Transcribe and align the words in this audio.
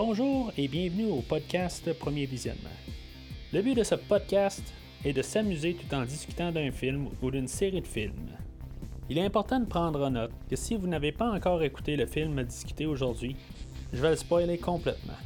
Bonjour 0.00 0.52
et 0.56 0.68
bienvenue 0.68 1.10
au 1.10 1.22
podcast 1.22 1.92
Premier 1.92 2.24
Visionnement. 2.24 2.70
Le 3.52 3.62
but 3.62 3.74
de 3.74 3.82
ce 3.82 3.96
podcast 3.96 4.62
est 5.04 5.12
de 5.12 5.22
s'amuser 5.22 5.74
tout 5.74 5.92
en 5.92 6.04
discutant 6.04 6.52
d'un 6.52 6.70
film 6.70 7.08
ou 7.20 7.32
d'une 7.32 7.48
série 7.48 7.80
de 7.80 7.86
films. 7.88 8.30
Il 9.10 9.18
est 9.18 9.24
important 9.24 9.58
de 9.58 9.64
prendre 9.64 10.06
en 10.06 10.12
note 10.12 10.30
que 10.48 10.54
si 10.54 10.76
vous 10.76 10.86
n'avez 10.86 11.10
pas 11.10 11.32
encore 11.32 11.64
écouté 11.64 11.96
le 11.96 12.06
film 12.06 12.40
discuté 12.44 12.86
aujourd'hui, 12.86 13.34
je 13.92 14.00
vais 14.00 14.10
le 14.10 14.16
spoiler 14.16 14.56
complètement. 14.56 15.18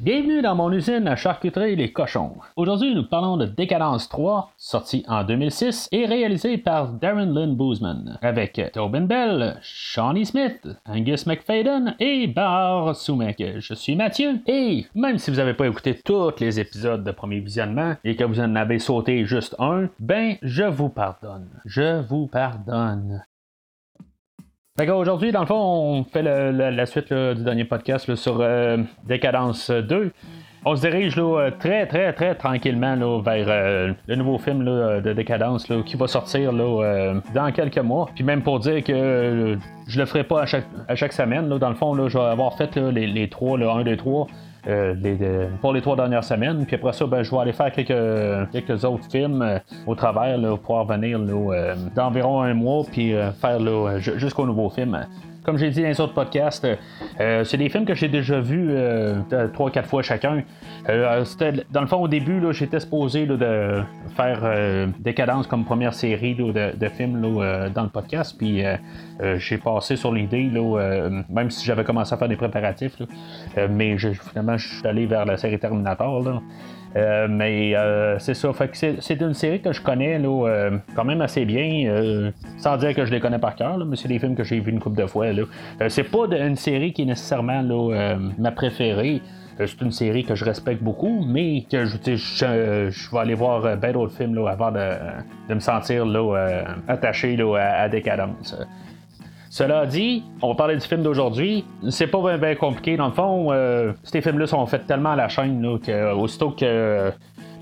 Bienvenue 0.00 0.42
dans 0.42 0.54
mon 0.54 0.70
usine 0.70 1.08
à 1.08 1.16
charcuterie 1.16 1.74
Les 1.74 1.90
Cochons. 1.90 2.36
Aujourd'hui, 2.54 2.94
nous 2.94 3.02
parlons 3.02 3.36
de 3.36 3.46
Décadence 3.46 4.08
3, 4.08 4.52
sorti 4.56 5.04
en 5.08 5.24
2006 5.24 5.88
et 5.90 6.06
réalisé 6.06 6.56
par 6.56 6.92
Darren 6.92 7.34
Lynn 7.34 7.56
Boozman, 7.56 8.16
avec 8.22 8.62
Tobin 8.72 9.00
Bell, 9.00 9.58
Shawnee 9.60 10.24
Smith, 10.24 10.68
Angus 10.86 11.26
McFadden 11.26 11.96
et 11.98 12.28
Bar 12.28 12.94
Sumek. 12.94 13.42
Je 13.58 13.74
suis 13.74 13.96
Mathieu 13.96 14.38
et 14.46 14.86
même 14.94 15.18
si 15.18 15.32
vous 15.32 15.38
n'avez 15.38 15.54
pas 15.54 15.66
écouté 15.66 16.00
tous 16.04 16.38
les 16.38 16.60
épisodes 16.60 17.02
de 17.02 17.10
premier 17.10 17.40
visionnement 17.40 17.96
et 18.04 18.14
que 18.14 18.22
vous 18.22 18.38
en 18.38 18.54
avez 18.54 18.78
sauté 18.78 19.24
juste 19.24 19.56
un, 19.58 19.88
ben 19.98 20.36
je 20.42 20.62
vous 20.62 20.90
pardonne. 20.90 21.48
Je 21.64 22.02
vous 22.02 22.28
pardonne. 22.28 23.24
Aujourd'hui, 24.80 25.32
dans 25.32 25.40
le 25.40 25.46
fond, 25.46 25.56
on 25.56 26.04
fait 26.04 26.22
la 26.22 26.86
suite 26.86 27.12
du 27.12 27.42
dernier 27.42 27.64
podcast 27.64 28.14
sur 28.14 28.38
euh, 28.40 28.76
Décadence 29.08 29.72
2. 29.72 30.12
On 30.64 30.76
se 30.76 30.82
dirige 30.82 31.16
là, 31.16 31.50
très, 31.50 31.86
très, 31.86 32.12
très 32.12 32.36
tranquillement 32.36 33.18
vers 33.20 33.46
euh, 33.48 33.92
le 34.06 34.14
nouveau 34.14 34.38
film 34.38 34.64
de 34.64 35.12
Décadence 35.14 35.66
qui 35.84 35.96
va 35.96 36.06
sortir 36.06 36.52
euh, 36.54 37.20
dans 37.34 37.50
quelques 37.50 37.78
mois. 37.78 38.08
Puis 38.14 38.22
même 38.22 38.42
pour 38.42 38.60
dire 38.60 38.84
que 38.84 39.58
je 39.88 39.98
le 39.98 40.06
ferai 40.06 40.22
pas 40.22 40.42
à 40.42 40.46
chaque, 40.46 40.66
à 40.86 40.94
chaque 40.94 41.12
semaine. 41.12 41.48
dans 41.48 41.70
le 41.70 41.74
fond, 41.74 42.08
je 42.08 42.16
vais 42.16 42.24
avoir 42.24 42.56
fait 42.56 42.76
les, 42.76 43.08
les, 43.08 43.28
trois, 43.28 43.58
le 43.58 43.68
1, 43.68 43.82
2, 43.82 43.96
3. 43.96 44.28
Euh, 44.68 45.46
pour 45.62 45.72
les 45.72 45.80
trois 45.80 45.96
dernières 45.96 46.24
semaines. 46.24 46.66
Puis 46.66 46.76
après 46.76 46.92
ça, 46.92 47.06
ben, 47.06 47.22
je 47.22 47.30
vais 47.30 47.38
aller 47.38 47.52
faire 47.54 47.72
quelques, 47.72 48.50
quelques 48.52 48.84
autres 48.84 49.10
films 49.10 49.40
euh, 49.40 49.58
au 49.86 49.94
travers 49.94 50.38
pour 50.40 50.58
pouvoir 50.58 50.84
venir 50.84 51.18
euh, 51.18 51.74
d'environ 51.94 52.42
un 52.42 52.52
mois 52.52 52.84
puis 52.90 53.14
faire 53.40 53.58
jusqu'au 54.00 54.44
nouveau 54.44 54.68
film 54.68 55.06
comme 55.44 55.58
j'ai 55.58 55.70
dit 55.70 55.82
dans 55.82 55.88
les 55.88 56.00
autres 56.00 56.14
podcasts, 56.14 56.66
c'est 57.18 57.56
des 57.56 57.68
films 57.68 57.84
que 57.84 57.94
j'ai 57.94 58.08
déjà 58.08 58.40
vus 58.40 58.72
trois, 59.52 59.70
quatre 59.70 59.88
fois 59.88 60.02
chacun. 60.02 60.42
dans 60.86 61.80
le 61.80 61.86
fond, 61.86 61.96
au 61.96 62.08
début, 62.08 62.40
j'étais 62.52 62.80
supposé 62.80 63.26
de 63.26 63.82
faire 64.16 64.88
Décadence 64.98 65.46
comme 65.46 65.64
première 65.64 65.94
série 65.94 66.34
de, 66.34 66.88
films 66.88 67.20
dans 67.74 67.82
le 67.82 67.88
podcast. 67.88 68.36
Puis 68.38 68.62
j'ai 69.36 69.58
passé 69.58 69.96
sur 69.96 70.12
l'idée, 70.12 70.50
même 71.28 71.50
si 71.50 71.64
j'avais 71.64 71.84
commencé 71.84 72.14
à 72.14 72.16
faire 72.16 72.28
des 72.28 72.36
préparatifs. 72.36 72.96
mais 73.70 73.96
finalement, 73.98 74.56
je 74.56 74.68
suis 74.68 74.86
allé 74.86 75.06
vers 75.06 75.24
la 75.24 75.36
série 75.36 75.58
Terminator. 75.58 76.40
Euh, 76.96 77.26
mais 77.28 77.74
euh, 77.76 78.18
c'est 78.18 78.34
ça. 78.34 78.52
Fait 78.52 78.68
que 78.68 78.76
c'est, 78.76 79.20
une 79.20 79.34
série 79.34 79.60
que 79.60 79.72
je 79.72 79.80
connais 79.80 80.18
là, 80.18 80.28
euh, 80.28 80.78
quand 80.94 81.04
même 81.04 81.20
assez 81.20 81.44
bien, 81.44 82.32
sans 82.56 82.76
dire 82.76 82.94
que 82.94 83.04
je 83.04 83.12
les 83.12 83.20
connais 83.20 83.38
par 83.38 83.54
cœur, 83.56 83.78
mais 83.84 83.96
c'est 83.96 84.08
des 84.08 84.18
films 84.18 84.34
que 84.34 84.44
j'ai 84.44 84.60
vus 84.60 84.70
une 84.70 84.80
couple 84.80 85.00
de 85.00 85.06
fois. 85.06 85.32
Là. 85.32 85.42
c'est 85.88 86.04
pas 86.04 86.26
une 86.30 86.56
série 86.56 86.92
qui 86.92 87.02
est 87.02 87.06
nécessairement 87.06 87.62
là, 87.62 88.16
ma 88.38 88.52
préférée. 88.52 89.20
C'est 89.58 89.80
une 89.80 89.90
série 89.90 90.22
que 90.22 90.36
je 90.36 90.44
respecte 90.44 90.84
beaucoup, 90.84 91.24
mais 91.26 91.64
que 91.68 91.84
je, 91.84 92.44
vais 93.12 93.18
aller 93.18 93.34
voir 93.34 93.76
bien 93.76 93.90
d'autres 93.90 94.16
films 94.16 94.36
là, 94.36 94.50
avant 94.50 94.70
de, 94.70 95.52
me 95.52 95.58
sentir 95.58 96.06
là, 96.06 96.64
attaché 96.86 97.36
là, 97.36 97.56
à, 97.56 97.82
à 97.82 97.88
Décadence. 97.88 98.56
Cela 99.50 99.86
dit, 99.86 100.24
on 100.42 100.54
parler 100.54 100.76
du 100.76 100.86
film 100.86 101.02
d'aujourd'hui. 101.02 101.64
C'est 101.88 102.06
pas 102.06 102.36
bien, 102.36 102.54
compliqué. 102.54 102.96
Dans 102.96 103.06
le 103.06 103.12
fond, 103.12 103.48
euh, 103.50 103.92
ces 104.02 104.20
films-là 104.20 104.46
sont 104.46 104.66
faits 104.66 104.86
tellement 104.86 105.12
à 105.12 105.16
la 105.16 105.28
chaîne 105.28 105.62
là, 105.62 105.78
que 105.78 106.14
aussitôt 106.14 106.50
que 106.50 107.10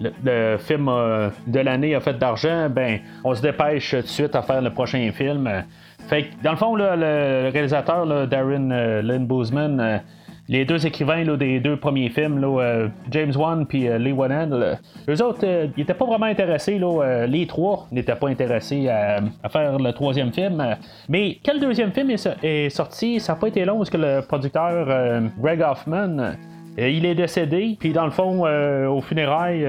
le, 0.00 0.56
film 0.58 0.88
euh, 0.88 1.30
de 1.46 1.60
l'année 1.60 1.94
a 1.94 2.00
fait 2.00 2.18
d'argent, 2.18 2.68
ben 2.68 2.98
on 3.24 3.34
se 3.34 3.42
dépêche 3.42 3.90
tout 3.90 4.02
de 4.02 4.06
suite 4.06 4.34
à 4.34 4.42
faire 4.42 4.60
le 4.60 4.70
prochain 4.70 5.10
film. 5.12 5.48
Fait 6.08 6.24
que, 6.24 6.42
dans 6.42 6.52
le 6.52 6.56
fond, 6.56 6.74
le 6.74 7.50
réalisateur, 7.50 8.06
Darren 8.26 8.70
euh, 8.70 9.02
Lynn 9.02 9.26
Boozman, 9.26 10.02
les 10.48 10.64
deux 10.64 10.86
écrivains 10.86 11.24
des 11.36 11.60
deux 11.60 11.76
premiers 11.76 12.08
films, 12.08 12.42
euh, 12.44 12.88
James 13.10 13.32
Wan 13.36 13.66
et 13.72 13.88
euh, 13.88 13.98
Lee 13.98 14.12
Wanell, 14.12 14.78
eux 15.08 15.22
autres, 15.22 15.40
euh, 15.44 15.66
ils 15.76 15.80
n'étaient 15.80 15.94
pas 15.94 16.06
vraiment 16.06 16.26
intéressés. 16.26 16.80
les 17.26 17.46
trois 17.46 17.86
n'étaient 17.90 18.14
pas 18.14 18.28
intéressés 18.28 18.88
à, 18.88 19.20
faire 19.48 19.78
le 19.78 19.92
troisième 19.92 20.32
film. 20.32 20.76
Mais 21.08 21.38
quel 21.42 21.60
deuxième 21.60 21.92
film 21.92 22.10
est, 22.10 22.70
sorti? 22.70 23.20
Ça 23.20 23.32
n'a 23.32 23.38
pas 23.38 23.48
été 23.48 23.64
long 23.64 23.78
parce 23.78 23.90
que 23.90 23.96
le 23.96 24.20
producteur 24.26 24.86
Greg 25.40 25.62
Hoffman. 25.62 26.34
il 26.78 27.04
est 27.06 27.14
décédé, 27.14 27.76
puis 27.78 27.92
dans 27.92 28.04
le 28.04 28.10
fond, 28.10 28.44
au 28.44 29.00
funérailles, 29.00 29.66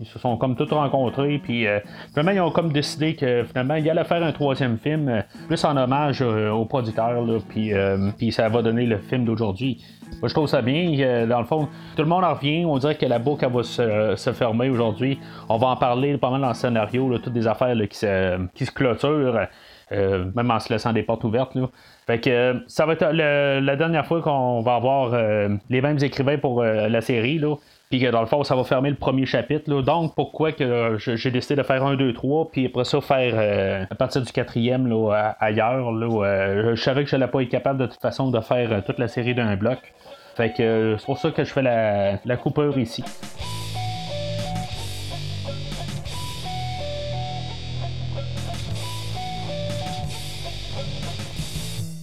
ils 0.00 0.06
se 0.06 0.18
sont 0.18 0.36
comme 0.36 0.56
tous 0.56 0.70
rencontrés, 0.70 1.40
puis 1.42 1.66
finalement, 2.12 2.32
ils 2.32 2.40
ont 2.40 2.50
comme 2.50 2.72
décidé 2.72 3.14
que 3.14 3.44
finalement, 3.44 3.74
il 3.74 3.88
allait 3.88 4.04
faire 4.04 4.22
un 4.22 4.32
troisième 4.32 4.78
film, 4.78 5.22
plus 5.46 5.64
en 5.64 5.76
hommage 5.76 6.22
au 6.22 6.64
producteur, 6.64 7.24
puis, 7.48 7.72
puis 8.18 8.32
ça 8.32 8.48
va 8.48 8.62
donner 8.62 8.86
le 8.86 8.98
film 8.98 9.24
d'aujourd'hui. 9.24 9.80
Moi, 10.20 10.28
je 10.28 10.34
trouve 10.34 10.46
ça 10.46 10.62
bien. 10.62 10.94
Euh, 10.98 11.26
dans 11.26 11.40
le 11.40 11.46
fond, 11.46 11.68
tout 11.96 12.02
le 12.02 12.08
monde 12.08 12.24
en 12.24 12.34
revient. 12.34 12.64
On 12.64 12.78
dirait 12.78 12.96
que 12.96 13.06
la 13.06 13.18
boucle 13.18 13.46
va 13.48 13.62
se, 13.62 14.32
fermer 14.32 14.68
aujourd'hui. 14.68 15.18
On 15.48 15.56
va 15.56 15.68
en 15.68 15.76
parler 15.76 16.16
pas 16.18 16.30
mal 16.30 16.40
dans 16.40 16.48
le 16.48 16.54
scénario, 16.54 17.18
toutes 17.18 17.32
des 17.32 17.46
affaires 17.46 17.76
qui, 17.88 17.98
se, 17.98 18.46
qui 18.54 18.66
se 18.66 18.72
clôturent. 18.72 19.46
Euh, 19.92 20.26
même 20.36 20.50
en 20.52 20.60
se 20.60 20.72
laissant 20.72 20.92
des 20.92 21.02
portes 21.02 21.24
ouvertes. 21.24 21.56
Fait 22.06 22.20
que 22.20 22.30
euh, 22.30 22.54
ça 22.68 22.86
va 22.86 22.92
être 22.92 23.06
la 23.10 23.76
dernière 23.76 24.06
fois 24.06 24.22
qu'on 24.22 24.60
va 24.60 24.76
avoir 24.76 25.12
les 25.68 25.80
mêmes 25.80 25.98
écrivains 26.00 26.38
pour 26.38 26.62
la 26.62 27.00
série. 27.00 27.38
Là. 27.38 27.56
Puis 27.90 28.00
que 28.00 28.06
dans 28.06 28.20
le 28.20 28.26
fond, 28.26 28.44
ça 28.44 28.54
va 28.54 28.62
fermer 28.62 28.88
le 28.90 28.96
premier 28.96 29.26
chapitre. 29.26 29.68
Donc, 29.82 30.14
pourquoi 30.14 30.52
que 30.52 30.96
j'ai 30.98 31.30
décidé 31.32 31.56
de 31.56 31.64
faire 31.64 31.84
un, 31.84 31.96
deux, 31.96 32.12
trois, 32.12 32.48
puis 32.48 32.66
après 32.66 32.84
ça, 32.84 33.00
faire 33.00 33.86
à 33.90 33.94
partir 33.96 34.22
du 34.22 34.30
quatrième 34.30 34.86
là, 34.86 35.36
ailleurs. 35.40 35.90
Là, 35.90 36.74
je 36.76 36.80
savais 36.80 37.02
que 37.02 37.10
je 37.10 37.16
n'allais 37.16 37.30
pas 37.30 37.42
être 37.42 37.48
capable 37.48 37.80
de 37.80 37.86
toute 37.86 38.00
façon 38.00 38.30
de 38.30 38.40
faire 38.40 38.84
toute 38.84 38.98
la 38.98 39.08
série 39.08 39.34
d'un 39.34 39.56
bloc. 39.56 39.78
Fait 40.36 40.52
que 40.52 40.62
euh, 40.62 40.98
c'est 40.98 41.06
pour 41.06 41.18
ça 41.18 41.32
que 41.32 41.42
je 41.42 41.52
fais 41.52 41.62
la, 41.62 42.18
la 42.24 42.36
coupure 42.36 42.78
ici. 42.78 43.02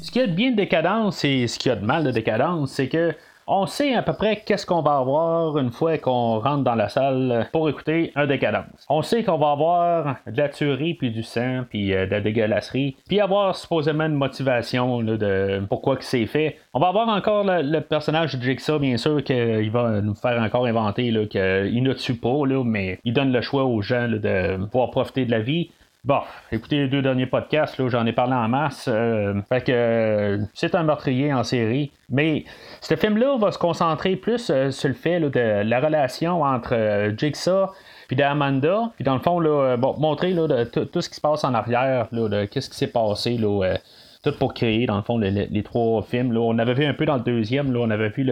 Ce 0.01 0.11
qui 0.11 0.19
y 0.19 0.21
a 0.21 0.27
de 0.27 0.33
bien 0.33 0.51
de 0.51 0.55
décadence 0.55 1.23
et 1.23 1.47
ce 1.47 1.57
qu'il 1.57 1.69
y 1.69 1.71
a 1.71 1.77
de 1.77 1.85
mal 1.85 2.03
de 2.03 2.11
décadence, 2.11 2.71
c'est 2.71 2.89
que 2.89 3.15
on 3.47 3.65
sait 3.65 3.93
à 3.93 4.01
peu 4.01 4.13
près 4.13 4.43
qu'est-ce 4.45 4.65
qu'on 4.65 4.81
va 4.81 4.97
avoir 4.97 5.57
une 5.57 5.71
fois 5.71 5.97
qu'on 5.97 6.39
rentre 6.39 6.63
dans 6.63 6.75
la 6.75 6.89
salle 6.89 7.47
pour 7.51 7.69
écouter 7.69 8.11
un 8.15 8.27
décadence. 8.27 8.85
On 8.89 9.01
sait 9.01 9.23
qu'on 9.23 9.37
va 9.37 9.51
avoir 9.51 10.17
de 10.27 10.37
la 10.37 10.49
tuerie, 10.49 10.93
puis 10.93 11.11
du 11.11 11.23
sang, 11.23 11.63
puis 11.69 11.93
euh, 11.93 12.05
de 12.05 12.11
la 12.11 12.21
dégueulasserie, 12.21 12.97
puis 13.07 13.21
avoir 13.21 13.55
supposément 13.55 14.05
une 14.05 14.15
motivation 14.15 15.01
de 15.01 15.61
pourquoi 15.69 15.95
que 15.95 16.03
c'est 16.03 16.25
fait. 16.25 16.57
On 16.73 16.79
va 16.79 16.87
avoir 16.87 17.07
encore 17.07 17.43
le, 17.45 17.79
personnage 17.79 18.35
de 18.35 18.41
Jigsaw, 18.41 18.79
bien 18.79 18.97
sûr, 18.97 19.23
qu'il 19.23 19.71
va 19.71 20.01
nous 20.01 20.15
faire 20.15 20.41
encore 20.41 20.65
inventer 20.65 21.11
qu'il 21.29 21.83
ne 21.83 21.93
tue 21.93 22.15
pas, 22.15 22.43
mais 22.65 22.99
il 23.05 23.13
donne 23.13 23.31
le 23.31 23.41
choix 23.41 23.63
aux 23.63 23.81
gens 23.81 24.07
de 24.07 24.65
pouvoir 24.65 24.91
profiter 24.91 25.25
de 25.25 25.31
la 25.31 25.39
vie. 25.39 25.71
Bon, 26.07 26.21
écoutez 26.53 26.77
les 26.77 26.87
deux 26.87 27.01
derniers 27.01 27.25
podcasts, 27.25 27.77
là, 27.77 27.89
j'en 27.89 28.05
ai 28.05 28.13
parlé 28.13 28.31
en 28.31 28.47
masse. 28.47 28.87
Euh, 28.87 29.41
fait 29.49 29.59
que 29.59 29.71
euh, 29.73 30.37
c'est 30.53 30.73
un 30.73 30.83
meurtrier 30.83 31.33
en 31.33 31.43
série. 31.43 31.91
Mais 32.09 32.45
ce 32.79 32.95
film-là 32.95 33.37
va 33.37 33.51
se 33.51 33.57
concentrer 33.57 34.15
plus 34.15 34.49
euh, 34.49 34.71
sur 34.71 34.87
le 34.87 34.95
fait 34.95 35.19
de 35.19 35.63
la 35.63 35.79
relation 35.81 36.43
entre 36.43 37.11
Jigsaw 37.17 37.71
puis 38.07 38.15
d'Amanda. 38.15 38.93
Puis 38.95 39.03
dans 39.03 39.15
le 39.15 39.19
fond, 39.19 39.41
là, 39.41 39.75
bon, 39.75 39.95
montrer 39.99 40.31
là, 40.31 40.65
tout 40.67 41.01
ce 41.01 41.09
qui 41.09 41.15
se 41.15 41.19
passe 41.19 41.43
en 41.43 41.53
arrière, 41.53 42.07
qu'est-ce 42.51 42.69
qui 42.69 42.77
s'est 42.77 42.87
passé. 42.87 43.37
Là, 43.37 43.75
tout 44.23 44.31
pour 44.39 44.53
créer, 44.53 44.85
dans 44.85 44.95
le 44.95 45.03
fond, 45.03 45.17
les 45.17 45.63
trois 45.63 46.03
films. 46.03 46.31
Là. 46.31 46.39
On 46.39 46.57
avait 46.57 46.73
vu 46.73 46.85
un 46.85 46.93
peu 46.93 47.05
dans 47.05 47.17
le 47.17 47.23
deuxième, 47.23 47.73
là, 47.73 47.79
on 47.81 47.89
avait 47.89 48.09
vu 48.09 48.25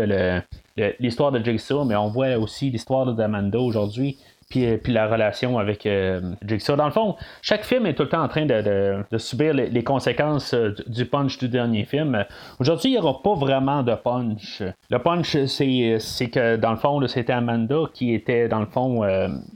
l'histoire 1.02 1.34
de 1.34 1.44
Jigsaw, 1.44 1.84
mais 1.84 1.98
on 1.98 2.08
voit 2.08 2.38
aussi 2.38 2.70
l'histoire 2.70 3.14
d'Amanda 3.14 3.60
aujourd'hui 3.60 4.18
puis, 4.50 4.66
euh, 4.66 4.78
puis 4.78 4.94
la 4.94 5.08
relation 5.08 5.58
avec 5.58 5.86
euh, 5.86 6.22
Jigsaw. 6.46 6.76
Dans 6.76 6.86
le 6.86 6.92
fond, 6.92 7.16
chaque 7.42 7.64
film 7.64 7.86
est 7.86 7.94
tout 7.94 8.04
le 8.04 8.10
temps 8.10 8.24
en 8.24 8.28
train 8.28 8.46
de, 8.46 9.04
subir 9.18 9.54
les, 9.54 9.84
conséquences 9.84 10.54
euh, 10.54 10.74
du 10.88 11.06
punch 11.06 11.38
du 11.38 11.50
dernier 11.50 11.84
film. 11.86 12.26
Aujourd'hui, 12.60 12.92
il 12.92 12.94
n'y 12.94 13.00
aura 13.00 13.22
pas 13.22 13.34
vraiment 13.34 13.84
de 13.84 13.96
punch. 13.96 14.62
Le 14.90 15.00
punch, 15.00 15.46
c'est 15.46 16.30
que 16.30 16.56
dans 16.58 16.72
le 16.72 16.78
fond, 16.78 17.06
c'était 17.08 17.34
Amanda 17.34 17.84
qui 17.94 18.14
était 18.14 18.48
dans 18.48 18.60
le 18.60 18.66
fond 18.66 19.02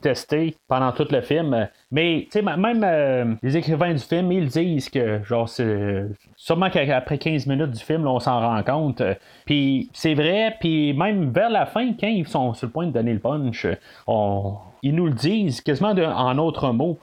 testée 0.01 0.55
pendant 0.67 0.91
tout 0.91 1.07
le 1.09 1.21
film. 1.21 1.67
Mais 1.91 2.27
même 2.35 3.37
les 3.41 3.57
écrivains 3.57 3.93
du 3.93 3.99
film, 3.99 4.31
ils 4.31 4.47
disent 4.47 4.89
que 4.89 5.23
genre 5.23 5.47
c'est 5.47 6.05
sûrement 6.39 6.69
qu'après 6.69 7.17
15 7.17 7.45
minutes 7.47 7.71
du 7.71 7.83
film, 7.83 8.07
on 8.07 8.19
s'en 8.19 8.39
rend 8.39 8.63
compte. 8.63 9.03
Puis 9.45 9.89
c'est 9.93 10.13
vrai, 10.15 10.55
puis 10.59 10.93
même 10.93 11.31
vers 11.31 11.49
la 11.49 11.65
fin, 11.65 11.91
quand 11.99 12.07
ils 12.07 12.27
sont 12.27 12.53
sur 12.53 12.67
le 12.67 12.71
point 12.71 12.87
de 12.87 12.91
donner 12.91 13.13
le 13.13 13.19
punch, 13.19 13.67
on, 14.07 14.55
ils 14.81 14.95
nous 14.95 15.05
le 15.05 15.13
disent 15.13 15.61
quasiment 15.61 15.89
en 15.89 16.37
autres 16.37 16.71
mots. 16.71 16.97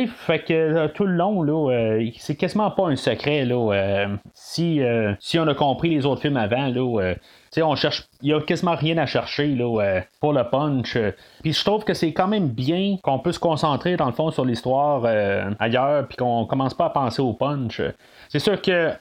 Sais, 0.00 0.06
fait 0.06 0.40
que 0.40 0.86
tout 0.88 1.04
le 1.04 1.14
long, 1.14 1.42
là, 1.42 1.98
c'est 2.18 2.36
quasiment 2.36 2.70
pas 2.70 2.88
un 2.88 2.96
secret, 2.96 3.44
là. 3.44 4.08
si, 4.34 4.80
si 5.20 5.38
on 5.38 5.46
a 5.46 5.54
compris 5.54 5.90
les 5.90 6.06
autres 6.06 6.22
films 6.22 6.36
avant, 6.36 6.68
là, 6.68 7.14
on 7.60 7.74
cherche, 7.74 8.08
il 8.22 8.28
n'y 8.28 8.34
a 8.34 8.40
quasiment 8.40 8.74
rien 8.74 8.96
à 8.96 9.04
chercher 9.04 9.48
là, 9.48 9.82
euh, 9.82 10.00
pour 10.20 10.32
le 10.32 10.44
punch. 10.44 10.96
Puis 11.42 11.52
je 11.52 11.64
trouve 11.64 11.84
que 11.84 11.92
c'est 11.92 12.12
quand 12.12 12.28
même 12.28 12.48
bien 12.48 12.96
qu'on 13.02 13.18
peut 13.18 13.32
se 13.32 13.38
concentrer 13.38 13.96
dans 13.96 14.06
le 14.06 14.12
fond 14.12 14.30
sur 14.30 14.44
l'histoire 14.46 15.02
euh, 15.04 15.50
ailleurs, 15.58 16.06
puis 16.08 16.16
qu'on 16.16 16.46
commence 16.46 16.72
pas 16.72 16.86
à 16.86 16.90
penser 16.90 17.20
au 17.20 17.34
punch. 17.34 17.82
C'est 18.30 18.38
sûr 18.38 18.62
que, 18.62 18.92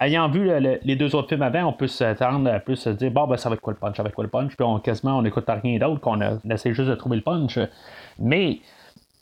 ayant 0.00 0.28
vu 0.28 0.50
les 0.82 0.96
deux 0.96 1.14
autres 1.14 1.28
films 1.28 1.42
avant, 1.42 1.66
on 1.66 1.72
peut 1.72 1.86
s'attendre 1.86 2.50
à 2.50 2.58
plus 2.58 2.76
se 2.76 2.90
dire, 2.90 3.12
bon, 3.12 3.28
ben, 3.28 3.36
ça 3.36 3.48
va 3.48 3.54
être 3.54 3.60
quoi 3.60 3.74
le 3.74 3.78
punch, 3.78 3.96
ça 3.96 4.02
va 4.02 4.08
être 4.08 4.14
quoi 4.14 4.24
le 4.24 4.30
punch, 4.30 4.56
puis 4.56 4.64
on, 4.64 4.80
quasiment 4.80 5.18
on 5.18 5.22
n'écoute 5.22 5.44
rien 5.48 5.78
d'autre, 5.78 6.00
qu'on 6.00 6.20
essaie 6.50 6.74
juste 6.74 6.88
de 6.88 6.94
trouver 6.96 7.16
le 7.16 7.22
punch. 7.22 7.60
Mais, 8.18 8.58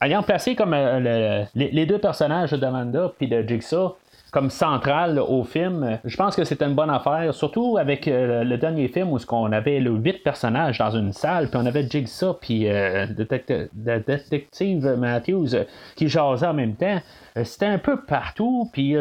ayant 0.02 0.22
placé 0.22 0.54
comme 0.54 0.74
euh, 0.74 1.44
les, 1.54 1.86
deux 1.86 1.98
personnages 1.98 2.52
d'Amanda 2.52 3.12
puis 3.18 3.28
de 3.28 3.42
Jigsaw, 3.46 3.96
comme 4.30 4.50
centrale 4.50 5.18
au 5.18 5.44
film. 5.44 5.98
Je 6.04 6.16
pense 6.16 6.36
que 6.36 6.44
c'était 6.44 6.64
une 6.64 6.74
bonne 6.74 6.90
affaire, 6.90 7.34
surtout 7.34 7.76
avec 7.78 8.06
euh, 8.06 8.44
le 8.44 8.56
dernier 8.58 8.88
film 8.88 9.12
où 9.12 9.18
on 9.30 9.52
avait 9.52 9.80
le 9.80 9.90
huit 9.90 10.22
personnages 10.22 10.78
dans 10.78 10.90
une 10.90 11.12
salle, 11.12 11.48
puis 11.48 11.58
on 11.60 11.66
avait 11.66 11.88
Jigsaw 11.88 12.34
puis 12.34 12.68
euh, 12.68 13.06
le 13.06 13.98
détective 14.00 14.86
Matthews 14.98 15.54
euh, 15.54 15.64
qui 15.96 16.08
jasait 16.08 16.46
en 16.46 16.54
même 16.54 16.74
temps. 16.74 17.00
C'était 17.44 17.66
un 17.66 17.78
peu 17.78 18.00
partout, 18.02 18.68
puis 18.72 18.96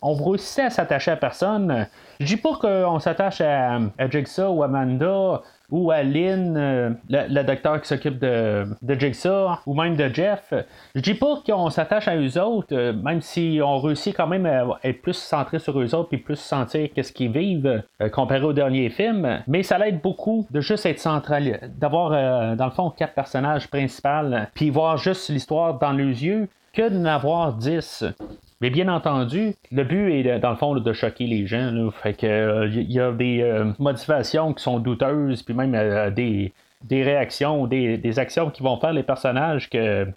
on 0.00 0.14
réussissait 0.14 0.64
à 0.64 0.70
s'attacher 0.70 1.10
à 1.10 1.16
personne. 1.16 1.86
Je 2.18 2.24
dis 2.24 2.38
pas 2.38 2.54
qu'on 2.58 2.98
s'attache 2.98 3.42
à, 3.42 3.78
à 3.98 4.10
Jigsaw 4.10 4.54
ou 4.54 4.62
Amanda 4.62 5.42
ou 5.70 5.90
à 5.90 6.02
Lynn, 6.02 6.56
euh, 6.56 6.90
le, 7.08 7.42
docteur 7.42 7.80
qui 7.80 7.88
s'occupe 7.88 8.18
de, 8.18 8.66
de, 8.82 8.94
Jigsaw, 8.94 9.58
ou 9.66 9.74
même 9.74 9.96
de 9.96 10.08
Jeff. 10.12 10.52
Je 10.94 11.00
dis 11.00 11.14
pas 11.14 11.40
qu'on 11.46 11.70
s'attache 11.70 12.08
à 12.08 12.16
eux 12.16 12.38
autres, 12.38 12.74
euh, 12.74 12.92
même 12.92 13.20
si 13.20 13.60
on 13.62 13.78
réussit 13.78 14.16
quand 14.16 14.26
même 14.26 14.46
à 14.46 14.78
être 14.84 15.02
plus 15.02 15.16
centré 15.16 15.58
sur 15.58 15.80
eux 15.80 15.94
autres, 15.94 16.08
puis 16.08 16.18
plus 16.18 16.36
sentir 16.36 16.88
qu'est-ce 16.94 17.12
qu'ils 17.12 17.32
vivent 17.32 17.82
euh, 18.00 18.08
comparé 18.08 18.42
au 18.42 18.52
dernier 18.52 18.90
film. 18.90 19.42
Mais 19.46 19.62
ça 19.62 19.78
l'aide 19.78 20.00
beaucoup 20.00 20.46
de 20.50 20.60
juste 20.60 20.86
être 20.86 21.00
central, 21.00 21.70
d'avoir 21.76 22.56
dans 22.56 22.64
le 22.64 22.70
fond 22.70 22.90
quatre 22.90 23.14
personnages 23.14 23.68
principaux, 23.68 24.34
puis 24.54 24.70
voir 24.70 24.96
juste 24.96 25.28
l'histoire 25.30 25.78
dans 25.78 25.92
leurs 25.92 26.08
yeux 26.08 26.48
que 26.72 26.88
d'en 26.88 27.04
avoir 27.04 27.52
dix. 27.54 28.04
Mais 28.64 28.70
bien 28.70 28.88
entendu, 28.88 29.54
le 29.72 29.84
but 29.84 30.10
est 30.10 30.38
dans 30.38 30.48
le 30.48 30.56
fond 30.56 30.74
de 30.74 30.92
choquer 30.94 31.26
les 31.26 31.46
gens. 31.46 31.90
Fait 31.90 32.16
il 32.22 32.90
y 32.90 32.98
a 32.98 33.12
des 33.12 33.42
euh, 33.42 33.70
motivations 33.78 34.54
qui 34.54 34.62
sont 34.62 34.78
douteuses, 34.78 35.42
puis 35.42 35.52
même 35.52 35.74
euh, 35.74 36.10
des, 36.10 36.50
réactions, 36.90 37.66
des, 37.66 37.98
des, 37.98 38.18
actions 38.18 38.48
qui 38.48 38.62
vont 38.62 38.80
faire 38.80 38.94
les 38.94 39.02
personnages 39.02 39.68
qui 39.68 39.76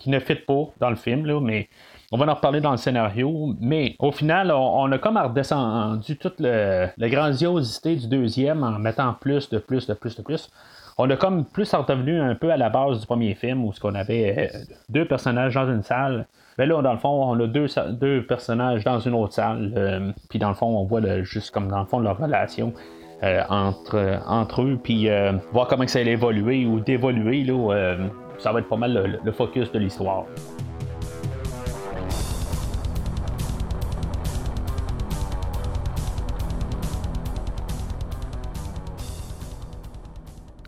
ne 0.10 0.20
fitent 0.20 0.46
pas 0.46 0.64
dans 0.80 0.90
le 0.90 0.96
film. 0.96 1.42
Mais 1.42 1.68
on 2.14 2.18
va 2.18 2.26
en 2.26 2.36
reparler 2.36 2.62
dans 2.62 2.72
le 2.72 2.78
scénario. 2.78 3.54
Mais 3.60 3.98
au 4.00 4.14
final, 4.14 4.50
on, 4.54 4.90
a 4.94 4.98
comme 4.98 5.18
redescendu 5.18 6.16
toute 6.16 6.40
la 6.40 6.94
grandiosité 6.98 7.98
du 7.98 8.08
deuxième 8.08 8.64
en 8.64 8.80
mettant 8.80 9.14
plus 9.20 9.50
de 9.50 9.58
plus 9.58 9.88
de 9.88 9.94
plus 9.94 10.16
de 10.16 10.22
plus 10.22 10.50
on 10.98 11.10
a 11.10 11.16
comme 11.16 11.46
plus 11.46 11.72
revenu 11.74 12.20
un 12.20 12.34
peu 12.34 12.52
à 12.52 12.58
la 12.58 12.70
base 12.70 13.02
du 13.02 13.06
premier 13.06 13.36
film 13.36 13.64
où 13.66 13.72
ce 13.72 13.80
qu'on 13.80 13.94
avait 13.94 14.52
euh, 14.52 14.60
deux 14.90 15.06
personnages 15.06 15.54
dans 15.54 15.70
une 15.70 15.84
salle 15.84 16.26
mais 16.58 16.66
ben 16.66 16.76
là, 16.76 16.82
dans 16.82 16.94
le 16.94 16.98
fond, 16.98 17.10
on 17.10 17.40
a 17.40 17.46
deux, 17.46 17.68
deux 17.92 18.26
personnages 18.26 18.84
dans 18.84 19.00
une 19.00 19.14
autre 19.14 19.34
salle. 19.34 19.74
Euh, 19.78 20.12
puis 20.30 20.40
dans 20.40 20.50
le 20.50 20.56
fond, 20.56 20.66
on 20.66 20.86
voit 20.86 21.02
juste 21.22 21.52
comme 21.52 21.68
dans 21.68 21.82
le 21.82 21.86
fond 21.86 22.00
leur 22.00 22.18
relation. 22.18 22.74
Euh, 23.24 23.42
entre, 23.50 24.20
entre 24.28 24.62
eux, 24.62 24.80
puis 24.82 25.10
euh, 25.10 25.34
voir 25.52 25.68
comment 25.68 25.88
ça 25.88 26.04
va 26.04 26.10
évoluer 26.10 26.68
ou 26.68 26.80
d'évoluer, 26.80 27.48
ça 28.38 28.52
va 28.52 28.60
être 28.60 28.70
pas 28.70 28.78
mal 28.78 29.20
le 29.24 29.32
focus 29.32 29.72
de 29.72 29.80
l'histoire. 29.80 30.26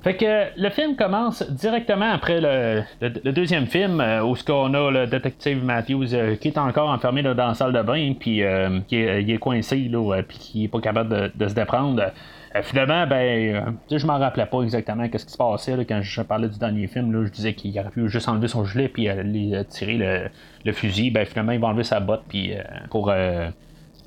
Fait 0.01 0.15
que 0.15 0.47
le 0.55 0.69
film 0.69 0.95
commence 0.95 1.43
directement 1.51 2.09
après 2.09 2.39
le, 2.39 3.31
deuxième 3.31 3.67
film 3.67 3.99
euh, 3.99 4.23
où 4.23 4.35
ce 4.35 4.45
qu'on 4.45 4.73
a 4.73 4.91
le 4.91 5.07
détective 5.07 5.63
Matthews 5.63 6.13
euh, 6.13 6.35
qui 6.37 6.47
est 6.47 6.57
encore 6.57 6.89
enfermé 6.89 7.21
dans 7.21 7.33
la 7.35 7.53
salle 7.53 7.73
de 7.73 7.81
bain 7.81 8.13
puis 8.17 8.41
euh, 8.43 8.79
qui 8.87 8.95
est, 8.95 9.23
il 9.23 9.29
est 9.29 9.37
coincé 9.37 9.75
là 9.89 10.21
puis 10.25 10.37
qui 10.37 10.63
est 10.63 10.67
pas 10.69 10.79
capable 10.79 11.33
de, 11.35 11.47
se 11.47 11.53
déprendre. 11.53 12.01
finalement, 12.61 13.07
ben, 13.07 13.75
je 13.91 14.05
m'en 14.05 14.19
rappelais 14.19 14.45
pas 14.45 14.61
exactement 14.61 15.05
ce 15.05 15.25
qui 15.25 15.31
se 15.31 15.37
passait 15.37 15.85
quand 15.85 16.01
je 16.01 16.21
parlais 16.21 16.47
du 16.47 16.57
dernier 16.57 16.87
film. 16.87 17.11
Là, 17.11 17.25
je 17.25 17.31
disais 17.31 17.53
qu'il 17.53 17.77
aurait 17.77 17.89
pu 17.89 18.07
juste 18.09 18.29
enlever 18.29 18.47
son 18.47 18.63
gilet 18.63 18.87
puis 18.87 19.09
tirer 19.67 20.29
le, 20.63 20.71
fusil. 20.71 21.11
Ben, 21.11 21.25
finalement, 21.25 21.51
il 21.51 21.59
va 21.59 21.67
enlever 21.67 21.83
sa 21.83 21.99
botte 21.99 22.23
puis 22.29 22.53
pour 22.89 23.11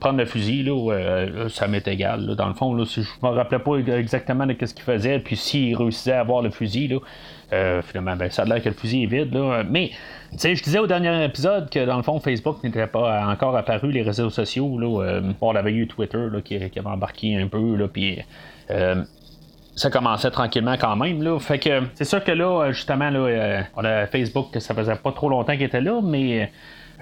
prendre 0.02 0.19
le 0.19 0.25
fusil, 0.25 0.69
euh, 0.69 1.44
là, 1.44 1.49
ça 1.49 1.69
m'est 1.69 1.87
égal. 1.87 2.34
dans 2.34 2.49
le 2.49 2.54
fond, 2.54 2.75
là, 2.75 2.84
si 2.84 3.04
je 3.04 3.08
me 3.22 3.28
rappelais 3.28 3.60
pas 3.60 3.76
exactement 3.76 4.44
de 4.46 4.56
ce 4.60 4.75
qu'il 4.75 4.82
faisait, 4.82 5.20
puis 5.20 5.37
s'il 5.37 5.76
réussissait 5.76 6.10
à 6.10 6.20
avoir 6.20 6.43
le 6.43 6.50
fusil, 6.50 6.88
là, 6.88 6.96
euh, 7.52 7.82
finalement, 7.82 8.16
ben, 8.16 8.28
ça 8.28 8.43
a 8.43 8.44
l'air 8.46 8.60
que 8.60 8.69
le 8.69 8.75
fusil 8.75 9.04
est 9.04 9.06
vide. 9.06 9.32
Là. 9.32 9.62
Mais, 9.62 9.90
tu 10.32 10.38
sais, 10.38 10.56
je 10.56 10.62
disais 10.64 10.81
au 10.81 10.88
dernier 10.88 11.25
épisode 11.25 11.70
que 11.70 11.87
dans 11.87 11.96
le 11.96 12.02
fond, 12.02 12.19
Facebook 12.19 12.64
n'était 12.64 12.88
pas 12.88 13.25
encore 13.28 13.56
apparu, 13.56 13.93
les 13.93 14.02
réseaux 14.02 14.31
sociaux. 14.31 14.76
Là, 14.76 15.04
euh, 15.04 15.32
on 15.40 15.54
avait 15.54 15.72
eu 15.72 15.87
Twitter 15.87 16.26
là, 16.32 16.40
qui, 16.40 16.56
avait 16.56 16.81
embarqué 16.84 17.37
un 17.37 17.46
peu, 17.46 17.76
là, 17.76 17.87
puis. 17.87 18.19
ça 19.76 19.88
commençait 19.88 20.32
tranquillement 20.32 20.76
quand 20.78 20.96
même. 20.96 21.22
Là. 21.22 21.38
Fait 21.38 21.60
que 21.60 21.82
c'est 21.94 22.05
sûr 22.05 22.25
que 22.25 22.32
là, 22.32 22.72
justement, 22.72 23.08
là, 23.08 23.64
on 23.76 23.84
a 23.84 24.06
Facebook 24.06 24.48
ça 24.58 24.75
faisait 24.75 24.96
pas 24.96 25.12
trop 25.12 25.28
longtemps 25.28 25.52
qu'il 25.52 25.62
était 25.62 25.81
là, 25.81 26.00
mais 26.02 26.50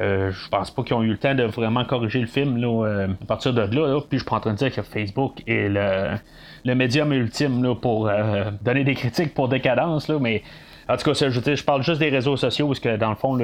euh, 0.01 0.33
je 0.33 0.49
pense 0.49 0.71
pas 0.71 0.83
qu'ils 0.83 0.95
ont 0.95 1.03
eu 1.03 1.11
le 1.11 1.19
temps 1.19 1.35
de 1.35 1.45
vraiment 1.45 1.85
corriger 1.85 2.21
le 2.21 2.27
film 2.27 2.57
là, 2.57 2.87
euh, 2.87 3.09
à 3.23 3.27
partir 3.27 3.53
de 3.53 3.61
là, 3.61 4.01
Puis 4.09 4.19
je 4.19 4.25
suis 4.25 4.35
en 4.35 4.41
train 4.41 4.53
de 4.53 4.57
dire 4.57 4.75
que 4.75 4.81
Facebook 4.81 5.43
est 5.47 5.69
le, 5.69 6.75
médium 6.75 7.13
ultime 7.13 7.75
pour 7.77 8.09
euh, 8.09 8.51
donner 8.63 8.85
des 8.85 8.95
critiques 8.95 9.35
pour 9.35 9.49
décadence, 9.49 10.09
là, 10.09 10.19
mais 10.19 10.43
en 10.89 10.97
tout 10.97 11.13
cas, 11.13 11.29
je, 11.29 11.55
je 11.55 11.65
parle 11.65 11.83
juste 11.83 12.01
des 12.01 12.09
réseaux 12.09 12.37
sociaux 12.37 12.67
parce 12.67 12.81
que 12.81 12.97
dans 12.97 13.11
le 13.11 13.15
fond, 13.15 13.39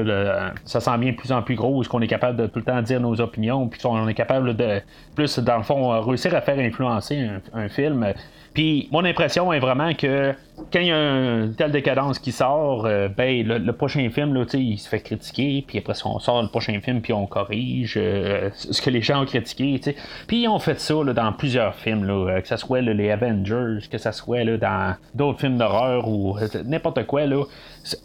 ça 0.64 0.80
s'en 0.80 0.98
vient 0.98 1.12
de 1.12 1.16
plus 1.16 1.30
en 1.30 1.42
plus 1.42 1.54
gros, 1.54 1.80
est-ce 1.82 1.88
qu'on 1.88 2.00
est 2.00 2.08
capable 2.08 2.38
de 2.38 2.46
tout 2.46 2.58
le 2.58 2.64
temps 2.64 2.80
dire 2.82 3.00
nos 3.00 3.20
opinions, 3.20 3.68
puis 3.68 3.80
qu'on 3.80 4.08
est 4.08 4.14
capable 4.14 4.56
de 4.56 4.80
plus, 5.14 5.38
dans 5.38 5.58
le 5.58 5.62
fond, 5.62 6.00
réussir 6.00 6.34
à 6.34 6.40
faire 6.40 6.58
influencer 6.58 7.28
un 7.52 7.68
film. 7.68 8.14
Puis 8.52 8.88
mon 8.90 9.04
impression 9.04 9.52
est 9.52 9.60
vraiment 9.60 9.92
que 9.94 10.34
quand 10.72 10.80
il 10.80 10.86
y 10.86 10.92
a 10.92 10.96
une 10.96 11.54
telle 11.54 11.70
décadence 11.70 12.18
qui 12.18 12.32
sort, 12.32 12.86
euh, 12.86 13.08
ben 13.08 13.46
le, 13.46 13.72
prochain 13.72 14.08
film, 14.10 14.34
là, 14.34 14.44
il 14.54 14.78
se 14.78 14.88
fait 14.88 15.00
critiquer, 15.00 15.62
puis 15.66 15.78
après 15.78 15.94
on 16.04 16.18
sort 16.18 16.42
le 16.42 16.48
prochain 16.48 16.80
film, 16.80 17.02
puis 17.02 17.12
on 17.12 17.26
corrige 17.26 17.94
euh, 17.96 18.50
ce 18.54 18.80
que 18.80 18.90
les 18.90 19.02
gens 19.02 19.22
ont 19.22 19.26
critiqué. 19.26 19.80
Puis 20.26 20.42
ils 20.42 20.48
ont 20.48 20.58
fait 20.58 20.80
ça 20.80 20.94
là, 21.04 21.12
dans 21.12 21.32
plusieurs 21.32 21.74
films, 21.74 22.04
là, 22.04 22.30
euh, 22.30 22.40
que 22.40 22.48
ce 22.48 22.56
soit 22.56 22.80
les 22.80 23.10
Avengers, 23.10 23.86
que 23.90 23.98
ce 23.98 24.12
soit 24.12 24.44
là, 24.44 24.56
dans 24.56 24.96
d'autres 25.14 25.40
films 25.40 25.58
d'horreur 25.58 26.08
ou 26.08 26.36
n'importe 26.64 27.06
quoi. 27.06 27.26
Là, 27.26 27.44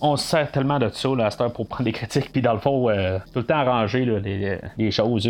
on 0.02 0.18
se 0.18 0.28
sert 0.28 0.52
tellement 0.52 0.78
de 0.78 0.90
ça 0.90 1.10
là, 1.16 1.28
à 1.28 1.32
cette 1.32 1.42
heure 1.42 1.54
pour 1.54 1.68
prendre 1.68 1.86
des 1.86 1.94
critiques, 1.94 2.32
puis 2.32 2.42
dans 2.42 2.54
le 2.54 2.60
fond, 2.60 2.88
tout 3.34 3.40
le 3.40 3.46
temps 3.46 3.56
arranger 3.56 4.06
les, 4.78 4.92
choses. 4.92 5.30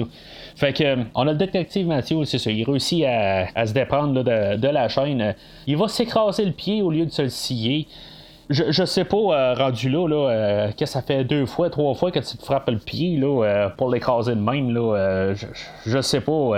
Fait 0.55 0.73
que 0.73 0.97
on 1.13 1.27
a 1.27 1.31
le 1.31 1.37
détective 1.37 1.87
Mathieu, 1.87 2.25
c'est 2.25 2.39
ça, 2.39 2.49
il 2.49 2.63
réussit 2.63 3.05
à, 3.05 3.65
se 3.65 3.73
déprendre 3.73 4.23
de, 4.23 4.57
de 4.57 4.67
la 4.67 4.89
chaîne. 4.89 5.35
Il 5.67 5.77
va 5.77 5.87
s'écraser 5.87 6.45
le 6.45 6.51
pied 6.51 6.81
au 6.81 6.89
lieu 6.89 7.05
de 7.05 7.10
se 7.11 7.21
le 7.23 7.29
scier. 7.29 7.87
Je, 8.51 8.83
sais 8.83 9.05
pas, 9.05 9.15
euh, 9.17 9.53
rendu 9.53 9.89
là, 9.89 10.07
euh, 10.09 10.71
que 10.71 10.85
ça 10.85 11.01
fait 11.01 11.23
deux 11.23 11.45
fois, 11.45 11.69
trois 11.69 11.93
fois 11.93 12.11
que 12.11 12.19
tu 12.19 12.37
te 12.37 12.43
frappes 12.43 12.69
le 12.69 12.79
pied 12.79 13.15
là, 13.15 13.45
euh, 13.45 13.69
pour 13.69 13.89
l'écraser 13.89 14.35
de 14.35 14.41
même. 14.41 14.73
Là, 14.73 15.33
je, 15.33 15.47
je, 15.85 16.01
sais 16.01 16.19
pas 16.19 16.51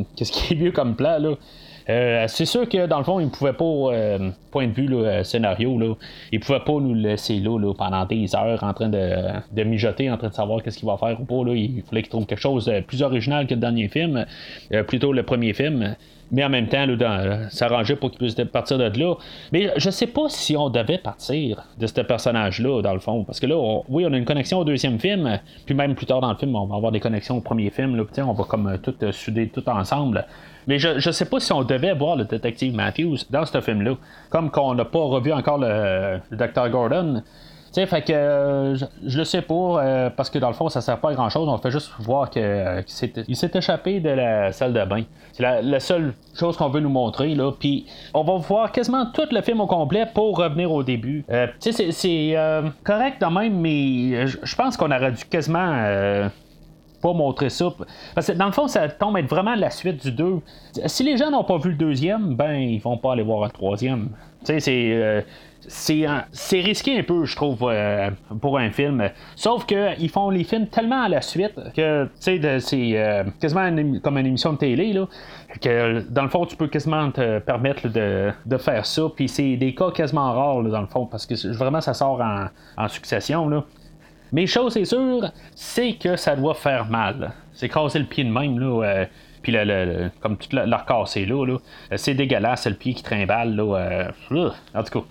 qu'est-ce 0.16 0.30
qui 0.30 0.54
est 0.54 0.56
mieux 0.56 0.70
comme 0.70 0.94
plan. 0.94 1.18
Là. 1.18 2.28
c'est 2.28 2.44
sûr 2.44 2.68
que 2.68 2.86
dans 2.86 2.98
le 2.98 3.04
fond, 3.04 3.18
il 3.18 3.26
ne 3.26 3.30
pouvait 3.30 3.52
pas, 3.52 4.28
point 4.52 4.68
de 4.68 4.72
vue 4.72 4.86
là, 4.86 5.24
scénario, 5.24 5.76
là, 5.76 5.94
il 6.30 6.38
pouvait 6.38 6.60
pas 6.60 6.74
nous 6.74 6.94
laisser 6.94 7.40
là, 7.40 7.58
là, 7.58 7.74
pendant 7.74 8.04
des 8.04 8.36
heures 8.36 8.62
en 8.62 8.72
train 8.72 8.88
de, 8.88 9.64
mijoter, 9.64 10.08
en 10.08 10.18
train 10.18 10.28
de 10.28 10.34
savoir 10.34 10.62
qu'est-ce 10.62 10.78
qu'il 10.78 10.86
va 10.86 10.98
faire 10.98 11.20
ou 11.20 11.24
pas. 11.24 11.44
Là. 11.50 11.54
Il 11.56 11.82
fallait 11.82 12.02
qu'il 12.02 12.10
trouve 12.10 12.26
quelque 12.26 12.38
chose 12.38 12.66
de 12.66 12.78
plus 12.80 13.02
original 13.02 13.48
que 13.48 13.54
le 13.54 13.60
dernier 13.60 13.88
film, 13.88 14.24
plutôt 14.86 15.12
le 15.12 15.24
premier 15.24 15.52
film 15.52 15.96
mais 16.32 16.44
en 16.44 16.48
même 16.48 16.68
temps, 16.68 16.86
là, 16.86 17.48
s'arranger 17.50 17.96
pour 17.96 18.10
qu'il 18.10 18.18
puisse 18.18 18.34
partir 18.52 18.78
de 18.78 18.98
là. 18.98 19.14
Mais 19.52 19.72
je 19.76 19.90
sais 19.90 20.06
pas 20.06 20.28
si 20.28 20.56
on 20.56 20.70
devait 20.70 20.98
partir 20.98 21.64
de 21.78 21.86
ce 21.86 22.00
personnage-là, 22.00 22.82
dans 22.82 22.92
le 22.92 23.00
fond. 23.00 23.24
Parce 23.24 23.40
que 23.40 23.46
là, 23.46 23.56
oui, 23.88 24.04
on 24.08 24.12
a 24.12 24.16
une 24.16 24.24
connexion 24.24 24.58
au 24.58 24.64
deuxième 24.64 24.98
film, 24.98 25.38
puis 25.66 25.74
même 25.74 25.94
plus 25.94 26.06
tard 26.06 26.20
dans 26.20 26.30
le 26.30 26.36
film, 26.36 26.54
on 26.54 26.66
va 26.66 26.76
avoir 26.76 26.92
des 26.92 27.00
connexions 27.00 27.38
au 27.38 27.40
premier 27.40 27.70
film. 27.70 28.04
On 28.18 28.32
va 28.32 28.44
comme 28.44 28.66
euh, 28.68 28.76
tout 28.76 28.94
euh, 29.02 29.12
souder 29.12 29.48
tout 29.48 29.68
ensemble. 29.68 30.26
Mais 30.66 30.78
je, 30.78 30.88
ne 31.06 31.12
sais 31.12 31.24
pas 31.24 31.40
si 31.40 31.52
on 31.52 31.62
devait 31.62 31.94
voir 31.94 32.16
le 32.16 32.24
détective 32.24 32.74
Matthews 32.74 33.18
dans 33.30 33.44
ce 33.44 33.60
film-là. 33.60 33.96
Comme 34.28 34.50
qu'on 34.50 34.74
n'a 34.74 34.84
pas 34.84 35.00
revu 35.00 35.32
encore 35.32 35.58
le, 35.58 36.20
le 36.30 36.36
Dr. 36.36 36.68
Gordon. 36.70 37.22
Sais, 37.72 37.86
fait 37.86 38.02
que 38.02 38.12
euh, 38.12 38.76
je, 38.76 39.18
le 39.18 39.24
sais 39.24 39.42
pas, 39.42 39.54
euh, 39.54 40.10
parce 40.10 40.30
que 40.30 40.38
dans 40.38 40.48
le 40.48 40.54
fond, 40.54 40.68
ça 40.68 40.80
sert 40.80 40.98
pas 40.98 41.10
à 41.10 41.14
grand 41.14 41.28
chose. 41.28 41.48
On 41.48 41.58
fait 41.58 41.70
juste 41.70 41.90
voir 41.98 42.30
qu'il 42.30 42.42
euh, 42.42 42.82
s'est 42.86 43.50
échappé 43.54 44.00
de 44.00 44.10
la 44.10 44.52
salle 44.52 44.72
de 44.72 44.84
bain. 44.84 45.02
C'est 45.32 45.42
la, 45.42 45.80
seule 45.80 46.14
chose 46.34 46.56
qu'on 46.56 46.68
veut 46.68 46.80
nous 46.80 46.90
montrer, 46.90 47.34
là. 47.34 47.52
Puis 47.52 47.86
on 48.14 48.22
va 48.22 48.36
voir 48.36 48.72
quasiment 48.72 49.06
tout 49.06 49.28
le 49.30 49.40
film 49.42 49.60
au 49.60 49.66
complet 49.66 50.06
pour 50.12 50.36
revenir 50.38 50.72
au 50.72 50.82
début. 50.82 51.24
tu 51.60 51.72
sais, 51.72 51.92
c'est 51.92 52.34
correct 52.84 53.16
quand 53.20 53.30
même, 53.30 53.60
mais 53.60 54.26
je 54.26 54.56
pense 54.56 54.76
qu'on 54.76 54.90
aurait 54.90 55.12
dû 55.12 55.24
quasiment 55.24 56.28
pas 57.00 57.12
montrer 57.12 57.50
ça. 57.50 57.72
Parce 58.14 58.28
que 58.28 58.32
dans 58.32 58.46
le 58.46 58.52
fond, 58.52 58.68
ça 58.68 58.88
tombe 58.88 59.16
être 59.16 59.28
vraiment 59.28 59.54
la 59.54 59.70
suite 59.70 60.02
du 60.02 60.12
2. 60.12 60.40
Si 60.86 61.02
les 61.02 61.16
gens 61.16 61.30
n'ont 61.30 61.44
pas 61.44 61.58
vu 61.58 61.70
le 61.70 61.76
deuxième, 61.76 62.34
ben 62.34 62.54
ils 62.54 62.80
vont 62.80 62.96
pas 62.96 63.12
aller 63.12 63.22
voir 63.22 63.44
le 63.44 63.50
troisième. 63.50 64.10
Tu 64.44 64.58
sais, 64.58 64.60
c'est 64.60 65.24
c'est 65.68 66.60
risqué 66.60 66.98
un 66.98 67.02
peu, 67.02 67.24
je 67.24 67.36
trouve, 67.36 67.58
euh, 67.62 68.10
pour 68.40 68.58
un 68.58 68.70
film. 68.70 69.08
Sauf 69.36 69.66
qu'ils 69.66 70.08
font 70.08 70.30
les 70.30 70.44
films 70.44 70.66
tellement 70.68 71.02
à 71.02 71.08
la 71.08 71.20
suite 71.20 71.54
que, 71.76 72.08
c'est 72.18 72.40
euh, 72.44 73.24
quasiment 73.40 74.00
comme 74.02 74.18
une 74.18 74.26
émission 74.26 74.52
de 74.54 74.58
télé, 74.58 74.92
là, 74.92 75.06
que 75.60 76.00
dans 76.08 76.22
le 76.22 76.28
fond, 76.28 76.46
tu 76.46 76.56
peux 76.56 76.68
quasiment 76.68 77.10
te 77.10 77.38
permettre 77.40 77.88
de, 77.88 78.58
faire 78.58 78.86
ça. 78.86 79.02
Puis 79.14 79.28
c'est 79.28 79.56
des 79.56 79.74
cas 79.74 79.90
quasiment 79.90 80.32
rares, 80.32 80.62
dans 80.62 80.80
le 80.80 80.86
fond, 80.86 81.06
parce 81.06 81.26
que 81.26 81.52
vraiment, 81.54 81.80
ça 81.80 81.94
sort 81.94 82.20
en, 82.76 82.88
succession, 82.88 83.48
là. 83.48 83.64
Mais 84.32 84.46
chose 84.46 84.74
c'est 84.74 84.84
sûr, 84.84 85.30
c'est 85.54 85.94
que 85.94 86.16
ça 86.16 86.36
doit 86.36 86.54
faire 86.54 86.86
mal. 86.86 87.32
C'est 87.52 87.68
casser 87.68 87.98
le 87.98 88.06
pied 88.06 88.24
de 88.24 88.30
même, 88.30 88.58
là. 88.58 88.84
Euh, 88.84 89.06
puis 89.42 89.52
le, 89.52 90.10
comme 90.20 90.36
tout 90.36 90.54
leur 90.54 90.84
casser 90.84 91.24
là, 91.24 91.46
là 91.46 91.56
c'est 91.96 92.12
dégueulasse, 92.12 92.66
le 92.66 92.74
pied 92.74 92.92
qui 92.92 93.02
trimballe, 93.02 93.56
là. 93.56 94.10
en 94.74 94.82
tout 94.82 95.00
cas. 95.00 95.06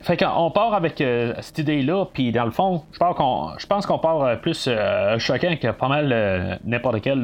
Fait 0.00 0.16
qu'on 0.16 0.50
part 0.52 0.74
avec 0.74 1.00
euh, 1.00 1.34
cette 1.40 1.58
idée-là, 1.58 2.06
puis 2.12 2.30
dans 2.30 2.44
le 2.44 2.52
fond, 2.52 2.82
je 2.92 2.98
pense 3.66 3.84
qu'on, 3.84 3.98
part 3.98 4.22
euh, 4.22 4.36
plus 4.36 4.66
euh, 4.68 5.18
choquant 5.18 5.56
que 5.56 5.72
pas 5.72 5.88
mal 5.88 6.60
n'importe 6.64 7.00
quel 7.00 7.22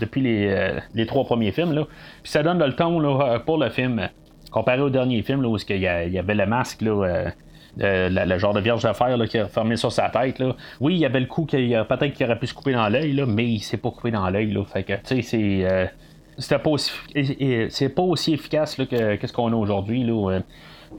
depuis 0.00 0.22
les, 0.22 1.06
trois 1.06 1.24
premiers 1.24 1.52
films. 1.52 1.72
Là. 1.72 1.84
Puis 2.22 2.32
ça 2.32 2.42
donne 2.42 2.64
le 2.64 2.72
ton 2.74 2.98
là, 2.98 3.40
pour 3.40 3.58
le 3.58 3.68
film, 3.68 4.08
comparé 4.50 4.80
au 4.80 4.90
dernier 4.90 5.22
film 5.22 5.44
où 5.44 5.56
il 5.68 5.76
y, 5.76 5.86
avait 5.86 6.34
le 6.34 6.46
masque. 6.46 6.80
Là, 6.80 7.30
le, 7.78 8.38
genre 8.38 8.54
de 8.54 8.60
vierge 8.60 8.82
d'affaires 8.82 9.18
qui 9.28 9.38
a 9.38 9.46
fermé 9.46 9.76
sur 9.76 9.92
sa 9.92 10.08
tête. 10.10 10.38
Là. 10.38 10.54
Oui, 10.80 10.94
il 10.94 11.00
y 11.00 11.06
avait 11.06 11.20
le 11.20 11.26
coup 11.26 11.44
qu'il 11.44 11.70
peut-être 11.88 12.12
qu'il 12.12 12.26
aurait 12.26 12.38
pu 12.38 12.46
se 12.46 12.54
couper 12.54 12.72
dans 12.72 12.88
l'œil, 12.88 13.24
mais 13.26 13.44
il 13.44 13.60
s'est 13.60 13.76
pas 13.76 13.90
coupé 13.90 14.10
dans 14.10 14.28
l'œil. 14.30 14.56
Fait 14.72 14.82
que, 14.82 14.94
tu 14.94 15.22
sais, 15.22 15.22
c'est. 15.22 15.90
c'était 16.36 16.58
pas 16.58 16.70
aussi, 16.70 16.92
c'est 17.70 17.88
pas 17.88 18.02
aussi 18.02 18.34
efficace 18.34 18.76
que, 18.76 19.26
ce 19.26 19.32
qu'on 19.32 19.52
a 19.52 19.56
aujourd'hui. 19.56 20.04
Là. 20.04 20.40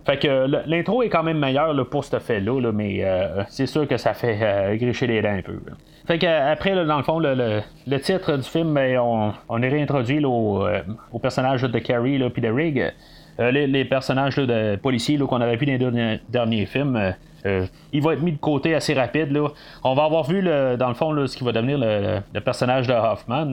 Fait 0.06 0.18
que 0.18 0.68
l'intro 0.68 1.04
est 1.04 1.10
quand 1.10 1.24
même 1.24 1.40
meilleure 1.40 1.88
pour 1.90 2.04
ce 2.04 2.20
fait-là, 2.20 2.72
mais 2.72 3.00
euh, 3.04 3.44
c'est 3.48 3.66
sûr 3.66 3.88
que 3.88 3.98
ça 3.98 4.14
fait 4.14 4.38
euh, 4.42 4.76
gricher 4.76 5.08
les 5.08 5.22
dents 5.22 5.30
un 5.30 5.42
peu. 5.42 5.60
Fait 6.06 6.20
que 6.20 6.26
après, 6.26 6.74
dans 6.86 6.98
le 6.98 7.04
fond, 7.04 7.20
le, 7.20 7.62
titre 8.00 8.38
du 8.38 8.44
film, 8.44 8.74
ben, 8.74 8.98
on, 9.00 9.62
est 9.62 9.70
réintroduit 9.70 10.24
au, 10.24 10.66
euh, 10.66 10.82
au, 11.12 11.20
personnage 11.20 11.62
de 11.62 11.80
Carrie 11.80 12.20
puis 12.30 12.42
de 12.42 12.50
Rig. 12.50 12.94
Les, 13.40 13.86
personnages 13.86 14.36
de 14.36 14.76
policiers 14.76 15.18
qu'on 15.18 15.40
avait 15.40 15.56
vu 15.56 15.66
dans 15.78 15.90
les 15.90 16.20
derniers, 16.28 16.66
films. 16.66 17.16
il 17.46 18.02
va 18.02 18.14
être 18.14 18.22
mis 18.22 18.34
de 18.34 18.38
côté 18.38 18.76
assez 18.76 18.94
rapide. 18.94 19.38
On 19.84 19.94
va 19.94 20.04
avoir 20.04 20.24
vu, 20.24 20.44
dans 20.44 20.90
le 20.90 20.94
fond, 20.94 21.26
ce 21.26 21.38
qui 21.38 21.46
va 21.46 21.54
devenir 21.54 21.78
le, 21.80 22.40
personnage 22.42 22.88
de 22.88 22.94
Hoffman. 22.94 23.46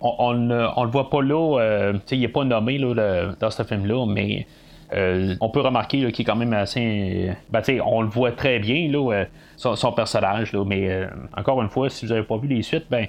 on, 0.00 0.32
ne 0.32 0.84
le 0.84 0.90
voit 0.90 1.10
pas 1.10 1.20
là. 1.20 1.92
il 2.10 2.20
n'est 2.20 2.28
pas 2.28 2.44
nommé 2.44 2.78
dans 2.78 3.50
ce 3.50 3.62
film-là, 3.64 4.06
mais 4.06 4.46
euh, 4.94 5.34
on 5.40 5.50
peut 5.50 5.60
remarquer 5.60 6.10
qu'il 6.12 6.22
est 6.22 6.24
quand 6.24 6.36
même 6.36 6.52
assez. 6.52 7.30
Ben, 7.50 7.62
on 7.84 8.02
le 8.02 8.08
voit 8.08 8.32
très 8.32 8.58
bien, 8.58 8.90
euh, 8.94 9.24
son, 9.56 9.92
personnage, 9.92 10.54
mais 10.66 10.90
euh, 10.90 11.06
encore 11.36 11.60
une 11.60 11.68
fois, 11.68 11.90
si 11.90 12.06
vous 12.06 12.12
n'avez 12.12 12.24
pas 12.24 12.38
vu 12.38 12.48
les 12.48 12.62
suites, 12.62 12.86
ben, 12.90 13.06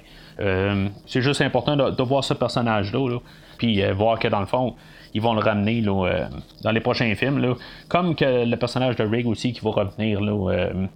c'est 1.06 1.22
juste 1.22 1.40
important 1.40 1.76
de, 1.76 2.02
voir 2.02 2.24
ce 2.24 2.34
personnage-là, 2.34 3.18
puis 3.56 3.82
voir 3.92 4.18
que 4.18 4.28
dans 4.28 4.40
le 4.40 4.46
fond, 4.46 4.74
ils 5.14 5.20
vont 5.20 5.34
le 5.34 5.40
ramener 5.40 5.82
dans 5.82 6.70
les 6.72 6.80
prochains 6.80 7.14
films. 7.14 7.38
Là, 7.38 7.54
comme 7.88 8.14
le 8.20 8.54
personnage 8.56 8.96
de 8.96 9.04
Rig 9.04 9.26
aussi 9.26 9.52
qui 9.52 9.60
va 9.60 9.70
revenir. 9.70 10.20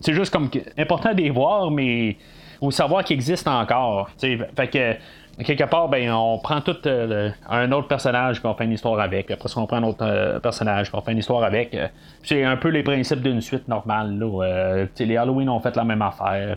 c'est 0.01 0.15
juste 0.15 0.33
comme 0.33 0.51
important 0.79 1.13
de 1.13 1.21
les 1.21 1.31
voir, 1.31 1.71
mais 1.71 2.17
ou 2.61 2.71
savoir 2.71 3.05
qu'il 3.05 3.15
existe 3.15 3.47
encore. 3.47 4.11
Fait 4.19 4.69
que 4.69 4.97
quelque 5.43 5.65
part, 5.65 5.89
ben, 5.89 6.11
on 6.13 6.39
prend 6.39 6.61
tout 6.61 6.77
euh, 6.87 7.31
un 7.49 7.73
autre 7.73 7.89
personnage 7.89 8.41
qu'on 8.41 8.55
fait 8.55 8.65
une 8.65 8.73
histoire 8.73 9.01
avec. 9.01 9.31
Après 9.31 9.49
on 9.57 9.67
prend 9.67 9.77
un 9.77 9.83
autre 9.83 10.05
euh, 10.05 10.39
personnage 10.39 10.91
qu'on 10.91 11.01
fait 11.01 11.13
une 11.13 11.19
histoire 11.19 11.43
avec. 11.43 11.77
c'est 12.23 12.45
un 12.45 12.57
peu 12.57 12.69
les 12.69 12.83
principes 12.83 13.21
d'une 13.21 13.41
suite 13.41 13.69
normale. 13.69 14.19
Là, 14.19 14.45
euh, 14.45 14.87
les 14.99 15.17
Halloween 15.17 15.49
ont 15.49 15.61
fait 15.61 15.75
la 15.77 15.85
même 15.85 16.03
affaire. 16.03 16.57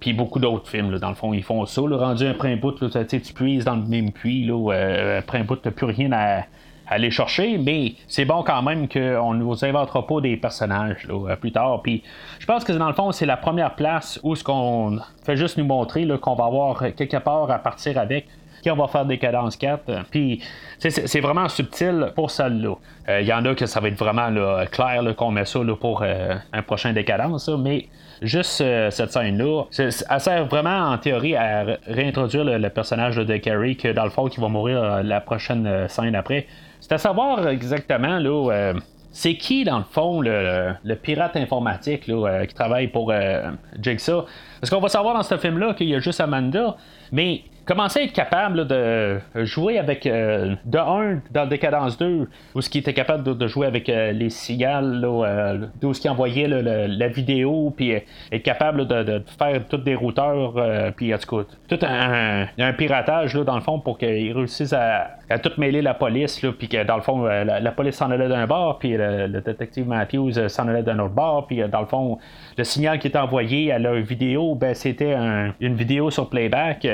Puis, 0.00 0.12
beaucoup 0.12 0.38
d'autres 0.38 0.68
films, 0.68 0.98
dans 0.98 1.08
le 1.08 1.14
fond, 1.14 1.32
ils 1.32 1.42
font 1.42 1.64
ça. 1.64 1.80
rendu 1.80 2.26
un 2.26 2.34
prin 2.34 2.56
bout, 2.56 2.72
tu 2.72 3.32
puises 3.32 3.64
dans 3.64 3.76
le 3.76 3.86
même 3.86 4.12
puits. 4.12 4.44
Là, 4.44 5.22
un 5.26 5.44
bout, 5.44 5.56
tu 5.56 5.70
plus 5.70 5.86
rien 5.86 6.12
à 6.12 6.42
aller 6.86 7.10
chercher, 7.10 7.58
mais 7.58 7.94
c'est 8.08 8.24
bon 8.24 8.42
quand 8.42 8.62
même 8.62 8.88
qu'on 8.88 9.34
ne 9.34 9.38
nous 9.38 9.64
inventera 9.64 10.06
pas 10.06 10.20
des 10.20 10.36
personnages 10.36 11.06
là, 11.08 11.36
plus 11.36 11.52
tard. 11.52 11.82
Puis 11.82 12.02
je 12.38 12.46
pense 12.46 12.64
que 12.64 12.72
dans 12.72 12.88
le 12.88 12.94
fond, 12.94 13.12
c'est 13.12 13.26
la 13.26 13.36
première 13.36 13.74
place 13.74 14.20
où 14.22 14.34
ce 14.34 14.44
qu'on 14.44 14.98
fait 15.24 15.36
juste 15.36 15.56
nous 15.56 15.64
montrer 15.64 16.06
qu'on 16.20 16.34
va 16.34 16.44
avoir 16.44 16.78
quelque 16.94 17.16
part 17.18 17.50
à 17.50 17.58
partir 17.58 17.98
avec 17.98 18.26
on 18.70 18.76
va 18.76 18.88
faire 18.88 19.04
des 19.04 19.18
cadences 19.18 19.56
4. 19.56 20.04
Puis 20.10 20.42
c'est 20.78 21.20
vraiment 21.20 21.48
subtil 21.48 22.12
pour 22.14 22.30
celle-là. 22.30 22.74
Euh, 23.08 23.20
il 23.20 23.26
y 23.26 23.32
en 23.32 23.44
a 23.44 23.54
que 23.54 23.66
ça 23.66 23.80
va 23.80 23.88
être 23.88 23.98
vraiment 23.98 24.30
clair 24.70 25.02
qu'on 25.16 25.30
met 25.30 25.44
ça 25.44 25.60
pour 25.80 26.02
euh, 26.02 26.34
un 26.52 26.62
prochain 26.62 26.92
décadence, 26.92 27.48
mais 27.48 27.88
juste 28.22 28.60
euh, 28.60 28.90
cette 28.90 29.12
scène-là, 29.12 29.64
elle 29.78 30.20
sert 30.20 30.46
vraiment 30.46 30.90
en 30.90 30.98
théorie 30.98 31.36
à 31.36 31.64
réintroduire 31.86 32.44
le, 32.44 32.68
personnage 32.68 33.16
de 33.16 33.36
Carrie, 33.36 33.76
que 33.76 33.88
dans 33.88 34.04
le 34.04 34.10
fond, 34.10 34.28
qui 34.28 34.40
va 34.40 34.48
mourir 34.48 35.02
la 35.02 35.20
prochaine 35.20 35.88
scène 35.88 36.14
après. 36.14 36.46
C'est 36.80 36.92
à 36.92 36.98
savoir 36.98 37.48
exactement 37.48 38.18
là. 38.18 38.52
Euh, 38.52 38.74
c'est 39.14 39.36
qui, 39.36 39.62
dans 39.62 39.78
le 39.78 39.84
fond, 39.84 40.20
le, 40.20 40.94
pirate 41.00 41.36
informatique 41.36 42.08
euh, 42.08 42.44
qui 42.46 42.54
travaille 42.54 42.88
pour 42.88 43.12
euh, 43.12 43.52
Jigsaw? 43.80 44.26
Parce 44.60 44.70
qu'on 44.70 44.80
va 44.80 44.88
savoir 44.88 45.14
dans 45.14 45.22
ce 45.22 45.38
film-là 45.38 45.74
qu'il 45.74 45.88
y 45.88 45.94
a 45.94 46.00
juste 46.00 46.20
Amanda, 46.20 46.76
mais 47.12 47.42
commencer 47.64 48.00
à 48.00 48.02
être 48.04 48.12
capable 48.12 48.66
de 48.66 49.18
jouer 49.34 49.78
avec 49.78 50.06
euh, 50.06 50.54
de 50.64 50.78
1 50.78 51.20
dans 51.30 51.46
Décadence 51.46 51.96
2 51.98 52.28
où 52.54 52.60
ce 52.60 52.68
qui 52.68 52.78
était 52.78 52.92
capable 52.92 53.36
de, 53.36 53.46
jouer 53.46 53.66
avec 53.66 53.88
euh, 53.88 54.12
les 54.12 54.30
cigales 54.30 55.02
euh, 55.04 55.66
d'où 55.80 55.94
ce 55.94 56.00
qui 56.00 56.08
envoyait 56.08 56.48
la 56.48 57.08
vidéo 57.08 57.72
puis 57.76 57.92
être 57.92 58.42
capable 58.42 58.86
de, 58.86 59.22
faire 59.38 59.66
tous 59.68 59.78
des 59.78 59.94
routeurs 59.94 60.54
puis 60.96 61.14
en 61.14 61.18
tout 61.18 61.36
cas 61.36 61.48
tout 61.68 61.78
un, 61.82 62.72
piratage 62.72 63.34
là, 63.34 63.44
dans 63.44 63.54
le 63.54 63.60
fond 63.60 63.80
pour 63.80 63.98
qu'ils 63.98 64.32
réussissent 64.32 64.72
à, 64.72 65.18
tout 65.42 65.52
mêler 65.58 65.82
la 65.82 65.94
police 65.94 66.44
puis 66.58 66.68
que 66.68 66.84
dans 66.84 66.96
le 66.96 67.02
fond 67.02 67.24
la, 67.24 67.72
police 67.72 67.96
s'en 67.96 68.10
allait 68.10 68.28
d'un 68.28 68.46
bord 68.46 68.78
puis 68.78 68.96
le, 68.96 69.40
détective 69.40 69.86
Matthews 69.86 70.48
s'en 70.48 70.68
allait 70.68 70.82
d'un 70.82 70.98
autre 70.98 71.14
bord 71.14 71.46
puis 71.46 71.62
dans 71.68 71.80
le 71.80 71.86
fond 71.86 72.18
le 72.56 72.64
signal 72.64 72.98
qui 72.98 73.08
était 73.08 73.18
envoyé 73.18 73.72
à 73.72 73.78
leur 73.78 73.94
vidéo 73.94 74.54
ben 74.54 74.74
c'était 74.74 75.14
une 75.60 75.74
vidéo 75.74 76.10
sur 76.10 76.28
playback 76.28 76.86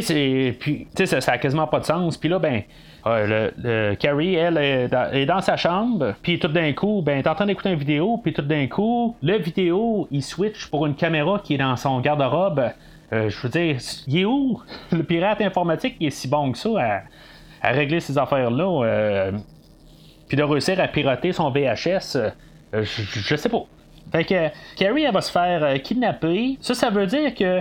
tu 0.00 0.86
sais, 0.94 1.06
ça, 1.06 1.20
ça 1.20 1.32
a 1.32 1.38
quasiment 1.38 1.66
pas 1.66 1.80
de 1.80 1.84
sens. 1.84 2.16
Puis 2.16 2.28
là, 2.28 2.38
ben, 2.38 2.62
le, 3.04 3.94
Carrie, 3.94 4.34
elle, 4.34 4.56
est 4.58 5.26
dans, 5.26 5.40
sa 5.40 5.56
chambre, 5.56 6.14
puis 6.22 6.38
tout 6.38 6.48
d'un 6.48 6.72
coup, 6.72 7.02
ben, 7.04 7.18
est 7.18 7.26
en 7.26 7.34
train 7.34 7.46
d'écouter 7.46 7.70
une 7.70 7.78
vidéo, 7.78 8.18
puis 8.22 8.32
tout 8.32 8.42
d'un 8.42 8.66
coup, 8.66 9.16
le 9.22 9.38
vidéo, 9.38 10.08
il 10.10 10.22
switch 10.22 10.66
pour 10.68 10.86
une 10.86 10.94
caméra 10.94 11.40
qui 11.42 11.54
est 11.54 11.58
dans 11.58 11.76
son 11.76 12.00
garde-robe. 12.00 12.70
Euh, 13.12 13.28
je 13.28 13.40
veux 13.42 13.48
dire, 13.48 13.76
il 14.06 14.18
est 14.18 14.24
où? 14.24 14.60
Le 14.92 15.02
pirate 15.02 15.42
informatique 15.42 15.98
qui 15.98 16.06
est 16.06 16.10
si 16.10 16.28
bon 16.28 16.52
que 16.52 16.58
ça 16.58 17.02
à, 17.60 17.70
régler 17.70 18.00
ces 18.00 18.16
affaires-là? 18.16 18.84
Euh, 18.84 19.32
puis 20.28 20.36
de 20.36 20.42
réussir 20.42 20.80
à 20.80 20.88
pirater 20.88 21.32
son 21.32 21.50
VHS, 21.50 22.16
euh, 22.16 22.30
je, 22.72 23.36
sais 23.36 23.50
pas. 23.50 23.64
Fait 24.10 24.24
que 24.24 24.48
Carrie, 24.76 25.04
elle 25.04 25.12
va 25.12 25.20
se 25.20 25.30
faire 25.30 25.82
kidnapper. 25.82 26.56
Ça, 26.62 26.72
ça 26.72 26.88
veut 26.88 27.06
dire 27.06 27.34
que 27.34 27.60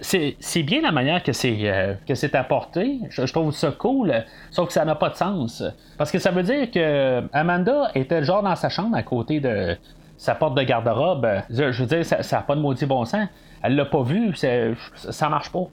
c'est 0.00 0.62
bien 0.62 0.82
la 0.82 0.92
manière 0.92 1.22
que 1.22 1.32
c'est 1.32 1.58
euh, 1.62 1.94
apporté. 2.34 3.00
Je, 3.10 3.22
trouve 3.32 3.52
ça 3.52 3.70
cool, 3.72 4.12
sauf 4.50 4.68
que 4.68 4.72
ça 4.72 4.84
n'a 4.84 4.94
pas 4.94 5.10
de 5.10 5.16
sens. 5.16 5.62
Parce 5.98 6.10
que 6.10 6.18
ça 6.18 6.30
veut 6.30 6.42
dire 6.42 6.70
que 6.70 7.22
Amanda 7.32 7.90
était 7.94 8.22
genre 8.22 8.42
dans 8.42 8.56
sa 8.56 8.68
chambre 8.68 8.96
à 8.96 9.02
côté 9.02 9.40
de 9.40 9.76
sa 10.16 10.34
porte 10.34 10.56
de 10.56 10.62
garde-robe. 10.62 11.26
Je, 11.50 11.82
veux 11.82 11.86
dire, 11.86 12.04
ça 12.04 12.36
n'a 12.36 12.42
pas 12.42 12.54
de 12.54 12.60
maudit 12.60 12.86
bon 12.86 13.04
sens. 13.04 13.26
Elle 13.62 13.76
l'a 13.76 13.84
pas 13.84 14.02
vu, 14.02 14.34
ça 14.34 15.28
marche 15.28 15.50
pas. 15.50 15.66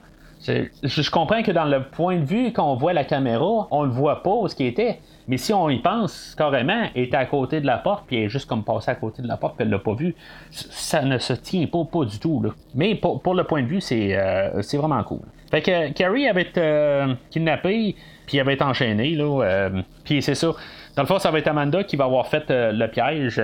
Je, 0.46 1.10
comprends 1.10 1.42
que 1.42 1.52
dans 1.52 1.66
le 1.66 1.84
point 1.84 2.16
de 2.16 2.24
vue 2.24 2.52
qu'on 2.52 2.74
voit 2.74 2.92
la 2.92 3.04
caméra, 3.04 3.68
on 3.70 3.82
le 3.82 3.90
voit 3.90 4.22
pas 4.22 4.48
ce 4.48 4.54
qui 4.54 4.64
était. 4.64 5.00
Mais 5.30 5.36
si 5.36 5.52
on 5.52 5.70
y 5.70 5.78
pense, 5.78 6.34
carrément, 6.36 6.88
elle 6.92 7.04
était 7.04 7.16
à 7.16 7.24
côté 7.24 7.60
de 7.60 7.66
la 7.66 7.78
porte, 7.78 8.02
puis 8.08 8.16
elle 8.16 8.24
est 8.24 8.28
juste 8.28 8.48
comme 8.48 8.64
passée 8.64 8.90
à 8.90 8.96
côté 8.96 9.22
de 9.22 9.28
la 9.28 9.36
porte, 9.36 9.54
puis 9.54 9.64
elle 9.64 9.70
l'a 9.70 9.78
pas 9.78 9.94
vu. 9.94 10.16
Ça 10.50 11.02
ne 11.02 11.18
se 11.18 11.32
tient 11.34 11.64
pas, 11.68 12.04
du 12.04 12.18
tout. 12.18 12.44
Mais 12.74 12.96
pour, 12.96 13.32
le 13.32 13.44
point 13.44 13.62
de 13.62 13.68
vue, 13.68 13.80
c'est, 13.80 14.18
euh, 14.18 14.60
vraiment 14.74 15.00
cool. 15.04 15.20
Fait 15.48 15.62
que 15.62 15.92
Carrie 15.92 16.26
avait 16.26 16.42
été 16.42 16.60
euh, 16.60 17.14
kidnappée, 17.30 17.94
puis 18.26 18.38
elle 18.38 18.40
avait 18.40 18.54
été 18.54 18.64
enchaînée. 18.64 19.10
Là, 19.10 19.44
euh, 19.44 19.82
puis 20.02 20.20
c'est 20.20 20.34
ça. 20.34 20.48
Dans 20.96 21.02
le 21.02 21.06
fond, 21.06 21.20
ça 21.20 21.30
va 21.30 21.38
être 21.38 21.46
Amanda 21.46 21.84
qui 21.84 21.94
va 21.94 22.06
avoir 22.06 22.26
fait 22.26 22.46
le 22.48 22.86
piège. 22.88 23.40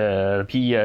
puis 0.49 0.75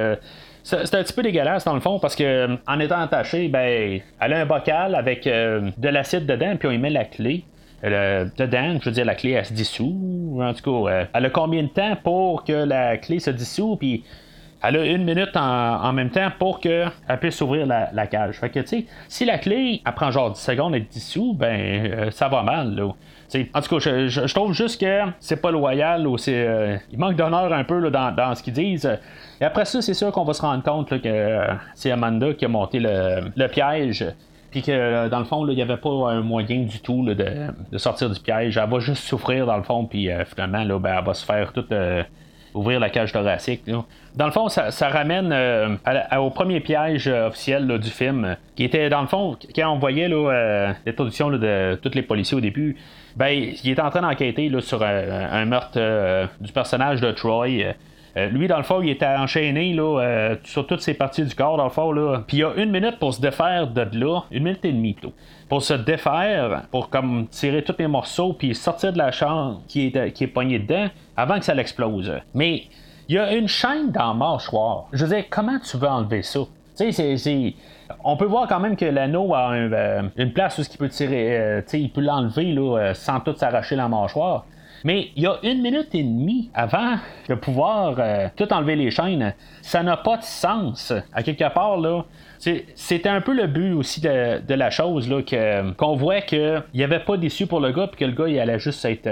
c'est 0.62 0.94
un 0.94 1.02
petit 1.02 1.12
peu 1.12 1.22
dégueulasse 1.22 1.64
dans 1.64 1.74
le 1.74 1.80
fond 1.80 1.98
parce 1.98 2.14
que 2.14 2.56
en 2.68 2.78
étant 2.78 3.00
attachée, 3.00 3.48
ben, 3.48 4.00
elle 4.20 4.32
a 4.32 4.40
un 4.40 4.46
bocal 4.46 4.94
avec 4.94 5.24
de 5.24 5.88
l'acide 5.88 6.26
dedans, 6.26 6.54
puis 6.56 6.68
on 6.68 6.70
y 6.70 6.78
met 6.78 6.90
la 6.90 7.06
clé. 7.06 7.42
Dedans, 7.82 8.78
je 8.80 8.84
veux 8.84 8.92
dire, 8.92 9.04
la 9.04 9.14
clé, 9.14 9.30
elle 9.32 9.44
se 9.44 9.52
dissout. 9.52 10.38
En 10.40 10.54
tout 10.54 10.84
cas, 10.84 11.06
elle 11.12 11.26
a 11.26 11.30
combien 11.30 11.62
de 11.62 11.68
temps 11.68 11.96
pour 12.02 12.44
que 12.44 12.52
la 12.52 12.96
clé 12.96 13.18
se 13.18 13.30
dissout, 13.30 13.76
puis 13.76 14.04
elle 14.62 14.76
a 14.76 14.84
une 14.84 15.04
minute 15.04 15.36
en, 15.36 15.92
même 15.92 16.10
temps 16.10 16.28
pour 16.38 16.60
qu'elle 16.60 16.90
puisse 17.20 17.40
ouvrir 17.40 17.66
la, 17.66 18.06
cage. 18.06 18.38
Fait 18.38 18.50
que, 18.50 18.60
tu 18.60 18.66
sais, 18.66 18.86
si 19.08 19.24
la 19.24 19.38
clé, 19.38 19.82
elle 19.84 19.92
prend 19.92 20.10
genre 20.10 20.30
10 20.30 20.40
secondes 20.40 20.74
et 20.76 20.80
dissous, 20.80 21.34
ben, 21.34 21.90
euh, 21.92 22.10
ça 22.10 22.28
va 22.28 22.42
mal, 22.42 22.74
là. 22.76 22.84
en 22.84 23.60
tout 23.60 23.78
cas, 23.78 23.78
je, 23.80 24.32
trouve 24.32 24.52
juste 24.52 24.80
que 24.80 25.00
c'est 25.18 25.40
pas 25.40 25.50
loyal 25.50 26.06
ou 26.06 26.16
c'est. 26.16 26.46
Euh, 26.46 26.76
il 26.92 26.98
manque 26.98 27.16
d'honneur 27.16 27.52
un 27.52 27.64
peu 27.64 27.90
dans, 27.90 28.34
ce 28.34 28.42
qu'ils 28.42 28.52
disent. 28.52 28.98
Et 29.40 29.44
après 29.44 29.64
ça, 29.64 29.82
c'est 29.82 29.94
sûr 29.94 30.12
qu'on 30.12 30.24
va 30.24 30.32
se 30.32 30.42
rendre 30.42 30.62
compte 30.62 30.88
que 30.88 31.08
euh, 31.08 31.54
c'est 31.74 31.90
Amanda 31.90 32.32
qui 32.34 32.44
a 32.44 32.48
monté 32.48 32.78
le, 32.78 33.46
piège. 33.48 34.06
Puis 34.52 34.62
que 34.62 35.08
dans 35.08 35.18
le 35.18 35.24
fond, 35.24 35.48
il 35.48 35.56
n'y 35.56 35.62
avait 35.62 35.76
pas 35.76 36.10
un 36.10 36.20
moyen 36.20 36.62
du 36.62 36.80
tout 36.80 37.04
de, 37.04 37.78
sortir 37.78 38.10
du 38.10 38.20
piège. 38.20 38.56
Elle 38.56 38.70
va 38.70 38.78
juste 38.78 39.02
souffrir 39.02 39.46
dans 39.46 39.56
le 39.56 39.64
fond, 39.64 39.86
puis 39.86 40.08
finalement, 40.26 40.62
là, 40.62 40.78
ben, 40.78 40.96
elle 40.98 41.04
va 41.04 41.14
se 41.14 41.24
faire 41.24 41.52
toute 41.52 41.72
ouvrir 42.54 42.80
la 42.80 42.90
cage 42.90 43.12
thoracique. 43.12 43.62
Dans 44.14 44.26
le 44.26 44.32
fond, 44.32 44.48
ça, 44.48 44.88
ramène 44.88 45.32
euh, 45.32 45.76
au 46.18 46.30
premier 46.30 46.60
piège 46.60 47.08
euh, 47.08 47.28
officiel 47.28 47.78
du 47.78 47.90
film, 47.90 48.36
qui 48.56 48.64
était 48.64 48.88
dans 48.88 49.00
le 49.00 49.06
fond, 49.06 49.36
quand 49.54 49.72
on 49.72 49.78
voyait 49.78 50.08
euh, 50.12 50.72
l'introduction 50.84 51.30
de 51.30 51.78
tous 51.82 51.94
les 51.94 52.02
policiers 52.02 52.36
au 52.36 52.40
début, 52.40 52.76
ben, 53.16 53.28
il 53.30 53.70
est 53.70 53.80
en 53.80 53.90
train 53.90 54.02
d'enquêter 54.02 54.50
sur 54.60 54.82
un 54.82 55.44
meurtre 55.44 56.28
du 56.40 56.52
personnage 56.52 57.00
de 57.00 57.10
Troy. 57.10 57.74
Lui, 58.16 58.46
dans 58.46 58.58
le 58.58 58.62
fond, 58.62 58.82
il 58.82 58.90
était 58.90 59.06
enchaîné 59.06 59.72
là, 59.72 60.36
sur 60.44 60.66
toutes 60.66 60.80
ses 60.80 60.94
parties 60.94 61.24
du 61.24 61.34
corps, 61.34 61.56
dans 61.56 61.64
le 61.64 61.70
fond. 61.70 61.92
Là. 61.92 62.22
Puis 62.26 62.38
il 62.38 62.40
y 62.40 62.44
a 62.44 62.52
une 62.56 62.70
minute 62.70 62.98
pour 62.98 63.14
se 63.14 63.20
défaire 63.20 63.68
de 63.68 63.86
là, 63.92 64.20
une 64.30 64.44
minute 64.44 64.64
et 64.64 64.72
demie 64.72 64.92
plutôt, 64.92 65.14
pour 65.48 65.62
se 65.62 65.74
défaire, 65.74 66.64
pour 66.70 66.90
comme 66.90 67.26
tirer 67.28 67.62
tous 67.62 67.76
les 67.78 67.86
morceaux, 67.86 68.34
puis 68.34 68.54
sortir 68.54 68.92
de 68.92 68.98
la 68.98 69.12
chambre 69.12 69.62
qui 69.66 69.86
est, 69.86 70.12
qui 70.12 70.24
est 70.24 70.28
pognée 70.28 70.58
dedans 70.58 70.88
avant 71.16 71.38
que 71.38 71.44
ça 71.44 71.54
l'explose. 71.54 72.12
Mais 72.34 72.64
il 73.08 73.16
y 73.16 73.18
a 73.18 73.34
une 73.34 73.48
chaîne 73.48 73.90
dans 73.90 74.12
le 74.12 74.18
mâchoire. 74.18 74.86
Je 74.92 75.04
veux 75.04 75.14
dire, 75.14 75.24
comment 75.28 75.58
tu 75.58 75.76
veux 75.76 75.88
enlever 75.88 76.22
ça? 76.22 76.40
Tu 76.76 76.92
sais, 76.92 77.16
c'est, 77.18 77.54
On 78.04 78.16
peut 78.16 78.24
voir 78.24 78.48
quand 78.48 78.60
même 78.60 78.76
que 78.76 78.84
l'anneau 78.84 79.34
a 79.34 79.52
euh, 79.52 80.02
une 80.16 80.32
place 80.32 80.58
où 80.58 80.62
il 80.62 80.78
peut 80.78 80.88
tirer, 80.88 81.36
euh, 81.38 81.62
il 81.74 81.90
peut 81.90 82.00
l'enlever 82.00 82.56
euh, 82.56 82.94
sans 82.94 83.20
tout 83.20 83.34
s'arracher 83.36 83.76
la 83.76 83.88
mâchoire. 83.88 84.46
Mais 84.84 85.08
il 85.16 85.22
y 85.22 85.26
a 85.26 85.38
une 85.42 85.62
minute 85.62 85.94
et 85.94 86.02
demie 86.02 86.50
avant 86.54 86.96
de 87.28 87.34
pouvoir 87.34 87.96
tout 88.36 88.52
enlever 88.52 88.76
les 88.76 88.90
chaînes. 88.90 89.34
Ça 89.60 89.82
n'a 89.82 89.96
pas 89.96 90.16
de 90.16 90.22
sens. 90.22 90.92
À 91.12 91.22
quelque 91.22 91.52
part, 91.52 91.78
là, 91.78 92.04
c'était 92.74 93.08
un 93.08 93.20
peu 93.20 93.34
le 93.34 93.46
but 93.46 93.72
aussi 93.72 94.00
de, 94.00 94.54
la 94.54 94.70
chose, 94.70 95.08
là, 95.08 95.22
que, 95.22 95.70
qu'on 95.72 95.94
voit 95.94 96.20
qu'il 96.20 96.62
n'y 96.74 96.82
avait 96.82 97.00
pas 97.00 97.16
d'issue 97.16 97.46
pour 97.46 97.60
le 97.60 97.72
gars, 97.72 97.86
puis 97.86 98.00
que 98.00 98.04
le 98.04 98.12
gars, 98.12 98.28
il 98.28 98.38
allait 98.38 98.58
juste 98.58 98.84
être. 98.84 99.08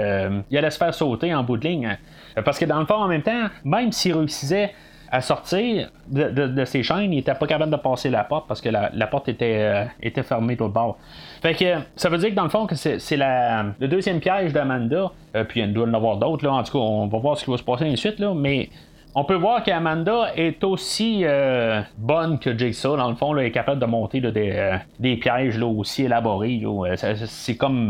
il 0.49 0.57
allait 0.57 0.69
se 0.69 0.77
faire 0.77 0.93
sauter 0.93 1.33
en 1.33 1.43
bout 1.43 1.57
de 1.57 1.67
ligne. 1.67 1.97
Euh, 2.37 2.41
parce 2.41 2.59
que 2.59 2.65
dans 2.65 2.79
le 2.79 2.85
fond, 2.85 2.95
en 2.95 3.07
même 3.07 3.23
temps, 3.23 3.47
même 3.63 3.91
s'il 3.91 4.15
réussissait 4.15 4.73
à 5.11 5.19
sortir 5.19 5.89
de, 6.07 6.63
ses 6.63 6.83
chaînes, 6.83 7.11
il 7.11 7.19
était 7.19 7.35
pas 7.35 7.45
capable 7.45 7.71
de 7.71 7.77
passer 7.77 8.09
la 8.09 8.23
porte 8.23 8.47
parce 8.47 8.61
que 8.61 8.69
la, 8.69 9.07
porte 9.07 9.27
était, 9.27 9.57
euh, 9.59 9.85
était 10.01 10.23
fermée 10.23 10.55
de 10.55 10.61
l'autre 10.61 10.73
bord. 10.73 10.97
Fait 11.41 11.53
que 11.53 11.65
ça 11.97 12.07
veut 12.07 12.17
dire 12.17 12.29
que 12.29 12.35
dans 12.35 12.45
le 12.45 12.49
fond, 12.49 12.65
que 12.65 12.75
c'est, 12.75 12.97
le 13.17 13.87
deuxième 13.87 14.21
piège 14.21 14.53
d'Amanda. 14.53 15.11
Euh, 15.35 15.43
puis 15.43 15.59
il 15.59 15.73
doit 15.73 15.85
en 15.85 15.93
avoir 15.93 16.17
d'autres. 16.17 16.45
Là. 16.45 16.53
En 16.53 16.63
tout 16.63 16.71
cas, 16.71 16.79
on 16.79 17.07
va 17.07 17.17
voir 17.19 17.37
ce 17.37 17.43
qui 17.43 17.51
va 17.51 17.57
se 17.57 17.63
passer 17.63 17.89
ensuite. 17.89 18.19
Là, 18.19 18.33
mais 18.33 18.69
on 19.13 19.25
peut 19.25 19.35
voir 19.35 19.63
qu'Amanda 19.63 20.31
est 20.37 20.63
aussi 20.63 21.25
bonne 21.97 22.39
que 22.39 22.57
Jigsaw. 22.57 22.95
Dans 22.95 23.09
le 23.09 23.15
fond, 23.15 23.35
elle 23.35 23.47
est 23.47 23.51
capable 23.51 23.81
de 23.81 23.85
monter 23.85 24.21
des, 24.21 25.15
pièges 25.17 25.57
là, 25.57 25.65
aussi 25.65 26.05
élaborés. 26.05 26.63
C'est 27.25 27.57
comme, 27.57 27.87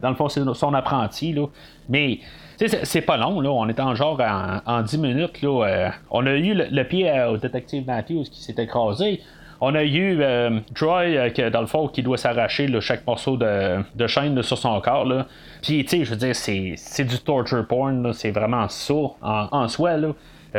dans 0.00 0.10
le 0.10 0.14
fond, 0.14 0.28
c'est 0.28 0.42
son 0.54 0.74
apprenti. 0.74 1.32
Là. 1.32 1.46
Mais 1.88 2.20
c'est 2.68 3.00
pas 3.00 3.16
long, 3.16 3.40
là. 3.40 3.50
On 3.50 3.68
est 3.68 3.80
en 3.80 3.94
genre 3.94 4.20
en, 4.66 4.82
10 4.82 4.98
minutes, 4.98 5.42
là. 5.42 5.66
Euh, 5.66 5.88
on 6.10 6.26
a 6.26 6.32
eu 6.32 6.54
le, 6.54 6.82
pied 6.84 7.10
au 7.22 7.36
détective 7.36 7.86
Matthews 7.86 8.24
qui 8.24 8.42
s'est 8.42 8.54
écrasé. 8.58 9.20
On 9.62 9.74
a 9.74 9.82
eu 9.82 10.20
euh, 10.20 10.60
Troy, 10.74 11.04
euh, 11.04 11.50
dans 11.50 11.60
le 11.60 11.66
fond, 11.66 11.88
qui 11.88 12.02
doit 12.02 12.16
s'arracher 12.16 12.68
chaque 12.80 13.06
morceau 13.06 13.36
de, 13.36 14.06
chaîne 14.06 14.42
sur 14.42 14.58
son 14.58 14.80
corps. 14.80 15.04
Là. 15.04 15.26
Puis, 15.62 15.84
tu 15.84 15.98
sais, 15.98 16.04
je 16.04 16.10
veux 16.10 16.16
dire, 16.16 16.34
c'est 16.34 17.04
du 17.04 17.18
torture 17.18 17.66
porn. 17.66 18.12
C'est 18.12 18.30
vraiment 18.30 18.68
ça 18.68 18.94
en, 19.22 19.68
soi. 19.68 19.96
Là. 19.96 20.12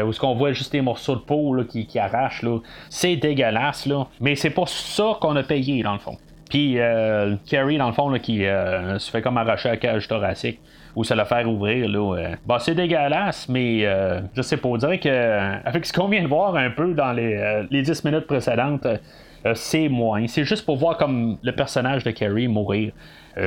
où 0.04 0.12
ce 0.12 0.20
qu'on 0.20 0.36
voit 0.36 0.54
juste 0.54 0.72
des 0.72 0.82
morceaux 0.82 1.16
de 1.16 1.22
peau 1.22 1.56
qui, 1.70 1.86
qui, 1.86 2.00
arrachent. 2.00 2.46
C'est 2.90 3.16
dégueulasse. 3.16 3.86
Là. 3.86 4.08
Mais 4.20 4.36
c'est 4.36 4.52
pas 4.52 4.66
ça 4.66 5.18
qu'on 5.20 5.36
a 5.36 5.44
payé, 5.44 5.84
dans 5.84 5.94
le 5.94 6.00
fond. 6.00 6.18
Puis, 6.52 6.78
Carrie, 7.50 7.78
dans 7.78 7.88
le 7.88 7.94
fond, 7.94 8.12
qui 8.20 8.40
se 8.40 9.10
fait 9.10 9.22
comme 9.22 9.38
arracher 9.38 9.70
la 9.70 9.78
cage 9.78 10.08
thoracique 10.08 10.60
ou 10.96 11.04
se 11.04 11.14
le 11.14 11.24
faire 11.26 11.50
ouvrir. 11.50 11.88
Là, 11.88 12.18
euh. 12.18 12.36
bah, 12.46 12.58
c'est 12.60 12.76
dégueulasse, 12.76 13.48
mais 13.50 13.86
euh, 13.86 14.22
je 14.36 14.42
sais 14.42 14.58
pas. 14.58 14.70
On 14.70 14.78
dirait 14.78 15.00
que 15.00 15.10
euh, 15.10 15.56
avec 15.66 15.86
ce 15.86 15.94
qu'on 15.94 16.08
vient 16.08 16.24
de 16.24 16.28
voir 16.28 16.56
un 16.56 16.70
peu 16.70 16.94
dans 16.94 17.14
les, 17.14 17.64
les 17.70 17.82
10 17.82 18.04
minutes 18.04 18.28
précédentes, 18.28 18.88
c'est 19.56 19.90
moins. 19.90 20.28
C'est 20.28 20.44
juste 20.44 20.66
pour 20.66 20.78
voir 20.78 20.98
comme 20.98 21.38
le 21.42 21.52
personnage 21.52 22.04
de 22.04 22.12
Carrie 22.12 22.48
mourir. 22.48 22.92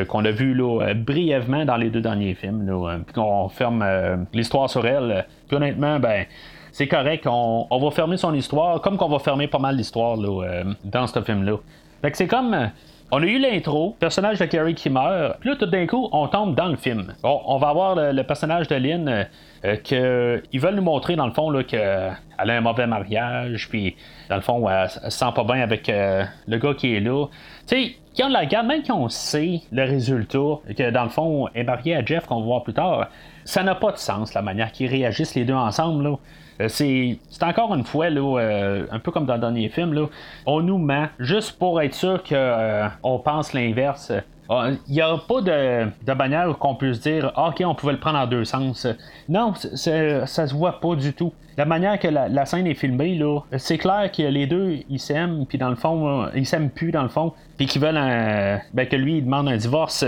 qu'on 0.09 0.25
a 0.25 0.31
vu 0.31 0.55
là, 0.55 0.93
brièvement 0.95 1.64
dans 1.64 1.77
les 1.77 1.90
deux 1.90 2.01
derniers 2.01 2.35
films, 2.35 2.67
là, 2.67 2.99
puis 3.07 3.14
qu'on 3.14 3.49
ferme 3.49 4.27
l'histoire 4.33 4.69
sur 4.69 4.85
elle. 4.87 5.25
Puis 5.47 5.57
honnêtement, 5.57 6.01
ben, 6.01 6.25
c'est 6.73 6.88
correct, 6.88 7.29
on, 7.29 7.79
va 7.79 7.90
fermer 7.93 8.17
son 8.17 8.35
histoire, 8.35 8.81
comme 8.81 8.97
qu'on 8.97 9.09
va 9.09 9.21
fermer 9.21 9.47
pas 9.47 9.61
mal 9.61 9.77
d'histoires 9.77 10.17
dans 10.17 11.07
ce 11.07 11.23
film-là. 11.23 11.59
Fait 12.03 12.11
que 12.11 12.17
c'est 12.17 12.27
comme 12.27 12.71
on 13.11 13.23
a 13.23 13.27
eu 13.27 13.38
l'intro, 13.38 13.97
personnage 14.01 14.38
de 14.38 14.45
Carrie 14.47 14.75
qui 14.75 14.90
meurt, 14.90 15.38
puis 15.40 15.51
là 15.51 15.57
tout 15.57 15.67
d'un 15.67 15.87
coup 15.87 16.09
on 16.12 16.27
tombe 16.29 16.55
dans 16.55 16.69
le 16.69 16.77
film. 16.77 17.14
Bon, 17.23 17.40
on 17.47 17.59
va 17.59 17.69
avoir 17.69 17.95
le, 17.95 18.23
personnage 18.23 18.69
de 18.69 18.75
Lynn 18.77 19.09
euh, 19.09 19.25
euh, 19.64 19.77
que 19.77 20.43
ils 20.53 20.61
veulent 20.61 20.75
nous 20.75 20.83
montrer 20.83 21.14
dans 21.17 21.27
le 21.27 21.33
fond 21.33 21.53
qu'elle 21.62 21.81
a 21.81 22.53
un 22.53 22.61
mauvais 22.61 22.87
mariage, 22.87 23.69
puis 23.69 23.97
dans 24.29 24.37
le 24.37 24.43
fond 24.43 24.69
elle, 24.69 24.88
se 24.88 25.11
sent 25.11 25.33
pas 25.35 25.45
bien 25.45 25.61
avec 25.61 25.88
euh, 25.88 26.25
le 26.49 26.59
gars 26.59 26.75
qui 26.75 26.95
est 26.95 27.01
là. 27.01 27.27
Tu 27.67 27.77
sais, 27.77 27.97
quand 28.17 28.29
la 28.29 28.47
garde, 28.47 28.67
même 28.67 28.83
quand 28.83 28.99
on 28.99 29.09
sait 29.09 29.61
le 29.71 29.85
résultat, 29.85 30.59
que 30.77 30.90
dans 30.90 31.05
le 31.05 31.11
fond 31.11 31.49
est 31.55 31.64
mariée 31.64 31.97
à 31.97 32.05
Jeff 32.05 32.27
qu'on 32.27 32.40
va 32.40 32.47
voir 32.47 32.62
plus 32.62 32.75
tard, 32.75 33.09
ça 33.45 33.62
n'a 33.62 33.75
pas 33.75 33.93
de 33.93 33.99
sens 33.99 34.35
la 34.35 34.43
manière 34.43 34.73
qu'ils 34.73 34.88
réagissent 34.88 35.35
les 35.35 35.45
deux 35.45 35.55
ensemble 35.55 36.05
là. 36.05 36.17
Euh, 36.61 36.69
c'est, 36.69 37.19
encore 37.43 37.75
une 37.75 37.85
fois, 37.85 38.11
là, 38.11 38.38
euh, 38.38 38.87
un 38.90 38.99
peu 38.99 39.11
comme 39.11 39.27
dans 39.27 39.35
le 39.35 39.40
dernier 39.40 39.69
film, 39.69 39.93
là, 39.93 40.07
on 40.47 40.61
nous 40.61 40.79
ment 40.79 41.09
juste 41.19 41.59
pour 41.59 41.81
être 41.81 41.95
sûr 41.95 42.23
qu'on 42.23 42.35
euh, 42.35 43.19
pense 43.25 43.53
l'inverse. 43.53 44.12
Il 44.51 44.79
n'y 44.89 45.01
a 45.01 45.17
pas 45.17 45.41
de, 45.41 45.87
de 46.05 46.13
manière 46.13 46.59
qu'on 46.59 46.75
puisse 46.75 47.01
dire 47.01 47.33
ah, 47.37 47.49
OK, 47.49 47.63
on 47.65 47.75
pouvait 47.75 47.93
le 47.93 48.01
prendre 48.01 48.19
en 48.19 48.27
deux 48.27 48.45
sens. 48.45 48.87
Non, 49.29 49.55
ça 49.55 50.47
se 50.47 50.55
voit 50.55 50.81
pas 50.81 50.95
du 50.97 51.13
tout 51.13 51.33
la 51.57 51.65
manière 51.65 51.99
que 51.99 52.09
la, 52.09 52.47
scène 52.47 52.67
est 52.67 52.75
filmée, 52.75 53.15
là, 53.15 53.41
c'est 53.59 53.79
clair 53.79 54.11
que 54.11 54.23
les 54.23 54.47
deux, 54.47 54.79
ils 54.89 54.99
s'aiment, 54.99 55.47
puis 55.47 55.59
dans 55.59 55.69
le 55.69 55.77
fond, 55.77 56.29
ils 56.35 56.47
s'aiment 56.47 56.71
plus, 56.71 56.91
dans 56.91 57.03
le 57.03 57.09
fond, 57.09 57.33
puis 57.57 57.67
qu'ils 57.67 57.81
veulent 57.81 57.97
un, 57.97 58.61
ben, 58.73 58.89
que 58.89 58.97
lui, 58.97 59.19
il 59.19 59.25
demande 59.25 59.49
un 59.49 59.57
divorce. 59.57 60.05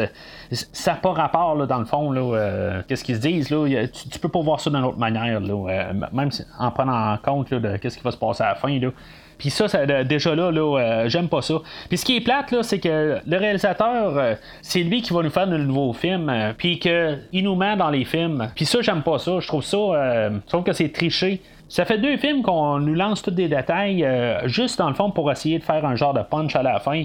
Ça 0.51 0.93
n'a 0.93 0.99
pas 0.99 1.13
rapport, 1.13 1.55
là, 1.55 1.67
dans 1.67 1.79
le 1.79 1.85
fond, 1.85 2.11
là, 2.11 2.21
euh, 2.21 2.83
qu'est-ce 2.89 3.05
qu'ils 3.05 3.17
se 3.17 3.21
disent, 3.21 3.51
là. 3.51 3.87
Tu, 3.89 4.19
peux 4.19 4.29
pas 4.29 4.41
voir 4.41 4.61
ça 4.61 4.71
d'une 4.71 4.85
autre 4.85 4.99
manière, 4.99 5.41
là, 5.41 5.71
euh, 5.71 5.93
même 6.13 6.31
en 6.59 6.71
prenant 6.71 7.13
en 7.13 7.19
compte, 7.19 7.53
de 7.53 7.77
qu'est-ce 7.77 7.97
qui 7.97 8.05
va 8.05 8.11
se 8.11 8.19
passer 8.19 8.43
à 8.43 8.49
la 8.49 8.55
fin, 8.57 8.79
là. 8.79 8.91
Puis 9.39 9.51
ça, 9.51 9.67
déjà 10.05 10.35
là, 10.35 10.51
là 10.51 10.79
euh, 10.79 11.09
j'aime 11.09 11.29
pas 11.29 11.43
ça. 11.43 11.57
Puis 11.89 11.99
ce 11.99 12.05
qui 12.05 12.17
est 12.17 12.21
plate, 12.21 12.51
là, 12.53 12.63
c'est 12.63 12.79
que 12.79 13.19
le 13.27 13.37
réalisateur, 13.37 14.17
euh, 14.17 14.35
c'est 14.63 14.83
lui 14.83 15.03
qui 15.03 15.13
va 15.13 15.23
nous 15.23 15.31
faire 15.31 15.47
de 15.47 15.57
nouveaux 15.57 15.93
films, 15.93 16.29
euh, 16.29 16.53
puis 16.57 16.79
qu'il 16.79 17.45
nous 17.45 17.55
met 17.55 17.77
dans 17.77 17.91
les 17.91 18.05
films. 18.05 18.49
Puis 18.55 18.65
ça, 18.65 18.81
j'aime 18.81 19.03
pas 19.03 19.19
ça. 19.19 19.39
Je 19.41 19.47
trouve 19.47 19.63
ça, 19.63 19.77
je 19.77 20.49
trouve 20.49 20.65
que 20.65 20.73
c'est 20.73 20.91
triché. 20.91 21.41
Ça 21.69 21.85
fait 21.85 21.99
deux 21.99 22.17
films 22.17 22.43
qu'on 22.43 22.79
nous 22.79 22.95
lance 22.95 23.23
tous 23.23 23.33
des 23.33 23.49
détails, 23.49 24.07
juste 24.45 24.79
dans 24.79 24.89
le 24.89 24.95
fond 24.95 25.11
pour 25.11 25.31
essayer 25.33 25.59
de 25.59 25.65
faire 25.65 25.85
un 25.85 25.97
genre 25.97 26.15
de 26.15 26.23
punch 26.23 26.55
à 26.55 26.63
la 26.63 26.79
fin. 26.79 27.05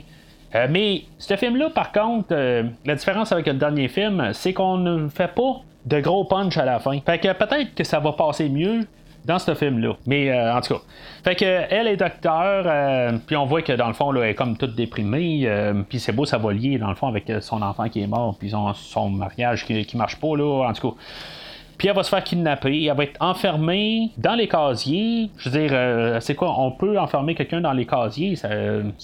mais 0.69 1.01
ce 1.17 1.35
film-là, 1.35 1.71
par 1.71 1.91
contre, 1.91 2.35
la 2.85 2.95
différence 2.95 3.31
avec 3.31 3.47
le 3.47 3.53
dernier 3.53 3.87
film, 3.87 4.29
c'est 4.33 4.53
qu'on 4.53 4.77
ne 4.77 5.09
fait 5.09 5.33
pas 5.33 5.61
de 5.85 5.99
gros 5.99 6.25
punch 6.25 6.57
à 6.57 6.65
la 6.65 6.79
fin. 6.79 6.99
Fait 7.03 7.17
que 7.17 7.33
peut-être 7.33 7.73
que 7.73 7.83
ça 7.83 7.99
va 7.99 8.11
passer 8.11 8.49
mieux 8.49 8.85
dans 9.25 9.39
ce 9.39 9.53
film-là. 9.53 9.95
Mais 10.05 10.31
euh, 10.31 10.55
en 10.55 10.61
tout 10.61 10.73
cas. 10.75 10.81
Fait 11.23 11.35
que 11.35 11.45
elle 11.45 11.87
est 11.87 11.97
docteur, 11.97 12.63
euh, 12.65 13.17
puis 13.25 13.35
on 13.35 13.45
voit 13.45 13.61
que 13.61 13.73
dans 13.73 13.87
le 13.87 13.93
fond, 13.93 14.11
là, 14.11 14.21
elle 14.23 14.31
est 14.31 14.35
comme 14.35 14.57
toute 14.57 14.75
déprimée. 14.75 15.43
Euh, 15.45 15.83
puis 15.87 15.99
c'est 15.99 16.11
beau, 16.11 16.25
ça 16.25 16.37
va 16.37 16.51
lier 16.53 16.77
dans 16.77 16.89
le 16.89 16.95
fond 16.95 17.07
avec 17.07 17.31
son 17.41 17.61
enfant 17.61 17.89
qui 17.89 18.01
est 18.01 18.07
mort, 18.07 18.35
puis 18.37 18.51
son, 18.73 19.09
mariage 19.09 19.65
qui, 19.65 19.85
qui 19.85 19.97
marche 19.97 20.17
pas, 20.17 20.35
là, 20.35 20.67
en 20.67 20.73
tout 20.73 20.91
cas. 20.91 20.97
Puis 21.81 21.87
elle 21.87 21.95
va 21.95 22.03
se 22.03 22.11
faire 22.11 22.23
kidnapper, 22.23 22.83
elle 22.83 22.95
va 22.95 23.05
être 23.05 23.17
enfermée 23.19 24.11
dans 24.15 24.35
les 24.35 24.47
casiers. 24.47 25.31
Je 25.35 25.49
veux 25.49 25.59
dire, 25.59 25.71
euh, 25.73 26.19
c'est 26.19 26.35
quoi, 26.35 26.53
on 26.59 26.69
peut 26.69 26.99
enfermer 26.99 27.33
quelqu'un 27.33 27.59
dans 27.59 27.73
les 27.73 27.87
casiers, 27.87 28.35
ça 28.35 28.47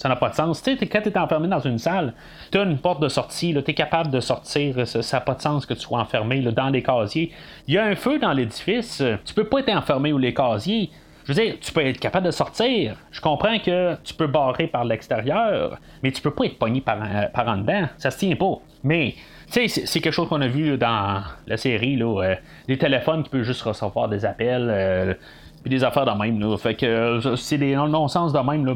n'a 0.08 0.14
pas 0.14 0.28
de 0.28 0.36
sens. 0.36 0.62
Tu 0.62 0.78
sais, 0.78 0.86
quand 0.86 1.00
tu 1.02 1.18
enfermé 1.18 1.48
dans 1.48 1.58
une 1.58 1.78
salle, 1.78 2.14
tu 2.52 2.58
as 2.58 2.62
une 2.62 2.78
porte 2.78 3.02
de 3.02 3.08
sortie, 3.08 3.52
tu 3.52 3.68
es 3.68 3.74
capable 3.74 4.12
de 4.12 4.20
sortir, 4.20 4.86
ça 4.86 5.16
n'a 5.16 5.20
pas 5.22 5.34
de 5.34 5.40
sens 5.40 5.66
que 5.66 5.74
tu 5.74 5.80
sois 5.80 5.98
enfermé 5.98 6.40
dans 6.40 6.68
les 6.68 6.80
casiers. 6.80 7.32
Il 7.66 7.74
y 7.74 7.78
a 7.78 7.84
un 7.84 7.96
feu 7.96 8.20
dans 8.20 8.32
l'édifice, 8.32 9.02
tu 9.24 9.34
peux 9.34 9.48
pas 9.48 9.58
être 9.58 9.76
enfermé 9.76 10.12
ou 10.12 10.18
les 10.18 10.32
casiers. 10.32 10.88
je 11.24 11.32
veux 11.32 11.42
dire, 11.42 11.56
tu 11.60 11.72
peux 11.72 11.84
être 11.84 11.98
capable 11.98 12.26
de 12.26 12.30
sortir. 12.30 12.94
Je 13.10 13.20
comprends 13.20 13.58
que 13.58 13.96
tu 14.04 14.14
peux 14.14 14.28
barrer 14.28 14.68
par 14.68 14.84
l'extérieur, 14.84 15.80
mais 16.04 16.12
tu 16.12 16.22
peux 16.22 16.30
pas 16.30 16.44
être 16.44 16.60
pogné 16.60 16.80
par, 16.80 16.98
par 17.34 17.48
en 17.48 17.56
dedans. 17.56 17.88
Ça 17.96 18.12
se 18.12 18.18
tient 18.20 18.36
pas. 18.36 18.54
Mais 18.84 19.16
sais, 19.50 19.68
c'est 19.68 20.00
quelque 20.00 20.12
chose 20.12 20.28
qu'on 20.28 20.40
a 20.40 20.48
vu 20.48 20.76
dans 20.76 21.22
la 21.46 21.56
série, 21.56 21.96
là, 21.96 22.22
euh, 22.22 22.34
des 22.66 22.78
téléphones 22.78 23.22
qui 23.22 23.30
peuvent 23.30 23.42
juste 23.42 23.62
recevoir 23.62 24.08
des 24.08 24.24
appels. 24.24 24.68
Euh, 24.70 25.14
puis 25.60 25.70
des 25.70 25.82
affaires 25.82 26.04
de 26.04 26.22
même. 26.22 26.38
Là. 26.38 26.56
Fait 26.56 26.76
que 26.76 26.86
euh, 26.86 27.34
c'est 27.34 27.58
des 27.58 27.74
non-sens 27.74 28.32
de 28.32 28.38
même. 28.38 28.64
Là, 28.64 28.74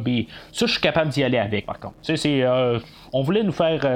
ça, 0.51 0.67
je 0.67 0.73
suis 0.73 0.81
capable 0.81 1.11
d'y 1.11 1.23
aller 1.23 1.39
avec, 1.39 1.65
par 1.65 1.79
contre. 1.79 1.95
Tu 2.03 2.17
sais, 2.17 2.17
c'est, 2.17 2.81
on 3.13 3.23
voulait 3.23 3.45
nous 3.45 3.53
faire 3.53 3.87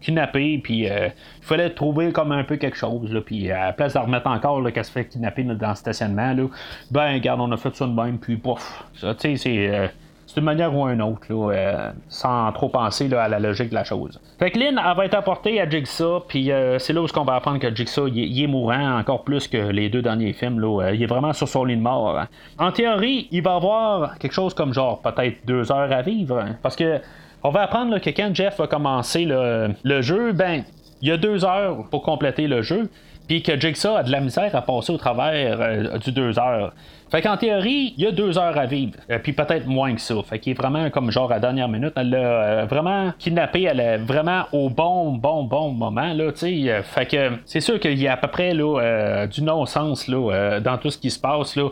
kidnapper, 0.00 0.58
puis 0.58 0.86
il 0.86 1.12
fallait 1.40 1.70
trouver 1.70 2.10
comme 2.10 2.32
un 2.32 2.42
peu 2.42 2.56
quelque 2.56 2.76
chose. 2.76 3.12
Là, 3.12 3.20
puis 3.20 3.48
à 3.52 3.66
la 3.66 3.72
place 3.72 3.94
de 3.94 4.00
remettre 4.00 4.26
encore 4.26 4.60
qu'elle 4.72 4.84
se 4.84 4.90
fait 4.90 5.04
kidnapper 5.04 5.44
dans 5.44 5.68
le 5.68 5.74
stationnement, 5.76 6.32
là, 6.32 6.48
ben, 6.90 7.12
regarde, 7.12 7.40
on 7.40 7.52
a 7.52 7.56
fait 7.56 7.76
ça 7.76 7.86
de 7.86 7.92
même, 7.92 8.18
puis 8.18 8.36
pouf. 8.36 8.86
Tu 9.00 9.06
sais, 9.18 9.36
c'est 9.36 9.92
c'est 10.34 10.40
manière 10.40 10.74
ou 10.74 10.88
une 10.88 11.02
autre, 11.02 11.26
euh, 11.30 11.90
sans 12.08 12.50
trop 12.52 12.70
penser 12.70 13.12
à 13.12 13.28
la 13.28 13.38
logique 13.38 13.68
de 13.68 13.74
la 13.74 13.84
chose. 13.84 14.18
Fait 14.38 14.50
que 14.50 14.58
Lynn, 14.58 14.80
va 14.96 15.04
être 15.04 15.14
apportée 15.14 15.60
à 15.60 15.68
Jigsaw, 15.68 16.20
puis 16.26 16.50
euh, 16.50 16.78
c'est 16.78 16.94
là 16.94 17.02
où 17.02 17.06
on 17.16 17.24
va 17.24 17.34
apprendre 17.34 17.58
que 17.58 17.74
Jigsaw, 17.74 18.08
est 18.08 18.46
mourant 18.46 18.98
encore 18.98 19.24
plus 19.24 19.46
que 19.46 19.58
les 19.58 19.90
deux 19.90 20.00
derniers 20.00 20.32
films. 20.32 20.62
Euh, 20.64 20.94
il 20.94 21.02
est 21.02 21.06
vraiment 21.06 21.34
sur 21.34 21.48
son 21.48 21.64
lit 21.64 21.76
de 21.76 21.82
mort. 21.82 22.18
Hein. 22.18 22.28
En 22.58 22.72
théorie, 22.72 23.28
il 23.30 23.42
va 23.42 23.56
avoir 23.56 24.18
quelque 24.18 24.32
chose 24.32 24.54
comme 24.54 24.72
genre 24.72 25.02
peut-être 25.02 25.44
deux 25.44 25.70
heures 25.70 25.92
à 25.92 26.00
vivre, 26.00 26.38
hein, 26.38 26.56
parce 26.62 26.76
que 26.76 27.00
on 27.44 27.50
va 27.50 27.62
apprendre 27.62 27.98
que 27.98 28.08
quand 28.08 28.34
Jeff 28.34 28.56
va 28.56 28.66
commencer 28.66 29.26
le, 29.26 30.00
jeu, 30.00 30.32
ben, 30.32 30.62
il 31.02 31.08
y 31.08 31.12
a 31.12 31.18
deux 31.18 31.44
heures 31.44 31.84
pour 31.90 32.02
compléter 32.02 32.46
le 32.46 32.62
jeu 32.62 32.88
puis 33.28 33.42
que 33.42 33.58
Jigsaw 33.58 33.96
a 33.96 34.02
de 34.02 34.10
la 34.10 34.20
misère 34.20 34.54
à 34.54 34.62
passer 34.62 34.92
au 34.92 34.96
travers 34.96 35.98
du 35.98 36.12
deux 36.12 36.38
heures. 36.38 36.72
Fait 37.12 37.20
qu'en 37.20 37.36
théorie, 37.36 37.92
il 37.98 38.04
y 38.04 38.06
a 38.06 38.10
deux 38.10 38.38
heures 38.38 38.56
à 38.56 38.64
vivre, 38.64 38.94
euh, 39.10 39.18
puis 39.22 39.34
peut-être 39.34 39.66
moins 39.66 39.94
que 39.94 40.00
ça. 40.00 40.14
Fait 40.22 40.38
qu'il 40.38 40.52
est 40.52 40.54
vraiment 40.54 40.88
comme 40.88 41.10
genre 41.10 41.30
à 41.30 41.40
dernière 41.40 41.68
minute. 41.68 41.92
Elle 41.94 42.08
l'a 42.08 42.16
euh, 42.16 42.64
vraiment 42.64 43.12
kidnappé, 43.18 43.64
elle 43.64 43.80
est 43.80 43.98
vraiment 43.98 44.44
au 44.50 44.70
bon, 44.70 45.12
bon, 45.12 45.44
bon 45.44 45.72
moment, 45.72 46.14
là, 46.14 46.32
tu 46.32 46.38
sais. 46.38 46.70
Euh, 46.70 46.82
fait 46.82 47.04
que 47.04 47.32
c'est 47.44 47.60
sûr 47.60 47.78
qu'il 47.78 48.00
y 48.00 48.08
a 48.08 48.14
à 48.14 48.16
peu 48.16 48.28
près 48.28 48.54
là, 48.54 49.26
du 49.26 49.42
non-sens 49.42 50.08
là, 50.08 50.58
dans 50.60 50.78
tout 50.78 50.88
ce 50.88 50.96
qui 50.96 51.10
se 51.10 51.18
passe, 51.18 51.54
là. 51.54 51.68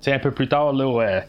C'est 0.00 0.12
un 0.12 0.18
peu 0.18 0.32
plus 0.32 0.48
tard, 0.48 0.72
là 0.72 1.22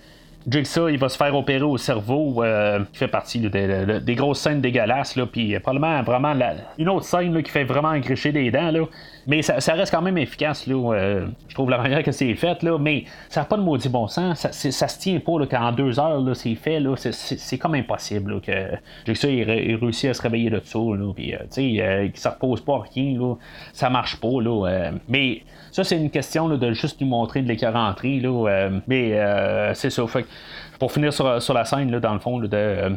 Jigsaw, 0.48 0.90
il 0.90 0.98
va 0.98 1.08
se 1.08 1.18
faire 1.18 1.36
opérer 1.36 1.64
au 1.64 1.78
cerveau, 1.78 2.44
euh, 2.44 2.80
qui 2.92 2.98
fait 2.98 3.08
partie 3.08 3.40
des 3.40 4.16
grosses 4.16 4.40
scènes 4.40 4.62
dégueulasses, 4.62 5.16
là, 5.16 5.26
puis 5.26 5.58
probablement 5.60 6.02
vraiment 6.02 6.34
une 6.78 6.90
autre 6.90 7.06
scène 7.06 7.42
qui 7.44 7.52
fait 7.52 7.64
vraiment 7.64 7.98
gricher 8.00 8.32
des 8.32 8.50
dents, 8.50 8.72
là. 8.72 8.86
mais 9.28 9.42
ça, 9.44 9.74
reste 9.74 9.92
quand 9.92 10.02
même 10.02 10.18
efficace, 10.18 10.66
là, 10.66 10.94
euh, 10.94 11.28
je 11.48 11.54
trouve 11.54 11.70
la 11.70 11.78
manière 11.78 12.02
que 12.04 12.12
c'est 12.12 12.34
fait, 12.36 12.64
là, 12.64 12.78
mais 12.80 13.06
ça 13.30 13.42
n'a 13.42 13.46
pas 13.46 13.58
de 13.58 13.62
maudit 13.62 13.90
bon 13.90 14.08
sens, 14.08 14.48
ça, 14.52 14.88
se 14.88 15.00
tient 15.00 15.20
pas 15.20 15.46
qu'en 15.46 15.72
deux 15.72 16.00
heures 16.00 16.22
là, 16.22 16.34
c'est 16.34 16.56
fait, 16.56 16.80
là, 16.80 16.96
c'est, 16.96 17.58
comme 17.58 17.76
impossible 17.76 18.42
que 18.42 18.52
Jigsaw 19.06 19.30
il, 19.30 19.76
réussit 19.76 20.10
à 20.10 20.14
se 20.14 20.22
réveiller 20.22 20.50
de 20.50 20.62
ça, 20.64 20.80
là, 20.80 21.14
puis 21.16 21.36
euh, 21.36 21.40
tu 21.54 21.78
sais, 21.78 22.10
qu'il 22.12 22.20
se 22.20 22.28
repose 22.28 22.62
pas 22.62 22.84
rien, 22.94 23.20
là, 23.20 23.36
ça 23.74 23.90
marche 23.90 24.20
pas, 24.20 24.42
là, 24.42 24.92
mais 25.08 25.44
ça, 25.72 25.84
c'est 25.86 25.98
une 25.98 26.10
question 26.10 26.50
de 26.50 26.74
juste 26.74 27.00
nous 27.00 27.08
montrer 27.08 27.42
de 27.42 27.48
l'écœuranterie. 27.48 28.20
Là, 28.20 28.50
euh, 28.50 28.80
mais 28.88 29.20
euh, 29.20 29.74
c'est 29.74 29.90
ça. 29.90 30.06
Fait, 30.08 30.26
pour 30.82 30.92
finir 30.92 31.14
sur, 31.14 31.54
la 31.54 31.64
scène, 31.64 31.92
là, 31.92 32.00
dans 32.00 32.16
le 32.16 32.20
fond, 32.20 32.40
de 32.40 32.50
euh, 32.52 32.90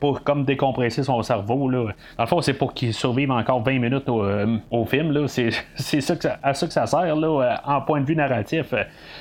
pour 0.00 0.24
comme 0.24 0.44
décompresser 0.44 1.04
son 1.04 1.22
cerveau. 1.22 1.70
Là. 1.70 1.92
Dans 2.18 2.24
le 2.24 2.28
fond, 2.28 2.40
c'est 2.40 2.54
pour 2.54 2.74
qu'il 2.74 2.92
survive 2.92 3.30
encore 3.30 3.62
20 3.62 3.78
minutes 3.78 4.08
au, 4.08 4.24
au 4.72 4.84
film. 4.86 5.28
C'est, 5.28 5.50
à 6.42 6.52
ça 6.52 6.66
que 6.66 6.72
ça 6.72 6.86
sert 6.86 7.14
là, 7.14 7.60
en 7.64 7.80
point 7.82 8.00
de 8.00 8.06
vue 8.06 8.16
narratif. 8.16 8.74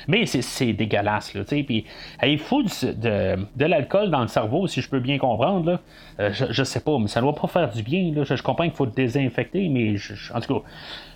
Mais 0.08 0.26
c'est, 0.26 0.74
dégueulasse. 0.74 1.36
Là, 1.36 1.44
puis, 1.48 1.86
il 2.24 2.40
faut 2.40 2.64
de, 2.64 3.38
l'alcool 3.64 4.10
dans 4.10 4.22
le 4.22 4.30
cerveau, 4.30 4.66
si 4.66 4.82
je 4.82 4.90
peux 4.90 5.00
bien 5.00 5.20
comprendre. 5.20 5.80
Là. 6.18 6.32
je, 6.32 6.46
je 6.50 6.64
sais 6.64 6.80
pas, 6.80 6.98
mais 6.98 7.08
ça 7.08 7.22
ne 7.22 7.26
doit 7.26 7.36
pas 7.36 7.48
faire 7.48 7.70
du 7.70 7.84
bien. 7.84 8.12
Là. 8.16 8.24
Je, 8.24 8.42
comprends 8.42 8.64
qu'il 8.64 8.74
faut 8.74 8.88
désinfecter, 8.88 9.70
mais 9.70 9.94
en 10.34 10.42
tout 10.42 10.56
cas. 10.56 10.66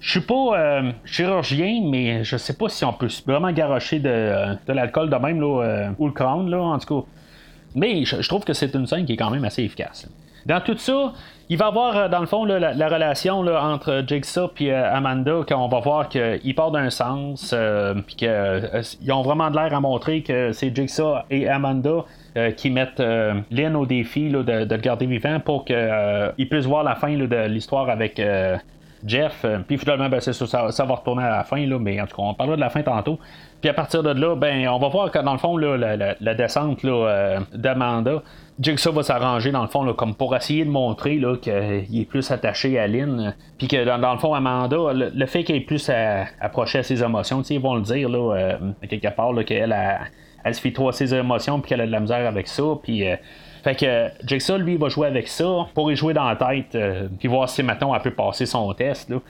Je 0.03 0.11
suis 0.11 0.19
pas 0.19 0.59
euh, 0.59 0.91
chirurgien, 1.05 1.81
mais 1.85 2.25
je 2.25 2.35
sais 2.35 2.57
pas 2.57 2.67
si 2.67 2.83
on 2.83 2.91
peut 2.91 3.07
vraiment 3.25 3.53
garocher 3.53 3.99
de, 3.99 4.57
l'alcool 4.67 5.09
de 5.09 5.15
même, 5.15 5.39
là, 5.39 5.63
euh, 5.63 5.89
ou 5.97 6.07
le 6.07 6.11
crâne, 6.11 6.42
là, 6.49 6.61
en 6.61 6.79
tout 6.79 7.01
cas. 7.01 7.07
Mais 7.75 8.05
je, 8.05 8.27
trouve 8.27 8.43
que 8.43 8.53
c'est 8.53 8.73
une 8.75 8.85
scène 8.85 9.05
qui 9.05 9.13
est 9.13 9.17
quand 9.17 9.31
même 9.31 9.45
assez 9.45 9.63
efficace. 9.63 10.07
Dans 10.45 10.61
tout 10.61 10.77
ça, 10.77 11.13
il 11.49 11.57
va 11.57 11.65
y 11.65 11.67
avoir, 11.69 11.97
euh, 11.97 12.09
dans 12.09 12.19
le 12.19 12.25
fond, 12.25 12.45
la, 12.45 12.87
relation 12.87 13.39
entre 13.39 14.03
Jigsaw 14.05 14.51
et 14.59 14.73
Amanda, 14.73 15.41
qu'on 15.47 15.67
va 15.67 15.79
voir 15.79 16.09
qu'il 16.09 16.53
part 16.55 16.71
d'un 16.71 16.89
sens, 16.89 17.55
puis 18.05 18.15
qu'ils 18.15 19.11
ont 19.11 19.21
vraiment 19.21 19.49
de 19.49 19.55
l'air 19.55 19.73
à 19.73 19.79
montrer 19.79 20.21
que 20.21 20.51
c'est 20.51 20.75
Jigsaw 20.75 21.19
et 21.29 21.47
Amanda 21.47 22.05
qui 22.57 22.69
mettent 22.69 23.01
Lynn 23.51 23.75
au 23.75 23.85
défi 23.85 24.29
de, 24.29 24.41
le 24.41 24.77
garder 24.77 25.05
vivant 25.05 25.39
pour 25.39 25.65
qu'il 25.65 26.49
puisse 26.49 26.65
voir 26.65 26.83
la 26.83 26.95
fin 26.95 27.15
de 27.15 27.47
l'histoire 27.47 27.89
avec 27.89 28.19
Jeff. 29.05 29.41
Euh, 29.45 29.59
puis 29.65 29.77
finalement, 29.77 30.09
ben, 30.09 30.19
c'est 30.19 30.33
ça, 30.33 30.71
ça, 30.71 30.85
va 30.85 30.95
retourner 30.95 31.23
à 31.23 31.29
la 31.29 31.43
fin, 31.43 31.65
là, 31.65 31.77
mais 31.79 31.99
en 31.99 32.07
tout 32.07 32.15
cas, 32.15 32.23
on 32.23 32.33
parlera 32.33 32.55
de 32.55 32.61
la 32.61 32.69
fin 32.69 32.81
tantôt. 32.81 33.19
Puis 33.63 33.69
à 33.69 33.73
partir 33.73 34.03
de 34.03 34.09
là, 34.09 34.35
ben, 34.35 34.67
on 34.67 34.77
va 34.77 34.89
voir 34.89 35.09
que 35.09 35.19
dans 35.19 35.31
le 35.31 35.37
fond, 35.37 35.55
là, 35.55 35.77
la, 36.19 36.33
descente 36.33 36.83
euh, 36.83 37.39
d'Amanda, 37.53 38.21
Jigsaw 38.59 38.91
va 38.91 39.03
s'arranger 39.03 39.53
dans 39.53 39.61
le 39.61 39.69
fond 39.69 39.85
là, 39.85 39.93
comme 39.93 40.15
pour 40.15 40.35
essayer 40.35 40.65
de 40.65 40.69
montrer 40.69 41.17
qu'il 41.41 42.01
est 42.01 42.05
plus 42.09 42.29
attaché 42.29 42.77
à 42.77 42.87
Lynn. 42.87 43.33
Puis 43.57 43.69
que 43.69 43.85
dans, 43.85 44.11
le 44.11 44.19
fond, 44.19 44.33
Amanda, 44.33 44.91
le, 44.91 45.25
fait 45.27 45.45
qu'elle 45.45 45.55
est 45.55 45.61
plus 45.61 45.89
approché 46.41 46.79
à 46.79 46.83
ses 46.83 47.01
émotions, 47.01 47.41
ils 47.41 47.61
vont 47.61 47.75
le 47.75 47.83
dire 47.83 48.09
là, 48.09 48.35
euh, 48.35 48.57
quelque 48.89 49.15
part 49.15 49.31
qu'elle 49.45 49.73
elle 50.43 50.53
se 50.53 50.59
fait 50.59 50.73
trop 50.73 50.89
à 50.89 50.91
ses 50.91 51.15
émotions 51.15 51.61
puis 51.61 51.69
qu'elle 51.69 51.79
a 51.79 51.85
de 51.85 51.91
la 51.91 52.01
misère 52.01 52.27
avec 52.27 52.49
ça. 52.49 52.63
Puis 52.83 53.05
fait 53.63 53.75
que 53.75 54.09
Jigsaw, 54.27 54.57
lui, 54.57 54.75
va 54.75 54.89
jouer 54.89 55.07
avec 55.07 55.29
ça 55.29 55.67
pour 55.73 55.89
y 55.89 55.95
jouer 55.95 56.13
dans 56.13 56.27
la 56.27 56.35
tête, 56.35 56.75
euh, 56.75 57.07
puis 57.17 57.29
voir 57.29 57.47
si 57.47 57.63
maintenant 57.63 57.95
elle 57.95 58.01
peut 58.01 58.11
passer 58.11 58.45
son 58.45 58.73
test. 58.73 59.09
Là. 59.09 59.21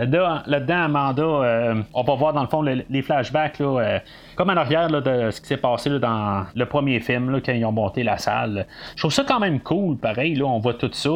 Là-dedans, 0.00 0.84
Amanda, 0.84 1.22
euh, 1.22 1.82
on 1.92 2.02
va 2.02 2.14
voir 2.14 2.32
dans 2.32 2.42
le 2.42 2.48
fond 2.48 2.62
les 2.62 3.02
flashbacks, 3.02 3.58
là, 3.58 3.80
euh, 3.80 3.98
comme 4.34 4.48
en 4.50 4.56
arrière 4.56 4.88
de 4.88 5.30
ce 5.30 5.40
qui 5.40 5.48
s'est 5.48 5.56
passé 5.56 5.98
dans 5.98 6.46
le 6.54 6.66
premier 6.66 7.00
film, 7.00 7.30
là, 7.30 7.40
quand 7.44 7.52
ils 7.52 7.64
ont 7.64 7.72
monté 7.72 8.02
la 8.02 8.16
salle. 8.16 8.66
Je 8.94 9.02
trouve 9.02 9.12
ça 9.12 9.24
quand 9.24 9.40
même 9.40 9.60
cool, 9.60 9.96
pareil, 9.96 10.34
là, 10.34 10.46
on 10.46 10.58
voit 10.58 10.74
tout 10.74 10.90
ça. 10.92 11.10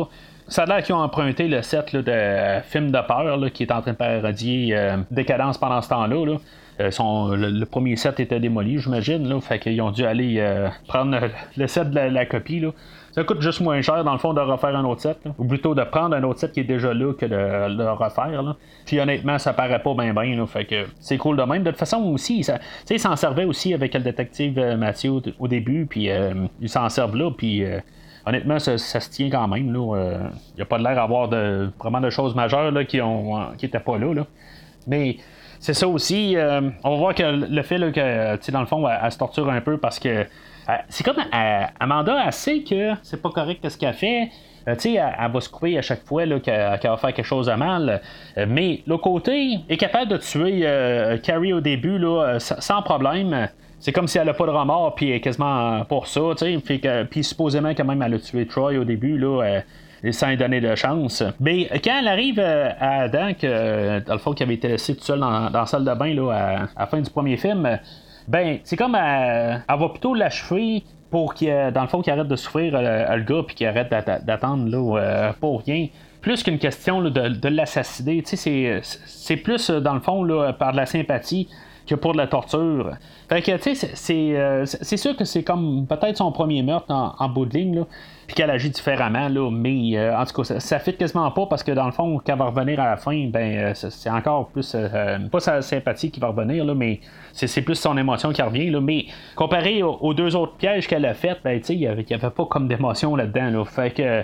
Ça 0.48 0.64
a 0.64 0.66
l'air 0.66 0.82
qu'ils 0.82 0.94
ont 0.94 0.98
emprunté 0.98 1.48
le 1.48 1.62
set 1.62 1.96
de 1.96 2.60
film 2.62 2.90
de 2.90 3.00
peur 3.06 3.38
qui 3.52 3.62
est 3.62 3.72
en 3.72 3.80
train 3.80 3.92
de 3.92 3.96
parodier 3.96 4.94
Décadence 5.10 5.58
pendant 5.58 5.80
ce 5.80 5.88
temps-là. 5.88 6.26
Là. 6.26 6.36
Euh, 6.80 6.90
le, 7.36 7.64
premier 7.66 7.96
set 7.96 8.20
était 8.20 8.40
démoli, 8.40 8.78
j'imagine. 8.78 9.28
Là, 9.28 9.40
fait 9.40 9.58
qu'ils 9.58 9.80
ont 9.80 9.90
dû 9.90 10.04
aller 10.04 10.36
euh, 10.38 10.68
prendre 10.88 11.18
le 11.56 11.66
set 11.66 11.90
de 11.90 12.00
la, 12.00 12.26
copie. 12.26 12.62
Ça 13.12 13.22
coûte 13.22 13.40
juste 13.40 13.60
moins 13.60 13.80
cher, 13.80 14.02
dans 14.02 14.12
le 14.12 14.18
fond, 14.18 14.34
de 14.34 14.40
refaire 14.40 14.74
un 14.74 14.84
autre 14.84 15.02
set. 15.02 15.18
Ou 15.38 15.44
plutôt 15.44 15.74
de 15.74 15.84
prendre 15.84 16.16
un 16.16 16.22
autre 16.24 16.40
set 16.40 16.52
qui 16.52 16.60
est 16.60 16.64
déjà 16.64 16.92
là 16.92 17.12
que 17.12 17.26
de 17.26 17.76
le 17.76 17.92
refaire. 17.92 18.42
Là. 18.42 18.56
Puis 18.86 18.98
honnêtement, 18.98 19.38
ça 19.38 19.52
paraît 19.52 19.80
pas 19.80 19.94
bien 19.94 20.12
bien. 20.12 20.44
Fait 20.46 20.64
que 20.64 20.86
c'est 20.98 21.16
cool 21.16 21.36
de 21.36 21.42
même. 21.42 21.62
De 21.62 21.70
toute 21.70 21.78
façon, 21.78 22.02
aussi, 22.12 22.42
ça, 22.42 22.58
il 22.90 22.98
s'en 22.98 23.14
servait 23.14 23.44
aussi 23.44 23.72
avec 23.72 23.94
le 23.94 24.00
détective 24.00 24.58
euh, 24.58 24.76
Mathieu 24.76 25.12
au 25.38 25.48
début. 25.48 25.86
Puis 25.86 26.08
il 26.60 26.68
s'en 26.68 26.88
servent 26.88 27.16
là. 27.16 27.30
Puis 27.30 27.64
honnêtement, 28.26 28.58
ça, 28.58 28.78
se 28.78 29.10
tient 29.10 29.30
quand 29.30 29.48
même. 29.48 29.66
Il 29.66 30.56
n'y 30.56 30.62
a 30.62 30.64
pas 30.64 30.78
de 30.78 30.84
l'air 30.84 30.94
d'avoir 30.94 31.28
de, 31.28 31.70
vraiment 31.78 32.00
de 32.00 32.10
choses 32.10 32.34
majeures 32.34 32.72
qui 32.86 33.00
n'étaient 33.00 33.80
pas 33.80 33.98
là. 33.98 34.24
Mais 34.86 35.16
c'est 35.64 35.74
ça 35.74 35.88
aussi. 35.88 36.36
Euh, 36.36 36.60
on 36.82 36.90
va 36.90 36.96
voir 36.96 37.14
que 37.14 37.22
le 37.22 37.62
fait 37.62 37.78
que, 37.78 38.50
dans 38.50 38.60
le 38.60 38.66
fond, 38.66 38.86
elle, 38.86 39.10
se 39.10 39.18
torture 39.18 39.48
un 39.48 39.60
peu 39.60 39.78
parce 39.78 39.98
que 39.98 40.08
euh, 40.08 40.72
c'est 40.88 41.04
comme 41.04 41.22
Amanda, 41.80 42.22
elle 42.26 42.32
sait 42.32 42.62
que 42.62 42.92
c'est 43.02 43.22
pas 43.22 43.30
correct 43.30 43.66
ce 43.66 43.78
qu'elle 43.78 43.94
fait. 43.94 44.28
Euh, 44.68 44.74
elle, 44.84 45.14
elle, 45.18 45.30
va 45.32 45.40
se 45.40 45.48
couper 45.48 45.78
à 45.78 45.82
chaque 45.82 46.04
fois 46.04 46.26
qu'elle 46.40 46.60
va 46.66 46.96
faire 46.96 47.14
quelque 47.14 47.22
chose 47.22 47.46
de 47.46 47.52
mal. 47.54 48.02
mais 48.48 48.82
l'autre 48.86 49.04
côté, 49.04 49.58
est 49.68 49.76
capable 49.76 50.10
de 50.10 50.16
tuer 50.18 51.20
Carrie 51.22 51.54
au 51.54 51.60
début 51.60 51.98
sans 52.38 52.82
problème. 52.82 53.48
C'est 53.84 53.92
comme 53.92 54.08
si 54.08 54.16
elle 54.16 54.24
n'a 54.24 54.32
pas 54.32 54.46
de 54.46 54.50
remords, 54.50 54.94
puis 54.94 55.20
quasiment 55.20 55.84
pour 55.84 56.06
ça. 56.06 56.22
Puis 57.10 57.22
supposément, 57.22 57.74
quand 57.74 57.84
même, 57.84 58.00
elle 58.00 58.14
a 58.14 58.18
tué 58.18 58.46
Troy 58.46 58.78
au 58.78 58.84
début. 58.84 59.18
Là, 59.18 59.60
sans 60.10 60.28
lui 60.28 60.38
donner 60.38 60.62
de 60.62 60.74
chance. 60.74 61.22
Mais 61.38 61.68
quand 61.84 61.98
elle 62.00 62.08
arrive 62.08 62.38
euh, 62.38 62.70
à 62.80 63.02
Adam, 63.02 63.32
euh, 63.44 64.00
dans 64.00 64.14
le 64.14 64.18
fond, 64.18 64.32
qui 64.32 64.42
avait 64.42 64.54
été 64.54 64.68
laissé 64.68 64.96
tout 64.96 65.04
seul 65.04 65.20
dans, 65.20 65.50
la 65.50 65.66
salle 65.66 65.84
de 65.84 65.92
bain 65.92 66.14
là, 66.14 66.30
à, 66.32 66.80
la 66.80 66.86
fin 66.86 66.98
du 66.98 67.10
premier 67.10 67.36
film, 67.36 67.78
ben, 68.26 68.58
c'est 68.64 68.76
comme 68.76 68.94
elle, 68.94 69.62
elle 69.68 69.78
va 69.78 69.88
plutôt 69.90 70.14
l'achever 70.14 70.82
pour 71.10 71.34
qu'il, 71.34 71.52
dans 71.74 71.82
le 71.82 71.88
fond, 71.88 72.00
qu'il 72.00 72.12
arrête 72.12 72.28
de 72.28 72.36
souffrir 72.36 72.74
euh, 72.74 73.16
le 73.16 73.22
gars, 73.22 73.42
puis 73.46 73.54
qu'il 73.54 73.66
arrête 73.66 73.90
d'attendre 74.24 74.66
là, 74.66 75.34
pour 75.40 75.60
rien. 75.60 75.88
plus 76.22 76.42
qu'une 76.42 76.58
question 76.58 77.02
de, 77.02 77.10
de 77.10 77.48
l'assassiner. 77.48 78.22
C'est 78.24 79.36
plus, 79.36 79.68
dans 79.68 79.94
le 79.94 80.00
fond, 80.00 80.24
là, 80.24 80.54
par 80.54 80.72
de 80.72 80.78
la 80.78 80.86
sympathie 80.86 81.48
que 81.86 81.94
pour 81.94 82.12
de 82.12 82.18
la 82.18 82.26
torture. 82.26 82.92
Fait 83.28 83.42
que, 83.42 83.56
tu 83.56 83.74
sais, 83.74 83.90
c'est 84.64 84.96
sûr 84.96 85.16
que 85.16 85.24
c'est 85.24 85.42
comme 85.42 85.86
peut-être 85.86 86.16
son 86.16 86.32
premier 86.32 86.62
meurtre 86.62 86.92
en, 86.92 87.28
bout 87.28 87.46
de 87.46 87.54
ligne, 87.56 87.76
là 87.76 87.86
puis 88.26 88.34
qu'elle 88.34 88.50
agit 88.50 88.70
différemment, 88.70 89.28
là, 89.28 89.50
mais 89.50 89.96
euh, 89.96 90.16
en 90.16 90.24
tout 90.24 90.34
cas, 90.34 90.44
ça, 90.44 90.60
ça 90.60 90.78
fit 90.78 90.96
quasiment 90.96 91.30
pas 91.30 91.46
parce 91.46 91.62
que 91.62 91.72
dans 91.72 91.86
le 91.86 91.92
fond, 91.92 92.20
quand 92.24 92.32
elle 92.32 92.38
va 92.38 92.46
revenir 92.46 92.80
à 92.80 92.86
la 92.86 92.96
fin, 92.96 93.28
ben 93.28 93.56
euh, 93.56 93.74
c'est 93.74 94.10
encore 94.10 94.48
plus 94.48 94.74
euh, 94.74 95.18
pas 95.30 95.40
sa 95.40 95.62
sympathie 95.62 96.10
qui 96.10 96.20
va 96.20 96.28
revenir, 96.28 96.64
là, 96.64 96.74
mais 96.74 97.00
c'est 97.32 97.62
plus 97.62 97.74
son 97.74 97.96
émotion 97.98 98.32
qui 98.32 98.42
revient. 98.42 98.70
Là, 98.70 98.80
mais 98.80 99.06
comparé 99.34 99.82
aux, 99.82 100.14
deux 100.14 100.36
autres 100.36 100.54
pièges 100.54 100.86
qu'elle 100.86 101.04
a 101.04 101.14
fait, 101.14 101.38
ben 101.44 101.60
il 101.68 101.78
n'y 101.78 101.86
avait, 101.86 102.06
avait, 102.12 102.30
pas 102.30 102.46
comme 102.46 102.68
d'émotion 102.68 103.16
là-dedans. 103.16 103.50
Là, 103.50 103.64
fait 103.64 103.90
que 103.90 104.22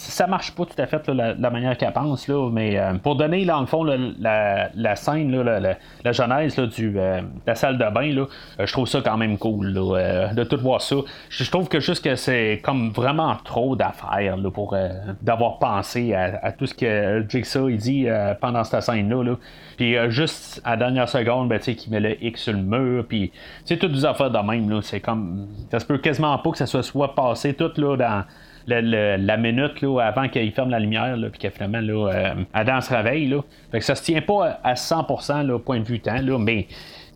ça 0.00 0.26
marche 0.26 0.52
pas 0.52 0.64
tout 0.64 0.80
à 0.80 0.86
fait 0.86 1.06
la, 1.08 1.50
manière 1.50 1.76
qu'elle 1.76 1.92
pense, 1.92 2.26
là, 2.26 2.48
mais 2.50 2.78
euh, 2.78 2.94
pour 2.94 3.16
donner, 3.16 3.44
là, 3.44 3.58
en 3.58 3.66
fond, 3.66 3.84
la, 3.84 4.70
la, 4.74 4.96
scène, 4.96 5.30
là, 5.30 5.60
la, 6.04 6.12
genèse 6.12 6.56
du, 6.58 6.94
euh, 6.96 7.20
la 7.46 7.54
salle 7.54 7.76
de 7.76 7.84
bain, 7.90 8.10
là, 8.12 8.22
euh, 8.58 8.66
je 8.66 8.72
trouve 8.72 8.88
ça 8.88 9.02
quand 9.02 9.18
même 9.18 9.36
cool 9.36 9.74
de 9.74 10.44
tout 10.44 10.58
voir 10.58 10.80
ça. 10.80 10.96
Je 11.28 11.50
trouve 11.50 11.68
que 11.68 11.80
juste 11.80 12.02
que 12.02 12.14
c'est 12.14 12.60
comme 12.64 12.90
vraiment 12.90 13.36
trop 13.44 13.76
d'affaires 13.76 14.36
pour 14.54 14.74
d'avoir 15.20 15.58
pensé 15.58 16.14
à, 16.14 16.52
tout 16.52 16.66
ce 16.66 16.74
que 16.74 17.24
Jigsaw 17.28 17.68
il 17.68 17.76
dit 17.76 18.06
pendant 18.40 18.64
cette 18.64 18.82
scène-là. 18.82 19.36
Puis 19.76 19.96
juste 20.10 20.62
à 20.64 20.70
la 20.70 20.76
dernière 20.76 21.08
seconde, 21.08 21.48
ben, 21.48 21.58
qu'il 21.58 21.92
met 21.92 22.00
le 22.00 22.22
X 22.24 22.42
sur 22.42 22.52
le 22.52 22.60
mur, 22.60 23.04
puis 23.06 23.32
toutes 23.68 23.92
des 23.92 24.04
affaires 24.04 24.30
de 24.30 24.38
même. 24.38 24.80
C'est 24.82 25.00
comme. 25.00 25.48
Ça 25.70 25.80
se 25.80 25.84
peut 25.84 25.98
quasiment 25.98 26.36
pas 26.38 26.50
que 26.50 26.58
ça 26.58 26.66
soit, 26.66 26.82
soit 26.82 27.14
passé 27.14 27.54
tout 27.54 27.72
là, 27.76 27.96
dans 27.96 28.24
la 28.66 29.36
minute 29.36 29.80
là, 29.80 30.00
avant 30.00 30.28
qu'il 30.28 30.52
ferme 30.52 30.70
la 30.70 30.78
lumière, 30.78 31.16
puis 31.32 31.48
que 31.48 31.62
là, 31.62 32.12
euh, 32.12 32.34
Adam 32.52 32.80
se 32.80 32.94
réveille. 32.94 33.28
Là. 33.28 33.40
Fait 33.70 33.78
que 33.78 33.84
ça 33.84 33.94
se 33.94 34.02
tient 34.02 34.20
pas 34.20 34.58
à 34.62 34.74
100% 34.74 35.46
là, 35.46 35.58
point 35.58 35.80
de 35.80 35.84
vue 35.84 36.00
temps, 36.00 36.20
là, 36.20 36.38
mais 36.38 36.66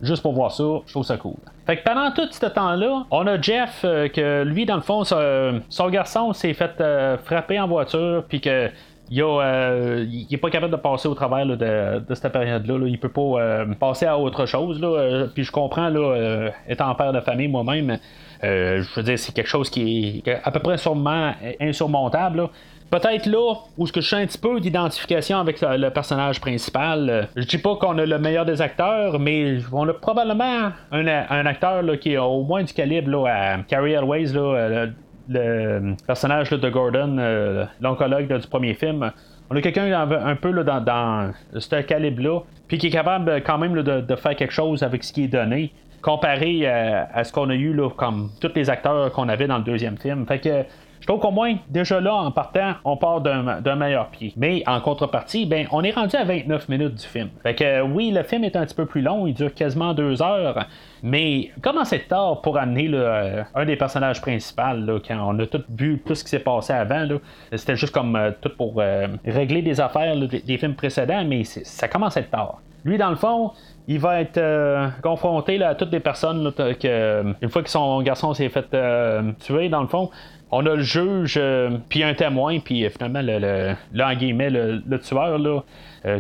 juste 0.03 0.23
pour 0.23 0.33
voir 0.33 0.53
ça, 0.53 0.65
je 0.87 0.93
trouve 0.93 1.05
ça 1.05 1.17
cool. 1.17 1.37
Fait 1.67 1.79
que 1.79 1.85
pendant 1.85 2.11
tout 2.11 2.29
ce 2.31 2.47
temps-là, 2.47 3.07
on 3.11 3.27
a 3.27 3.41
Jeff 3.41 3.83
euh, 3.85 4.09
que 4.09 4.43
lui, 4.45 4.67
dans 4.67 4.77
le 4.77 4.83
fond, 4.83 5.05
son, 5.05 5.89
garçon 5.89 6.33
s'est 6.33 6.55
fait 6.55 6.73
euh, 6.81 7.17
frapper 7.19 7.59
en 7.59 7.67
voiture, 7.67 8.25
puis 8.29 8.41
que 8.41 8.71
il, 9.11 9.23
a, 9.23 10.39
pas 10.41 10.51
capable 10.51 10.73
de 10.73 10.77
passer 10.77 11.09
au 11.09 11.15
travers 11.15 11.47
de, 11.47 12.15
cette 12.15 12.33
période-là. 12.33 12.87
Il 12.87 12.99
peut 12.99 13.09
pas 13.09 13.65
passer 13.79 14.07
à 14.07 14.19
autre 14.19 14.47
chose. 14.47 14.81
Là, 14.81 15.27
puis 15.33 15.45
je 15.45 15.53
comprends, 15.53 15.89
là, 15.89 16.51
étant 16.69 16.95
père 16.95 17.13
de 17.13 17.21
famille 17.21 17.49
moi-même, 17.49 17.99
euh, 18.45 18.83
je 18.83 18.95
veux 18.95 19.03
dire, 19.03 19.19
c'est 19.19 19.33
quelque 19.33 19.49
chose 19.49 19.71
qui 19.71 20.23
est 20.25 20.41
à 20.43 20.51
peu 20.51 20.61
près 20.61 20.77
sûrement 20.79 21.33
insurmontable. 21.61 22.49
Peut-être 22.91 23.27
là 23.27 23.55
où 23.77 23.87
je 23.87 24.01
suis 24.01 24.17
un 24.17 24.27
petit 24.27 24.39
peu 24.39 24.61
d'identification 24.61 25.39
avec 25.39 25.61
le, 25.61 25.89
personnage 25.89 26.41
principal. 26.41 27.11
Euh, 27.11 27.23
je 27.35 27.47
dis 27.47 27.59
pas 27.59 27.75
qu'on 27.77 27.99
a 27.99 28.07
le 28.07 28.19
meilleur 28.19 28.45
des 28.45 28.61
acteurs, 28.61 29.19
mais 29.19 29.59
on 29.73 29.89
a 29.89 29.95
probablement 29.95 30.71
un, 30.93 31.47
acteur 31.47 31.83
qui 31.99 32.13
est 32.13 32.19
au 32.19 32.43
moins 32.43 32.63
du 32.63 32.73
calibre 32.73 33.27
à 33.27 33.59
Carrie 33.67 33.95
Elways, 33.95 34.37
euh, 34.37 34.87
le, 35.29 35.95
personnage 36.07 36.51
de 36.51 36.71
Gordon, 36.71 37.67
l'oncologue 37.81 38.41
du 38.41 38.47
premier 38.49 38.75
film. 38.75 39.11
On 39.51 39.57
a 39.57 39.61
quelqu'un 39.61 39.93
un 39.93 40.37
peu 40.37 40.53
dans, 40.65 41.33
ce 41.57 41.83
calibre-là, 41.83 42.41
puis 42.69 42.79
qui 42.79 42.87
est 42.87 42.91
capable 42.91 43.43
quand 43.43 43.59
même 43.59 43.75
de, 43.83 44.17
faire 44.17 44.37
quelque 44.37 44.53
chose 44.53 44.83
avec 44.83 45.05
ce 45.05 45.13
qui 45.13 45.25
est 45.25 45.29
donné 45.29 45.73
comparé 46.03 46.67
à, 46.67 47.25
ce 47.25 47.33
qu'on 47.33 47.49
a 47.49 47.55
eu 47.55 47.73
là, 47.73 47.89
comme 47.91 48.31
tous 48.41 48.53
les 48.55 48.69
acteurs 48.69 49.11
qu'on 49.13 49.29
avait 49.29 49.47
dans 49.47 49.59
le 49.59 49.65
deuxième 49.65 49.97
film. 49.97 50.27
Fait 50.27 50.39
que 50.39 50.65
je 51.05 51.07
trouve 51.07 51.21
qu'au 51.21 51.33
moins, 51.33 51.57
déjà 51.69 52.01
là, 52.01 52.15
en 52.15 52.31
partant, 52.31 52.77
on 52.83 52.97
part 52.97 53.21
d'un 53.21 53.77
meilleur 53.77 54.09
pied. 54.09 54.33
Mais 54.39 54.63
en 54.67 54.81
contrepartie, 54.81 55.45
ben, 55.45 55.67
on 55.71 55.85
est 55.85 55.91
rendu 55.91 56.17
à 56.17 56.25
29 56.25 56.67
minutes 56.71 56.95
du 56.95 57.07
film. 57.07 57.29
Fait 57.43 57.55
que 57.55 57.83
oui, 57.83 58.11
le 58.11 58.23
film 58.23 58.43
est 58.45 58.57
un 58.57 58.65
petit 58.65 58.75
peu 58.75 58.87
plus 58.87 59.03
long, 59.03 59.27
il 59.27 59.35
dure 59.35 59.53
quasiment 59.53 59.93
deux 59.93 60.23
heures. 60.23 60.67
Mais 61.03 61.51
comment 61.61 61.85
c'est 61.85 62.09
tard 62.09 62.41
pour 62.41 62.57
amener 62.57 62.89
euh, 62.91 63.43
un 63.55 63.67
des 63.67 63.77
personnages 63.77 64.23
principaux, 64.23 64.63
quand 65.07 65.19
on 65.29 65.39
a 65.41 65.47
tout 65.47 65.63
vu 65.69 66.01
tout 66.07 66.15
ce 66.15 66.25
qui 66.25 66.31
s'est 66.31 66.39
passé 66.39 66.73
avant, 66.73 67.07
c'était 67.55 67.77
juste 67.77 67.93
comme 67.93 68.17
euh, 68.17 68.31
tout 68.41 68.53
pour 68.57 68.77
euh, 68.79 69.09
régler 69.27 69.61
des 69.61 69.83
affaires 69.83 70.17
des, 70.17 70.57
films 70.57 70.75
précédents, 70.75 71.23
mais 71.27 71.45
ça 71.45 71.87
commence 71.87 72.17
à 72.17 72.21
être 72.21 72.31
tard. 72.31 72.63
Lui, 72.85 72.99
dans 72.99 73.11
le 73.11 73.17
fond, 73.17 73.53
il 73.89 73.99
va 73.99 74.21
être 74.21 74.39
euh, 74.39 74.89
confronté 75.03 75.63
à 75.63 75.75
toutes 75.75 75.93
les 75.93 76.01
personnes 76.01 76.53
que, 76.53 77.25
une 77.41 77.49
fois 77.49 77.63
que 77.63 77.71
son 77.71 78.03
garçon 78.03 78.35
s'est 78.35 78.51
fait 78.51 78.67
euh, 78.75 79.33
tuer, 79.41 79.71
dans 79.71 79.81
le 79.81 79.89
fond, 79.89 80.11
on 80.55 80.67
a 80.67 80.75
le 80.75 80.83
juge, 80.83 81.37
euh, 81.37 81.71
puis 81.89 82.03
un 82.03 82.15
témoin, 82.15 82.59
puis 82.61 82.89
finalement, 82.91 83.23
le, 83.23 83.39
le, 83.39 83.75
le, 83.93 84.99
tueur, 84.99 85.39
là, 85.39 85.61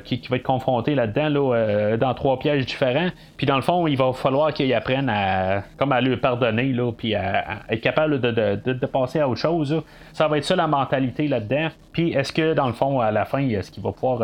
qui, 0.05 0.21
va 0.29 0.37
être 0.37 0.43
confronté 0.43 0.95
là-dedans, 0.95 1.29
là, 1.29 1.97
dans 1.97 2.15
trois 2.15 2.39
pièges 2.39 2.67
différents. 2.67 3.09
Puis 3.37 3.47
dans 3.47 3.57
le 3.57 3.63
fond, 3.63 3.87
il 3.87 3.97
va 3.97 4.13
falloir 4.13 4.53
qu'il 4.53 4.73
apprenne 4.73 5.09
à, 5.09 5.63
comme 5.77 5.93
à 5.93 6.01
lui 6.01 6.17
pardonner, 6.17 6.73
là, 6.73 6.91
puis 6.93 7.15
à, 7.15 7.61
être 7.69 7.81
capable 7.81 8.21
de, 8.21 8.31
de, 8.31 8.87
passer 8.87 9.21
à 9.21 9.29
autre 9.29 9.41
chose. 9.41 9.83
Ça 10.13 10.27
va 10.27 10.39
être 10.39 10.45
ça 10.45 10.57
la 10.57 10.67
mentalité 10.67 11.29
là-dedans. 11.29 11.69
Puis 11.93 12.13
est-ce 12.13 12.33
que, 12.33 12.55
dans 12.55 12.67
le 12.67 12.73
fond, 12.73 13.01
à 13.01 13.11
la 13.11 13.25
fin, 13.25 13.47
est-ce 13.49 13.71
qu'il 13.71 13.83
va 13.83 13.93
pouvoir 13.93 14.23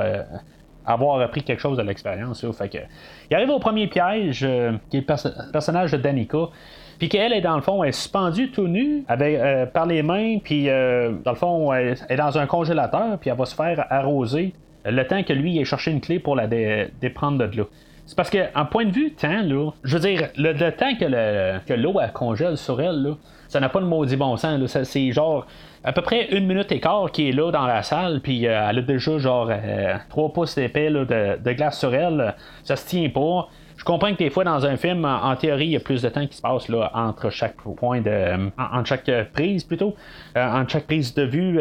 avoir 0.87 1.21
appris 1.21 1.43
quelque 1.43 1.61
chose 1.61 1.77
de 1.77 1.83
l'expérience. 1.83 2.45
Fait 2.53 2.69
que, 2.69 2.79
il 3.31 3.35
arrive 3.35 3.51
au 3.51 3.59
premier 3.59 3.87
piège, 3.87 4.45
euh, 4.45 4.73
qui 4.91 4.99
est 4.99 5.09
le 5.09 5.53
personnage 5.53 5.93
de 5.93 5.97
Danica. 5.97 6.49
Puis 7.01 7.09
qu'elle 7.09 7.33
est 7.33 7.41
dans 7.41 7.57
le 7.57 7.63
fond, 7.63 7.83
elle 7.83 7.89
est 7.89 7.93
suspendue 7.93 8.51
tout 8.51 8.69
nue 8.69 9.05
avec, 9.09 9.37
euh, 9.37 9.67
par 9.67 9.87
les 9.87 10.03
mains, 10.03 10.39
puis 10.39 10.69
euh, 10.69 11.13
dans 11.25 11.33
le 11.33 11.37
fond, 11.37 11.73
elle 11.73 11.97
est 12.09 12.17
dans 12.17 12.39
un 12.39 12.47
congélateur, 12.47 13.19
puis 13.19 13.31
elle 13.31 13.37
va 13.37 13.47
se 13.47 13.55
faire 13.55 13.87
arroser 13.91 14.53
le 14.85 15.03
temps 15.05 15.23
que 15.23 15.33
lui 15.33 15.59
ait 15.59 15.65
cherché 15.65 15.91
une 15.91 16.03
clé 16.03 16.19
pour 16.19 16.37
la 16.37 16.47
déprendre 16.47 17.39
de 17.39 17.57
là. 17.57 17.65
C'est 18.05 18.17
parce 18.17 18.31
qu'en 18.31 18.67
point 18.67 18.85
de 18.85 18.91
vue 18.91 19.13
temps, 19.13 19.43
là, 19.43 19.71
je 19.85 19.97
veux 19.97 20.01
dire, 20.01 20.29
le, 20.37 20.71
temps 20.71 20.95
que, 20.95 21.75
l'eau 21.75 21.95
congèle 22.13 22.57
sur 22.57 22.81
elle, 22.81 23.03
là, 23.03 23.15
ça 23.49 23.61
n'a 23.61 23.69
pas 23.69 23.81
de 23.81 23.85
maudit 23.87 24.17
bon 24.17 24.37
sens. 24.37 24.79
C'est 24.83 25.13
genre 25.13 25.47
à 25.85 25.93
peu 25.93 26.03
près 26.03 26.29
une 26.33 26.47
minute 26.47 26.71
et 26.73 26.81
quart 26.81 27.11
qui 27.13 27.29
est 27.29 27.33
là 27.33 27.51
dans 27.51 27.67
la 27.67 27.83
salle, 27.83 28.21
puis 28.21 28.47
euh, 28.47 28.69
elle 28.69 28.79
a 28.79 28.83
déjà 28.83 29.19
genre 29.19 29.51
3 30.09 30.25
euh, 30.25 30.29
pouces 30.29 30.55
d'épais 30.55 30.91
de, 30.91 31.53
glace 31.53 31.79
sur 31.79 31.95
elle. 31.95 32.35
Ça 32.65 32.77
se 32.77 32.87
tient 32.87 33.09
pas. 33.09 33.49
Je 33.81 33.85
comprends 33.85 34.13
que 34.13 34.19
des 34.19 34.29
fois 34.29 34.45
dans 34.45 34.67
un 34.67 34.77
film, 34.77 35.07
en, 35.07 35.35
théorie, 35.37 35.65
il 35.65 35.71
y 35.73 35.77
a 35.77 35.81
plus 35.81 36.03
de 36.03 36.09
temps 36.11 36.27
qui 36.27 36.37
se 36.37 36.43
passe 36.43 36.69
là, 36.69 36.91
entre 36.95 37.31
chaque 37.31 37.57
point 37.57 38.03
de. 38.03 38.51
chaque 38.85 39.11
prise 39.33 39.65
plutôt. 39.65 39.95
Euh, 40.37 40.47
entre 40.47 40.71
chaque 40.71 40.87
prise 40.87 41.15
de 41.15 41.23
vue, 41.23 41.59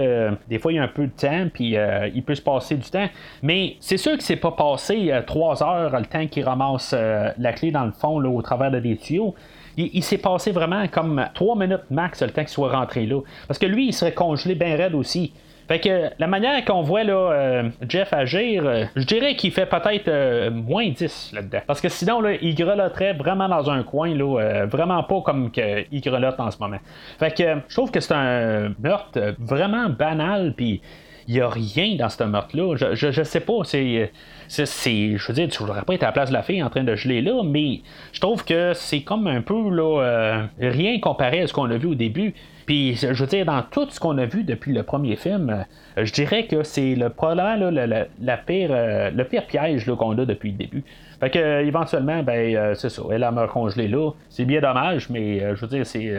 des 0.50 0.60
fois 0.60 0.74
il 0.74 0.76
y 0.76 0.80
a 0.80 0.84
un 0.84 0.90
peu 0.90 1.08
de 1.08 1.12
temps, 1.12 1.48
puis 1.54 1.78
il 2.14 2.24
peut 2.24 2.36
se 2.36 2.42
passer 2.42 2.76
du 2.76 2.90
temps. 2.90 3.08
Mais 3.42 3.78
c'est 3.80 3.98
sûr 3.98 4.18
que 4.18 4.24
c'est 4.24 4.36
pas 4.36 4.52
passé 4.52 5.18
trois 5.28 5.64
heures 5.64 5.98
le 5.98 6.06
temps 6.06 6.28
qu'il 6.28 6.44
ramasse 6.44 6.94
la 6.94 7.54
clé 7.54 7.72
dans 7.72 7.86
le 7.86 7.94
fond 7.94 8.20
là, 8.20 8.30
au 8.30 8.42
travers 8.42 8.70
de 8.70 8.80
des 8.80 8.98
tuyaux 8.98 9.34
il, 9.78 10.04
s'est 10.04 10.18
passé 10.18 10.52
vraiment 10.52 10.88
comme 10.88 11.26
3 11.34 11.56
minutes 11.56 11.90
max 11.90 12.22
le 12.22 12.30
temps 12.30 12.42
qu'il 12.42 12.50
soit 12.50 12.72
rentré 12.72 13.06
là. 13.06 13.22
Parce 13.48 13.60
que 13.60 13.66
lui, 13.66 13.88
il 13.88 13.94
serait 13.94 14.14
congelé 14.14 14.56
bien 14.56 14.76
raide 14.76 14.96
aussi. 14.96 15.34
Fait 15.70 15.80
que 15.80 16.10
la 16.18 16.26
manière 16.26 16.66
qu'on 16.66 16.82
voit 16.82 17.04
là, 17.04 17.14
euh, 17.14 17.70
Jeff 17.88 18.12
agir, 18.12 18.66
euh, 18.66 18.86
je 18.96 19.04
dirais 19.04 19.36
qu'il 19.36 19.52
fait 19.52 19.68
peut-être 19.68 20.08
euh, 20.08 20.50
moins 20.50 20.90
10 20.90 21.30
là-dedans. 21.32 21.60
Parce 21.68 21.80
que 21.80 21.90
sinon, 21.90 22.22
là, 22.22 22.34
il 22.42 22.56
grelotterait 22.56 23.14
vraiment 23.14 23.48
dans 23.48 23.70
un 23.70 23.84
coin, 23.84 24.16
là, 24.16 24.66
vraiment 24.66 25.04
pas 25.04 25.22
comme 25.22 25.52
qu'il 25.52 26.02
grelotte 26.02 26.40
en 26.40 26.50
ce 26.50 26.58
moment. 26.58 26.80
Fait 27.20 27.38
que 27.38 27.44
je 27.68 27.76
trouve 27.76 27.92
que 27.92 28.00
c'est 28.00 28.16
un 28.16 28.74
meurtre 28.80 29.36
vraiment 29.38 29.90
banal, 29.90 30.56
puis 30.58 30.82
il 31.28 31.36
n'y 31.36 31.42
a 31.42 31.48
rien 31.48 31.96
dans 31.98 32.10
ce 32.10 32.24
meurtre-là. 32.24 32.76
Je, 32.76 33.12
je, 33.12 33.22
sais 33.22 33.42
pas, 33.42 33.60
c'est. 33.64 34.12
C'est, 34.48 35.18
je 35.18 35.28
veux 35.28 35.34
dire, 35.36 35.50
tu 35.50 35.60
voudrais 35.60 35.84
pas 35.84 35.94
être 35.94 36.02
à 36.02 36.08
la 36.08 36.12
place 36.12 36.30
de 36.30 36.34
la 36.34 36.42
fille 36.42 36.64
en 36.64 36.72
train 36.72 36.84
de 36.84 36.96
geler 36.96 37.22
là, 37.22 37.44
mais 37.46 37.82
je 38.12 38.20
trouve 38.20 38.44
que 38.44 38.74
c'est 38.74 39.02
comme 39.02 39.28
un 39.28 39.42
peu 39.42 39.70
là, 39.70 40.48
rien 40.60 41.00
comparé 41.00 41.42
à 41.42 41.48
ce 41.48 41.54
qu'on 41.54 41.70
a 41.70 41.78
vu 41.78 41.90
au 41.90 41.96
début. 41.96 42.34
Puis, 42.70 42.98
je 42.98 43.08
veux 43.08 43.26
dire, 43.26 43.48
dans 43.48 43.64
tout 43.64 43.88
ce 43.90 44.00
qu'on 44.00 44.16
a 44.20 44.28
vu 44.28 44.44
depuis 44.44 44.74
le 44.74 44.84
premier 44.84 45.16
film, 45.16 45.50
euh, 45.50 46.06
je 46.06 46.14
dirais 46.14 46.46
que 46.46 46.62
c'est 46.62 46.94
le 46.94 47.10
probablement 47.10 47.72
là, 47.72 48.06
la, 48.22 48.38
pire, 48.38 48.70
euh, 48.72 49.10
le 49.10 49.24
pire 49.24 49.48
piège 49.48 49.92
qu'on 49.92 50.16
a 50.20 50.24
depuis 50.24 50.52
le 50.52 50.58
début. 50.58 50.84
Fait 51.20 51.32
que 51.32 51.64
éventuellement, 51.64 52.22
ben 52.22 52.76
c'est 52.76 52.90
ça, 52.90 53.02
elle 53.12 53.24
a 53.24 53.32
me 53.32 53.48
congelé 53.48 53.88
là. 53.88 54.12
C'est 54.30 54.46
bien 54.46 54.62
dommage, 54.62 55.10
mais 55.10 55.40
je 55.40 55.60
veux 55.60 55.68
dire, 55.68 55.84
c'est. 55.84 56.16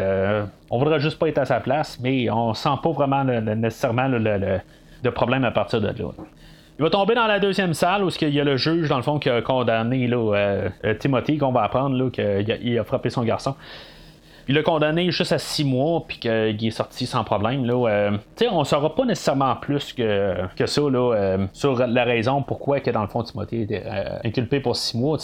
on 0.70 0.78
voudrait 0.78 0.98
juste 0.98 1.20
pas 1.20 1.28
être 1.28 1.38
à 1.38 1.44
sa 1.44 1.60
place, 1.60 1.98
mais 2.02 2.28
on 2.28 2.52
sent 2.52 2.68
pas 2.82 2.90
vraiment 2.90 3.22
nécessairement 3.22 4.08
le, 4.08 5.10
problème 5.12 5.44
à 5.44 5.52
partir 5.52 5.80
de 5.80 5.86
là. 5.86 6.10
Il 6.80 6.82
va 6.82 6.88
tomber 6.88 7.14
dans 7.14 7.26
la 7.26 7.38
deuxième 7.38 7.74
salle 7.74 8.02
où 8.02 8.08
il 8.22 8.30
y 8.30 8.40
a 8.40 8.44
le 8.44 8.56
juge, 8.56 8.88
dans 8.88 8.96
le 8.96 9.02
fond, 9.02 9.18
qui 9.18 9.28
a 9.28 9.42
condamné 9.42 10.06
là, 10.06 10.16
euh, 10.16 10.68
euh, 10.86 10.94
Timothy, 10.94 11.36
qu'on 11.36 11.52
va 11.52 11.62
apprendre 11.64 12.10
qu'il 12.10 12.78
a, 12.78 12.84
frappé 12.84 13.10
son 13.10 13.22
garçon. 13.22 13.54
Il 14.48 14.55
l'a 14.55 14.62
condamné 14.62 15.11
juste 15.11 15.33
à 15.33 15.38
six 15.38 15.64
mois, 15.64 16.05
puis 16.07 16.18
qu'il 16.18 16.66
est 16.66 16.70
sorti 16.70 17.07
sans 17.07 17.24
problème. 17.24 17.64
Là, 17.64 17.88
euh, 17.88 18.16
on 18.50 18.64
saura 18.64 18.94
pas 18.94 19.05
nécessairement 19.05 19.57
plus 19.57 19.92
que, 19.92 20.46
que 20.57 20.66
ça 20.66 20.83
sur 21.53 21.87
la 21.87 22.05
raison 22.05 22.42
pourquoi 22.42 22.81
que 22.81 22.90
dans 22.90 23.03
le 23.03 23.09
fond 23.09 23.22
Timothy 23.22 23.62
était 23.62 23.85
inculpé 24.24 24.61
pour 24.61 24.76
six 24.76 24.96
mois 24.96 25.18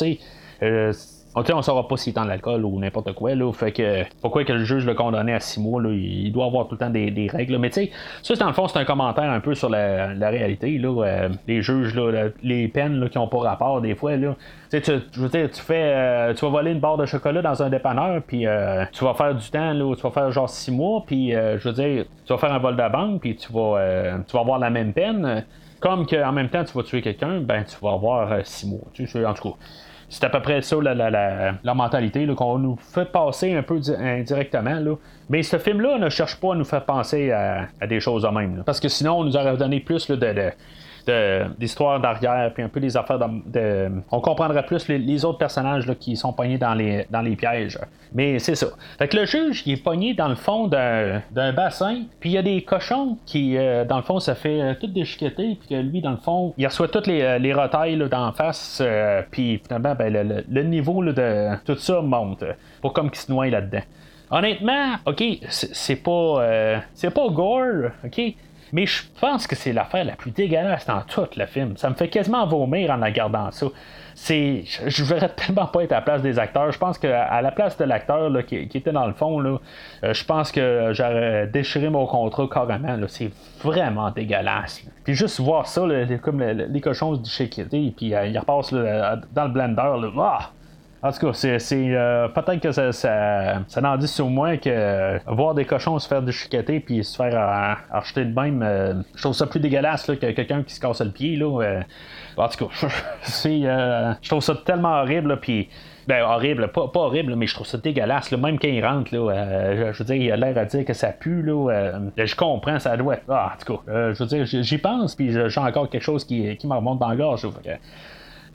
On 1.39 1.57
ne 1.57 1.63
saura 1.63 1.87
pas 1.87 1.99
s'il 1.99 2.13
est 2.13 2.15
dans 2.15 2.25
l'alcool 2.25 2.65
ou 2.65 2.79
n'importe 2.81 3.13
quoi. 3.13 3.35
Là, 3.35 3.53
fait 3.53 3.71
que 3.71 4.05
pourquoi 4.23 4.45
que 4.45 4.55
le 4.55 4.65
juge 4.65 4.87
le 4.87 4.95
condamné 4.95 5.35
à 5.35 5.41
six 5.41 5.61
mois, 5.61 5.83
là, 5.83 5.91
il 5.91 6.33
doit 6.33 6.47
avoir 6.47 6.67
tout 6.67 6.77
le 6.77 6.79
temps 6.79 6.89
des, 6.89 7.29
règles. 7.31 7.59
Mais 7.59 7.69
tu 7.69 7.83
sais, 7.85 7.91
ça, 8.23 8.35
dans 8.37 8.47
le 8.47 8.55
fond, 8.55 8.67
c'est 8.69 8.79
un 8.79 8.87
commentaire 8.87 9.31
un 9.31 9.41
peu 9.41 9.55
sur 9.55 9.69
la, 9.69 10.31
réalité. 10.31 10.79
Là, 10.79 11.05
euh, 11.05 11.29
les 11.47 11.61
juges, 11.61 11.95
là, 11.95 12.31
les 12.43 12.69
peines 12.69 13.11
qui 13.11 13.19
n'ont 13.19 13.29
pas 13.29 13.41
rapport 13.41 13.83
des 13.83 13.95
fois. 13.95 14.17
Là, 14.17 14.35
tu, 14.71 14.81
je 14.81 15.21
veux 15.21 15.29
dire, 15.29 15.51
tu 15.51 15.61
fais, 15.61 15.93
euh, 15.95 16.33
tu 16.33 16.43
vas 16.47 16.51
voler 16.51 16.71
une 16.71 16.81
barre 16.81 16.97
de 16.97 17.05
chocolat 17.05 17.43
dans 17.43 17.63
un 17.63 17.69
dépanneur, 17.69 18.23
puis 18.27 18.47
euh, 18.47 18.87
tu 18.93 19.05
vas 19.05 19.13
faire 19.13 19.35
du 19.35 19.51
temps, 19.51 19.75
là, 19.75 19.95
tu 19.95 20.03
vas 20.03 20.11
faire 20.11 20.31
genre 20.33 20.49
six 20.49 20.71
mois, 20.73 21.05
puis 21.07 21.33
je 21.33 21.69
veux 21.69 21.75
dire, 21.75 22.07
tu 22.25 22.33
vas 22.33 22.39
faire 22.39 22.53
un 22.53 22.59
vol 22.59 22.77
de 22.77 22.89
banque, 22.89 23.21
puis 23.21 23.37
tu 23.37 23.53
vas, 23.53 24.19
tu 24.27 24.33
vas 24.33 24.41
avoir 24.41 24.59
la 24.59 24.71
même 24.71 24.95
peine. 24.95 25.45
Comme 25.81 26.07
qu'en 26.07 26.33
même 26.33 26.49
temps, 26.49 26.65
tu 26.65 26.73
vas 26.73 26.83
tuer 26.83 27.03
quelqu'un, 27.03 27.41
ben 27.41 27.63
tu 27.63 27.77
vas 27.83 27.93
avoir 27.93 28.47
six 28.47 28.67
mois. 28.67 28.89
Tu 28.95 29.07
sais, 29.07 29.25
en 29.27 29.35
tout 29.35 29.51
cas. 29.51 29.57
C'est 30.09 30.25
à 30.25 30.29
peu 30.29 30.41
près 30.41 30.63
ça 30.63 30.77
la, 30.81 30.95
la, 30.95 31.75
mentalité 31.75 32.27
qu'on 32.37 32.59
nous 32.59 32.77
fait 32.77 33.11
passer 33.11 33.55
un 33.55 33.63
peu 33.63 33.81
indirectement. 33.99 34.97
Mais 35.29 35.43
ce 35.43 35.59
film-là 35.59 35.99
ne 35.99 36.09
cherche 36.09 36.37
pas 36.37 36.53
à 36.53 36.57
nous 36.57 36.65
faire 36.65 36.85
penser 36.85 37.33
à, 37.33 37.67
des 37.89 37.99
choses 38.01 38.25
en 38.25 38.33
même. 38.33 38.63
Parce 38.65 38.79
que 38.79 38.89
sinon, 38.89 39.19
on 39.19 39.25
nous 39.25 39.37
aurait 39.37 39.57
donné 39.57 39.81
plus 39.81 40.09
de 40.09 40.15
d'histoire 41.59 42.01
d'arrière, 42.01 42.53
puis 42.55 42.63
un 42.63 42.69
peu 42.69 42.81
des 42.81 42.97
affaires 42.97 43.19
de. 43.19 43.91
on 44.11 44.21
comprendrait 44.21 44.65
plus 44.65 44.89
les, 44.89 45.25
autres 45.25 45.39
personnages 45.39 45.87
là, 45.87 45.95
qui 45.95 46.17
sont 46.17 46.33
pognés 46.33 46.59
dans 46.59 46.75
les, 46.75 47.07
dans 47.11 47.23
les 47.23 47.37
pièges. 47.37 47.79
Mais 48.15 48.39
c'est 48.39 48.55
ça. 48.55 48.69
Fait 48.99 49.09
que 49.09 49.17
le 49.17 49.27
juge, 49.27 49.63
il 49.67 49.75
est 49.75 49.83
pogné 49.83 50.15
dans 50.15 50.29
le 50.29 50.35
fond 50.35 50.69
d'un, 50.69 51.23
bassin, 51.53 52.03
puis 52.21 52.31
il 52.31 52.33
y 52.33 52.39
a 52.39 52.43
des 52.43 52.63
cochons 52.63 53.19
qui, 53.27 53.57
euh, 53.57 53.85
dans 53.85 53.97
le 53.97 54.03
fond, 54.03 54.21
ça 54.21 54.35
fait 54.35 54.61
euh, 54.61 54.75
tout 54.79 54.87
déchiqueter, 54.87 55.57
puis 55.61 55.69
que 55.69 55.75
lui, 55.75 56.01
dans 56.01 56.13
le 56.13 56.17
fond, 56.17 56.55
il 56.57 56.67
reçoit 56.67 56.89
toutes 56.89 57.07
les, 57.07 57.23
euh, 57.23 57.39
les 57.39 57.55
d'en 58.09 58.33
face, 58.33 58.83
puis 59.31 59.61
finalement, 59.65 59.95
ben, 59.95 60.45
le, 60.49 60.63
niveau 60.63 61.03
de 61.05 61.57
tout 61.65 61.77
ça 61.77 62.01
monte. 62.01 62.45
Pour 62.81 62.93
comme 62.93 63.11
qu'il 63.11 63.21
se 63.21 63.31
noie 63.31 63.49
là-dedans. 63.49 63.83
Honnêtement, 64.31 64.97
ok, 65.07 65.23
c'est, 65.49 65.97
pas 65.97 66.81
c'est 66.95 67.11
pas 67.11 67.29
gore, 67.29 67.91
ok, 68.05 68.35
mais 68.73 68.87
je 68.87 69.03
pense 69.21 69.47
que 69.47 69.55
c'est 69.55 69.73
l'affaire 69.73 70.05
la 70.05 70.17
plus 70.17 70.31
dégueulasse 70.31 70.87
dans 70.87 71.01
tout 71.03 71.27
le 71.37 71.47
film. 71.47 71.77
Ça 71.77 71.89
me 71.89 71.95
fait 71.95 72.09
quasiment 72.09 72.47
vomir 72.47 72.91
en 72.91 73.01
regardant 73.01 73.51
ça. 73.51 73.67
C'est, 74.15 74.65
je 74.87 75.03
ne 75.03 75.07
voudrais 75.07 75.29
tellement 75.37 75.67
pas 75.67 75.85
être 75.85 75.93
à 75.93 75.97
la 75.97 76.01
place 76.01 76.23
des 76.23 76.39
acteurs. 76.39 76.73
Je 76.73 76.79
pense 76.79 76.99
qu'à 76.99 77.41
la 77.41 77.53
place 77.53 77.77
de 77.77 77.85
l'acteur 77.85 78.31
qui, 78.47 78.57
était 78.57 78.93
dans 78.93 79.07
le 79.07 79.13
fond, 79.13 79.43
euh, 79.45 79.59
je 80.03 80.25
pense 80.25 80.51
que 80.51 80.91
j'aurais 80.93 81.47
déchiré 81.47 81.91
mon 81.91 82.07
contrat 82.07 82.49
carrément. 82.51 82.97
C'est 83.09 83.31
vraiment 83.63 84.11
dégueulasse. 84.11 84.83
Puis 85.05 85.15
juste 85.15 85.39
voir 85.41 85.67
ça, 85.67 85.83
comme 86.23 86.43
les 86.43 86.81
cochons 86.81 87.15
se 87.15 87.21
déchiqueter, 87.21 87.95
puis 87.97 88.15
euh, 88.15 88.27
ils 88.27 88.39
repassent 88.39 88.73
dans 88.73 89.45
le 89.45 89.51
blender. 89.51 89.77
Là, 89.77 90.11
ah! 90.19 90.51
En 91.03 91.13
tout 91.13 91.27
cas, 91.27 91.33
c'est, 91.35 91.73
euh, 91.73 92.29
peut-être 92.29 92.61
que 92.61 92.73
ça, 92.73 92.91
ça, 92.91 93.63
ça 93.69 93.97
dit 93.99 94.09
sur 94.09 94.29
moi 94.29 94.57
que 94.57 94.71
euh, 94.71 95.19
voir 95.27 95.55
des 95.55 95.67
cochons 95.67 95.99
se 95.99 96.09
faire 96.09 96.23
déchiqueter 96.23 96.81
puis 96.81 97.05
se 97.05 97.17
faire 97.17 97.35
euh, 97.35 97.97
acheter 97.97 98.25
de 98.25 98.35
même, 98.35 99.05
je 99.15 99.21
trouve 99.21 99.35
ça 99.35 99.47
plus 99.47 99.61
dégueulasse 99.61 100.07
que 100.07 100.15
quelqu'un 100.15 100.63
qui 100.63 100.75
se 100.75 100.81
casse 100.81 101.03
le 101.03 101.11
pied. 101.11 101.37
Là, 101.37 101.83
en 102.37 102.49
tout 102.49 102.67
cas, 102.67 102.89
c'est, 103.23 103.61
je 103.61 104.29
trouve 104.29 104.43
ça 104.43 104.55
tellement 104.55 105.01
horrible. 105.01 105.39
Puis, 105.39 105.69
ben, 106.09 106.23
horrible, 106.23 106.69
pas, 106.69 106.89
horrible, 106.95 107.37
mais 107.37 107.47
je 107.47 107.55
trouve 107.55 107.67
ça 107.67 107.79
dégueulasse. 107.79 108.33
Même 108.33 108.59
quand 108.59 108.69
il 108.69 108.85
rentre, 108.85 109.15
là, 109.15 109.93
je 109.93 109.99
veux 109.99 110.05
dire, 110.05 110.17
il 110.17 110.33
a 110.33 110.37
l'air 110.37 110.57
à 110.57 110.65
dire 110.65 110.85
que 110.85 110.95
ça 110.95 111.09
pue. 111.09 111.43
Là, 111.43 111.93
je 112.17 112.35
comprends, 112.35 112.79
ça 112.79 112.97
doit 112.97 113.15
être. 113.15 113.25
Ah, 113.29 113.53
en 113.55 113.65
tout 113.65 113.77
cas, 113.77 114.13
je 114.13 114.23
veux 114.23 114.27
dire, 114.27 114.47
j'y 114.47 114.79
pense, 114.79 115.15
puis 115.15 115.31
j'ai 115.31 115.61
encore 115.61 115.91
quelque 115.91 116.03
chose 116.03 116.25
qui, 116.25 116.57
qui 116.57 116.67
me 116.67 116.75
remonte 116.75 116.99
dans 116.99 117.09
la 117.09 117.17
gorge. 117.17 117.47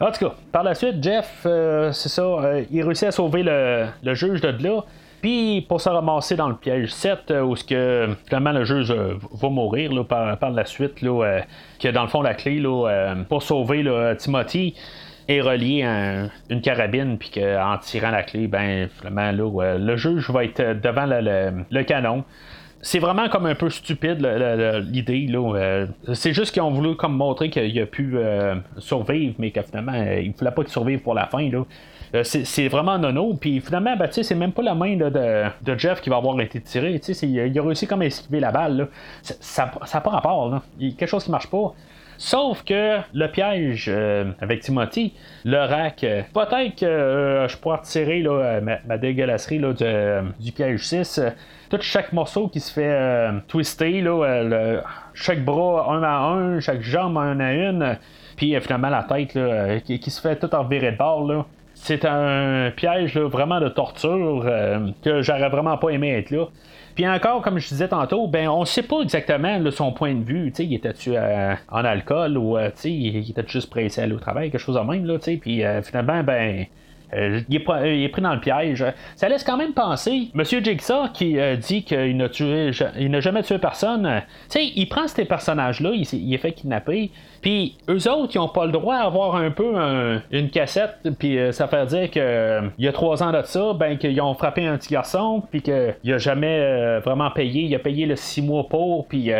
En 0.01 0.11
tout 0.11 0.25
cas, 0.25 0.33
par 0.51 0.63
la 0.63 0.73
suite, 0.73 0.95
Jeff, 1.01 1.43
euh, 1.45 1.91
c'est 1.91 2.09
ça, 2.09 2.23
euh, 2.23 2.63
il 2.71 2.83
réussit 2.83 3.07
à 3.07 3.11
sauver 3.11 3.43
le, 3.43 4.13
juge 4.15 4.41
de 4.41 4.47
là. 4.63 4.81
Puis 5.21 5.63
pour 5.69 5.79
se 5.79 5.89
ramasser 5.89 6.35
dans 6.35 6.49
le 6.49 6.55
piège 6.55 6.91
7, 6.91 7.29
euh, 7.29 7.41
où 7.43 7.55
ce 7.55 7.63
que 7.63 8.09
finalement 8.25 8.51
le 8.51 8.63
juge 8.63 8.91
va 8.91 9.49
mourir 9.49 9.91
par, 10.07 10.49
la 10.49 10.65
suite, 10.65 11.03
là, 11.03 11.41
que 11.79 11.87
dans 11.89 12.01
le 12.01 12.07
fond 12.07 12.23
la 12.23 12.33
clé 12.33 12.63
pour 13.29 13.43
sauver 13.43 13.85
Timothy 14.17 14.73
est 15.27 15.41
reliée 15.41 15.83
à 15.83 16.29
une 16.49 16.61
carabine, 16.61 17.19
puis 17.19 17.29
qu'en 17.29 17.77
tirant 17.77 18.09
la 18.09 18.23
clé, 18.23 18.47
ben 18.47 18.89
finalement 18.97 19.31
le 19.31 19.95
juge 19.97 20.31
va 20.31 20.45
être 20.45 20.81
devant 20.81 21.05
le 21.05 21.83
canon 21.83 22.23
c'est 22.81 22.99
vraiment 22.99 23.29
comme 23.29 23.45
un 23.45 23.55
peu 23.55 23.69
stupide 23.69 24.21
l'idée. 24.89 25.27
Euh, 25.33 25.85
c'est 26.13 26.33
juste 26.33 26.51
qu'ils 26.51 26.61
ont 26.61 26.71
voulu 26.71 26.95
comme 26.95 27.15
montrer 27.15 27.49
qu'il 27.49 27.79
a 27.79 27.85
pu 27.85 28.13
euh, 28.15 28.55
survivre, 28.79 29.35
mais 29.37 29.51
que 29.51 29.61
finalement, 29.61 29.93
euh, 29.93 30.21
il 30.21 30.29
ne 30.29 30.33
fallait 30.33 30.51
pas 30.51 30.63
qu'il 30.63 30.71
survive 30.71 30.99
pour 30.99 31.13
la 31.13 31.27
fin. 31.27 31.47
c'est 32.23 32.67
vraiment 32.67 32.97
nono. 32.97 33.35
Puis 33.35 33.61
finalement, 33.61 33.95
ben, 33.95 34.09
c'est 34.11 34.35
même 34.35 34.51
pas 34.51 34.63
la 34.63 34.73
main 34.73 34.97
de, 34.97 35.77
Jeff 35.77 36.01
qui 36.01 36.09
va 36.09 36.17
avoir 36.17 36.39
été 36.41 36.59
tiré. 36.59 36.99
Il 37.23 37.59
a 37.59 37.63
réussi 37.63 37.85
comme 37.85 38.01
à 38.01 38.05
esquiver 38.05 38.39
la 38.39 38.51
balle. 38.51 38.87
Ça 39.21 39.71
n'a 39.93 40.01
pas 40.01 40.09
rapport. 40.09 40.61
Il 40.79 40.89
y 40.89 40.91
a 40.91 40.95
quelque 40.95 41.09
chose 41.09 41.23
qui 41.23 41.31
marche 41.31 41.47
pas. 41.47 41.73
Sauf 42.23 42.63
que 42.63 42.99
le 43.15 43.27
piège 43.27 43.89
avec 44.39 44.59
Timothy, 44.59 45.13
le 45.43 45.57
rack, 45.57 46.05
peut-être 46.33 46.75
que 46.79 47.47
je 47.49 47.57
pourrais 47.57 47.77
retirer 47.77 48.21
ma, 48.61 48.77
ma, 48.85 48.97
dégueulasserie 48.99 49.59
du 50.39 50.51
piège 50.51 50.85
6 50.85 51.19
tout 51.71 51.81
chaque 51.81 52.11
morceau 52.11 52.49
qui 52.49 52.59
se 52.59 52.71
fait 52.71 52.85
euh, 52.85 53.31
twister, 53.47 54.01
là, 54.01 54.23
euh, 54.23 54.81
chaque 55.13 55.43
bras 55.43 55.87
un 55.89 56.03
à 56.03 56.17
un, 56.17 56.59
chaque 56.59 56.81
jambe 56.81 57.17
un 57.17 57.39
à 57.39 57.53
une, 57.53 57.97
puis 58.35 58.55
euh, 58.55 58.59
finalement 58.59 58.89
la 58.89 59.03
tête 59.03 59.37
qui, 59.85 60.11
se 60.11 60.21
fait 60.21 60.35
tout 60.35 60.53
en 60.53 60.65
viré 60.65 60.91
de 60.91 60.97
bord. 60.97 61.45
C'est 61.73 62.05
un 62.05 62.71
piège 62.75 63.17
vraiment 63.17 63.61
de 63.61 63.69
torture 63.69 64.45
que 65.01 65.21
j'aurais 65.21 65.49
vraiment 65.49 65.77
pas 65.77 65.89
aimé 65.89 66.11
être 66.17 66.29
là. 66.29 66.45
Puis 66.95 67.07
encore, 67.07 67.41
comme 67.41 67.59
je 67.59 67.67
disais 67.67 67.87
tantôt, 67.87 68.27
ben 68.27 68.49
on 68.49 68.65
sait 68.65 68.83
pas 68.83 69.01
exactement 69.01 69.59
son 69.71 69.91
point 69.91 70.13
de 70.13 70.23
vue. 70.23 70.51
Il 70.59 70.73
était-tu 70.73 71.15
en 71.17 71.85
alcool 71.85 72.37
ou 72.37 72.57
il 72.83 73.29
était 73.29 73.47
juste 73.47 73.69
pressé 73.69 74.01
à 74.01 74.03
aller 74.03 74.13
au 74.13 74.19
travail, 74.19 74.51
quelque 74.51 74.61
chose 74.61 74.75
de 74.75 74.81
même. 74.81 75.05
Là, 75.05 75.17
puis 75.19 75.63
finalement, 75.83 76.23
ben 76.23 76.65
euh, 77.13 77.41
il, 77.49 77.55
est, 77.55 78.09
pris 78.09 78.21
dans 78.21 78.33
le 78.33 78.39
piège. 78.39 78.85
Ça 79.15 79.29
laisse 79.29 79.43
quand 79.43 79.57
même 79.57 79.73
penser, 79.73 80.29
Monsieur 80.33 80.61
Jigsaw 80.63 81.09
qui 81.13 81.39
euh, 81.39 81.55
dit 81.55 81.83
qu'il 81.83 82.17
n'a 82.17 82.27
il 82.99 83.21
jamais 83.21 83.43
tué 83.43 83.57
personne. 83.57 84.05
Euh, 84.05 84.19
tu 84.49 84.59
sais, 84.59 84.71
il 84.75 84.87
prend 84.87 85.07
ces 85.07 85.25
personnages-là, 85.25 85.91
il, 85.93 86.33
est 86.33 86.37
fait 86.37 86.53
kidnapper. 86.53 87.11
Puis 87.41 87.77
eux 87.89 88.09
autres, 88.09 88.31
ils 88.35 88.37
n'ont 88.37 88.47
pas 88.47 88.65
le 88.65 88.71
droit 88.71 89.01
d'avoir 89.01 89.35
un 89.35 89.49
peu 89.49 89.73
une 90.29 90.51
cassette, 90.51 90.97
puis 91.17 91.39
ça 91.51 91.67
fait 91.67 91.87
dire 91.87 92.11
que 92.11 92.61
il 92.77 92.85
y 92.85 92.87
a 92.87 92.93
trois 92.93 93.23
ans 93.23 93.31
de 93.31 93.41
ça, 93.41 93.73
ben 93.73 93.97
qu'ils 93.97 94.21
ont 94.21 94.35
frappé 94.35 94.67
un 94.67 94.77
petit 94.77 94.93
garçon, 94.93 95.41
puis 95.49 95.63
qu'il 95.63 96.13
a 96.13 96.17
jamais 96.19 96.99
vraiment 96.99 97.31
payé. 97.31 97.63
Il 97.63 97.73
a 97.73 97.79
payé 97.79 98.05
le 98.05 98.15
six 98.15 98.43
mois 98.43 98.67
pour, 98.69 99.07
puis 99.07 99.31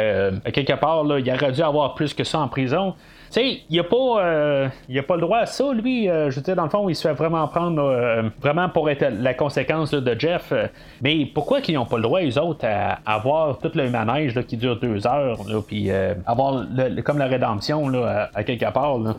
quelque 0.52 0.74
part, 0.80 1.04
là, 1.04 1.20
il 1.20 1.32
aurait 1.32 1.52
dû 1.52 1.62
avoir 1.62 1.94
plus 1.94 2.16
que 2.16 2.24
ça 2.24 2.40
en 2.40 2.48
prison 2.48 2.96
sais, 3.32 3.62
il 3.70 3.80
a 3.80 3.84
pas, 3.84 4.26
euh, 4.26 4.70
a 4.94 5.04
pas 5.04 5.16
le 5.16 5.22
droit 5.22 5.40
à 5.40 5.46
ça, 5.46 5.72
lui. 5.74 6.10
Euh, 6.10 6.30
je 6.30 6.36
veux 6.36 6.42
dire, 6.42 6.56
dans 6.56 6.64
le 6.64 6.70
fond, 6.70 6.90
il 6.90 6.96
se 6.96 7.08
fait 7.08 7.14
vraiment 7.14 7.48
prendre, 7.48 7.82
euh, 7.82 8.24
vraiment 8.42 8.70
pour 8.70 8.90
être 8.90 9.06
la 9.20 9.34
conséquence 9.34 9.92
de 9.92 10.20
Jeff. 10.20 10.54
mais 11.02 11.26
pourquoi 11.26 11.62
qu'ils 11.62 11.76
n'ont 11.76 11.86
pas 11.86 11.98
le 11.98 12.04
droit, 12.04 12.20
les 12.20 12.38
autres, 12.38 12.66
à, 12.66 13.00
avoir 13.06 13.60
tout 13.60 13.72
le 13.74 13.90
manège 13.90 14.40
qui 14.46 14.58
dure 14.58 14.80
deux 14.80 15.08
heures, 15.08 15.40
puis 15.68 15.90
avoir 16.26 16.66
comme 17.04 17.18
la 17.18 17.28
rédemption 17.28 17.90
là, 17.90 18.30
à, 18.34 18.44
quelque 18.44 18.72
part, 18.72 18.98
là? 19.00 19.16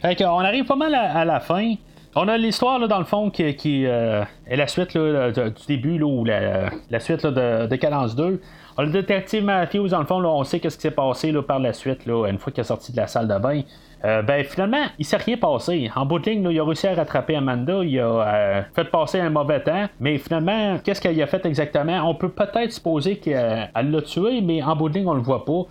Fait 0.00 0.16
qu'on 0.16 0.40
arrive 0.40 0.64
pas 0.64 0.74
mal 0.74 0.96
à 0.96 1.24
la 1.24 1.38
fin. 1.38 1.74
On 2.14 2.28
a 2.28 2.36
l'histoire, 2.36 2.86
dans 2.88 2.98
le 2.98 3.06
fond, 3.06 3.30
qui, 3.30 3.86
euh, 3.86 4.22
est 4.46 4.56
la 4.56 4.66
suite 4.66 4.96
du 4.96 5.66
début, 5.66 6.02
ou 6.02 6.24
la, 6.26 6.70
suite 7.00 7.24
de, 7.26 7.66
de 7.66 7.76
Cadence 7.76 8.14
2. 8.14 8.40
On 8.76 8.82
a 8.82 8.84
le 8.84 8.92
détective 8.92 9.44
Matthews, 9.44 9.88
dans 9.88 10.00
le 10.00 10.06
fond, 10.06 10.22
on 10.22 10.44
sait 10.44 10.60
ce 10.62 10.76
qui 10.76 10.82
s'est 10.82 10.90
passé 10.90 11.32
par 11.46 11.58
la 11.58 11.72
suite, 11.72 12.06
une 12.06 12.38
fois 12.38 12.52
qu'il 12.52 12.60
est 12.60 12.64
sorti 12.64 12.92
de 12.92 12.98
la 12.98 13.06
salle 13.06 13.28
de 13.28 13.38
bain. 13.38 13.62
Euh, 14.04 14.20
ben 14.20 14.44
finalement, 14.44 14.84
il 14.98 15.04
s'est 15.04 15.16
rien 15.16 15.36
passé. 15.36 15.90
En 15.94 16.04
bout 16.04 16.18
de 16.18 16.28
ligne, 16.28 16.46
il 16.50 16.58
a 16.58 16.64
réussi 16.64 16.88
à 16.88 16.94
rattraper 16.94 17.36
Amanda, 17.36 17.84
il 17.84 17.98
a 18.00 18.04
euh, 18.04 18.62
fait 18.74 18.84
passer 18.90 19.20
un 19.20 19.30
mauvais 19.30 19.62
temps, 19.62 19.86
mais 20.00 20.18
finalement, 20.18 20.78
qu'est-ce 20.82 21.00
qu'il 21.00 21.22
a 21.22 21.26
fait 21.26 21.46
exactement? 21.46 22.08
On 22.08 22.14
peut 22.14 22.30
peut-être 22.30 22.72
supposer 22.72 23.16
qu'elle 23.16 23.70
l'a 23.74 24.02
tué, 24.02 24.40
mais 24.40 24.62
en 24.62 24.74
bout 24.74 24.88
de 24.88 24.94
ligne, 24.94 25.06
on 25.06 25.14
le 25.14 25.22
voit 25.22 25.44
pas. 25.44 25.66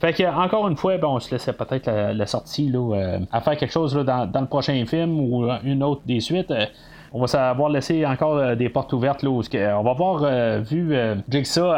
Fait 0.00 0.12
que 0.12 0.24
encore 0.24 0.68
une 0.68 0.76
fois, 0.76 0.98
ben, 0.98 1.08
on 1.08 1.20
se 1.20 1.30
laissait 1.30 1.52
peut-être 1.52 1.90
la, 1.90 2.26
sortie 2.26 2.68
là, 2.68 2.94
euh, 2.94 3.18
à 3.32 3.40
faire 3.40 3.56
quelque 3.56 3.72
chose 3.72 3.94
dans, 3.94 4.30
le 4.34 4.46
prochain 4.46 4.84
film 4.86 5.18
ou 5.18 5.48
une 5.64 5.82
autre 5.82 6.02
des 6.04 6.20
suites. 6.20 6.50
Euh, 6.50 6.66
on 7.12 7.20
va 7.20 7.28
savoir 7.28 7.70
laisser 7.70 8.04
encore 8.04 8.36
euh, 8.36 8.54
des 8.56 8.68
portes 8.68 8.92
ouvertes 8.92 9.22
là, 9.22 9.30
on 9.30 9.82
va 9.82 9.90
avoir 9.90 10.60
vu 10.60 10.94
Jigsaw 11.30 11.72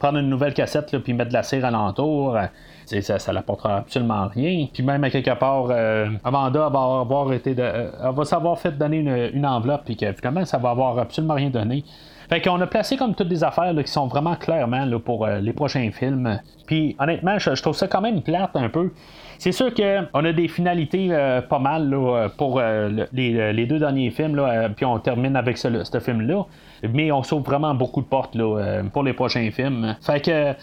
prendre 0.00 0.18
une 0.18 0.30
nouvelle 0.30 0.54
cassette 0.54 0.96
puis 0.98 1.12
mettre 1.12 1.28
de 1.28 1.34
la 1.34 1.42
cire 1.42 1.64
alentour. 1.64 2.38
ça, 2.86 3.18
ça 3.18 3.32
n'apportera 3.32 3.78
absolument 3.78 4.28
rien. 4.28 4.66
Puis 4.72 4.82
même 4.82 5.04
à 5.04 5.10
quelque 5.10 5.38
part, 5.38 5.70
Amanda 6.24 6.70
va 6.70 7.00
avoir 7.00 7.32
été 7.34 7.52
va 7.52 8.24
savoir 8.24 8.58
fait 8.58 8.78
donner 8.78 9.30
une, 9.34 9.44
enveloppe 9.44 9.84
puis 9.84 9.96
que 9.96 10.10
finalement 10.12 10.46
ça 10.46 10.56
va 10.56 10.70
avoir 10.70 10.98
absolument 10.98 11.34
rien 11.34 11.50
donné. 11.50 11.84
Fait 12.28 12.40
qu'on 12.40 12.60
a 12.60 12.66
placé 12.66 12.96
comme 12.96 13.14
toutes 13.14 13.28
des 13.28 13.42
affaires 13.42 13.74
qui 13.74 13.90
sont 13.90 14.06
vraiment 14.06 14.36
clairement 14.36 14.84
là, 14.84 14.98
pour 14.98 15.26
les 15.26 15.52
prochains 15.52 15.90
films. 15.90 16.40
Puis 16.66 16.94
honnêtement, 16.98 17.38
je, 17.38 17.50
trouve 17.62 17.74
ça 17.74 17.88
quand 17.88 18.00
même 18.00 18.22
plate 18.22 18.50
un 18.54 18.68
peu. 18.68 18.92
C'est 19.38 19.52
sûr 19.52 19.72
qu'on 19.72 20.24
a 20.24 20.32
des 20.32 20.48
finalités 20.48 21.08
pas 21.48 21.58
mal 21.58 21.96
pour 22.36 22.60
les, 23.12 23.66
deux 23.66 23.78
derniers 23.78 24.10
films, 24.10 24.42
puis 24.76 24.84
on 24.84 24.98
termine 24.98 25.36
avec 25.36 25.56
ce, 25.56 25.84
ce 25.84 26.00
film-là. 26.00 26.44
Mais 26.92 27.10
on 27.12 27.22
sauve 27.22 27.44
vraiment 27.44 27.74
beaucoup 27.74 28.02
de 28.02 28.06
portes 28.06 28.34
là, 28.34 28.82
pour 28.92 29.04
les 29.04 29.14
prochains 29.14 29.50
films. 29.50 29.96
Fait 30.02 30.20
que 30.20 30.54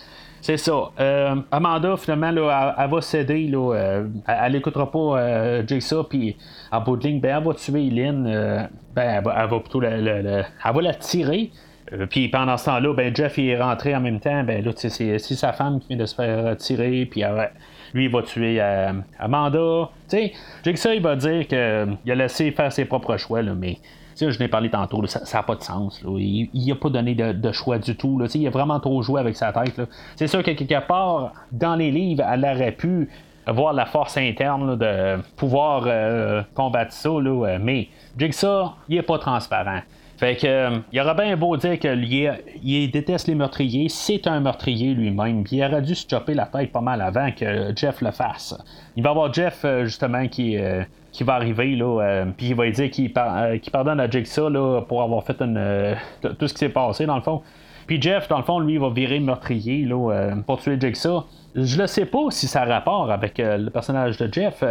c'est 0.46 0.58
ça. 0.58 0.92
Euh, 1.00 1.38
Amanda, 1.50 1.98
finalement, 1.98 2.30
là, 2.30 2.76
elle, 2.78 2.90
va 2.92 3.02
céder. 3.02 3.48
Là, 3.48 3.74
euh, 3.74 4.08
elle 4.28 4.52
n'écoutera 4.52 4.92
pas 4.92 5.00
euh, 5.00 5.64
Jigsaw, 5.66 6.04
puis 6.04 6.38
en 6.72 6.82
bout 6.82 6.98
de 6.98 7.08
ligne, 7.08 7.20
ben, 7.20 7.36
elle 7.36 7.44
va 7.44 7.56
tuer 7.56 7.90
Lynn. 7.90 8.70
ben, 8.94 9.24
elle 9.24 9.24
va, 9.24 9.60
plutôt 9.60 9.80
la, 9.80 9.90
elle 9.90 10.46
va 10.64 10.82
la 10.84 10.94
tirer. 10.94 11.50
puis 12.12 12.28
pendant 12.28 12.58
ce 12.58 12.66
temps-là, 12.66 12.94
ben, 12.94 13.16
Jeff 13.16 13.40
est 13.40 13.60
rentré 13.60 13.96
en 13.96 14.02
même 14.02 14.20
temps. 14.20 14.44
Ben, 14.44 14.64
là, 14.64 14.72
c'est, 14.76 15.18
sa 15.18 15.52
femme 15.52 15.80
qui 15.80 15.88
vient 15.88 15.98
de 15.98 16.06
se 16.06 16.14
faire 16.14 16.56
tirer. 16.58 17.08
Puis 17.08 17.24
lui, 17.96 18.06
il 18.06 18.12
va 18.12 18.22
tuer 18.22 18.62
Amanda. 19.18 19.90
Tu 20.08 20.18
sais, 20.18 20.34
Jigsaw, 20.64 20.92
il 20.92 21.02
va 21.02 21.16
dire 21.16 21.48
qu'il 21.48 21.58
a 22.12 22.16
laissé 22.16 22.52
faire 22.52 22.72
ses 22.72 22.86
propres 22.86 23.18
choix, 23.18 23.42
là, 23.42 23.56
mais 23.56 23.80
je 24.18 24.40
n'ai 24.40 24.48
parlé 24.48 24.70
tantôt, 24.70 25.06
ça 25.08 25.38
n'a 25.38 25.44
pas 25.44 25.56
de 25.56 25.64
sens. 25.64 26.02
Il 26.04 26.50
n'a 26.68 26.76
pas 26.76 26.90
donné 26.90 27.16
de, 27.16 27.52
choix 27.52 27.78
du 27.78 27.96
tout. 27.96 28.22
il 28.34 28.48
a 28.48 28.50
vraiment 28.50 28.80
trop 28.80 29.02
joué 29.02 29.20
avec 29.20 29.36
sa 29.36 29.52
tête. 29.52 29.82
C'est 30.16 30.28
sûr 30.28 30.44
que 30.44 30.52
quelque 30.52 30.88
part, 30.88 31.34
dans 31.52 31.76
les 31.76 31.92
livres, 31.92 32.24
elle 32.32 32.46
aurait 32.46 32.72
pu 32.72 33.10
avoir 33.46 33.74
la 33.74 33.86
force 33.86 34.18
interne 34.18 34.78
de 34.78 35.22
pouvoir 35.36 35.84
euh, 35.86 36.42
combattre 36.54 36.94
ça, 36.94 37.10
là, 37.10 37.58
mais 37.60 37.90
Jigsaw, 38.18 38.72
il 38.90 38.96
n'est 38.96 39.04
pas 39.04 39.20
transparent. 39.20 39.82
Fait 40.18 40.36
que, 40.36 40.48
euh, 40.48 40.78
il 40.94 41.02
aurait 41.02 41.16
bien 41.16 41.36
beau 41.36 41.58
dire 41.58 41.78
qu'il 41.78 42.92
déteste 42.92 43.28
les 43.28 43.36
meurtriers, 43.36 43.90
c'est 43.90 44.28
un 44.28 44.40
meurtrier 44.40 44.94
lui-même, 44.94 45.44
puis 45.44 45.58
il 45.58 45.64
aurait 45.64 45.82
dû 45.82 45.94
se 45.94 46.08
choper 46.10 46.34
la 46.34 46.46
tête 46.46 46.72
pas 46.72 46.82
mal 46.82 47.02
avant 47.02 47.32
que 47.32 47.74
Jeff 47.76 48.02
le 48.02 48.12
fasse. 48.12 48.58
Il 48.96 49.04
va 49.04 49.10
y 49.10 49.12
avoir 49.12 49.34
Jeff, 49.34 49.66
euh, 49.66 49.86
justement, 49.86 50.28
qui, 50.28 50.58
qui 51.16 51.24
va 51.24 51.36
arriver, 51.36 51.76
là, 51.76 52.02
euh, 52.02 52.26
puis 52.38 52.48
il 52.48 52.56
va 52.56 52.70
dire 52.70 52.92
qu'il, 52.92 53.12
euh, 53.18 53.58
pardonne 53.72 54.00
à 54.02 54.10
Jigsaw 54.10 54.50
là, 54.50 54.82
pour 54.82 55.02
avoir 55.02 55.24
fait 55.24 55.42
euh, 55.42 55.96
tout 56.38 56.48
ce 56.48 56.54
qui 56.54 56.60
s'est 56.60 56.70
passé, 56.70 57.06
dans 57.06 57.16
le 57.16 57.22
fond. 57.22 57.42
Puis 57.88 58.02
Jeff, 58.02 58.28
dans 58.28 58.38
le 58.38 58.44
fond, 58.44 58.60
lui, 58.60 58.74
il 58.74 58.80
va 58.80 58.90
virer 58.90 59.20
meurtrier 59.20 59.86
là, 59.86 60.32
pour 60.46 60.60
tuer 60.60 60.78
Jigsaw. 60.80 61.24
Je 61.56 61.82
ne 61.82 61.88
sais 61.88 62.06
pas 62.06 62.32
si 62.32 62.48
ça 62.48 62.64
a 62.64 62.66
rapport 62.66 63.12
avec 63.12 63.38
le 63.38 63.70
personnage 63.70 64.18
de 64.18 64.28
Jeff. 64.34 64.64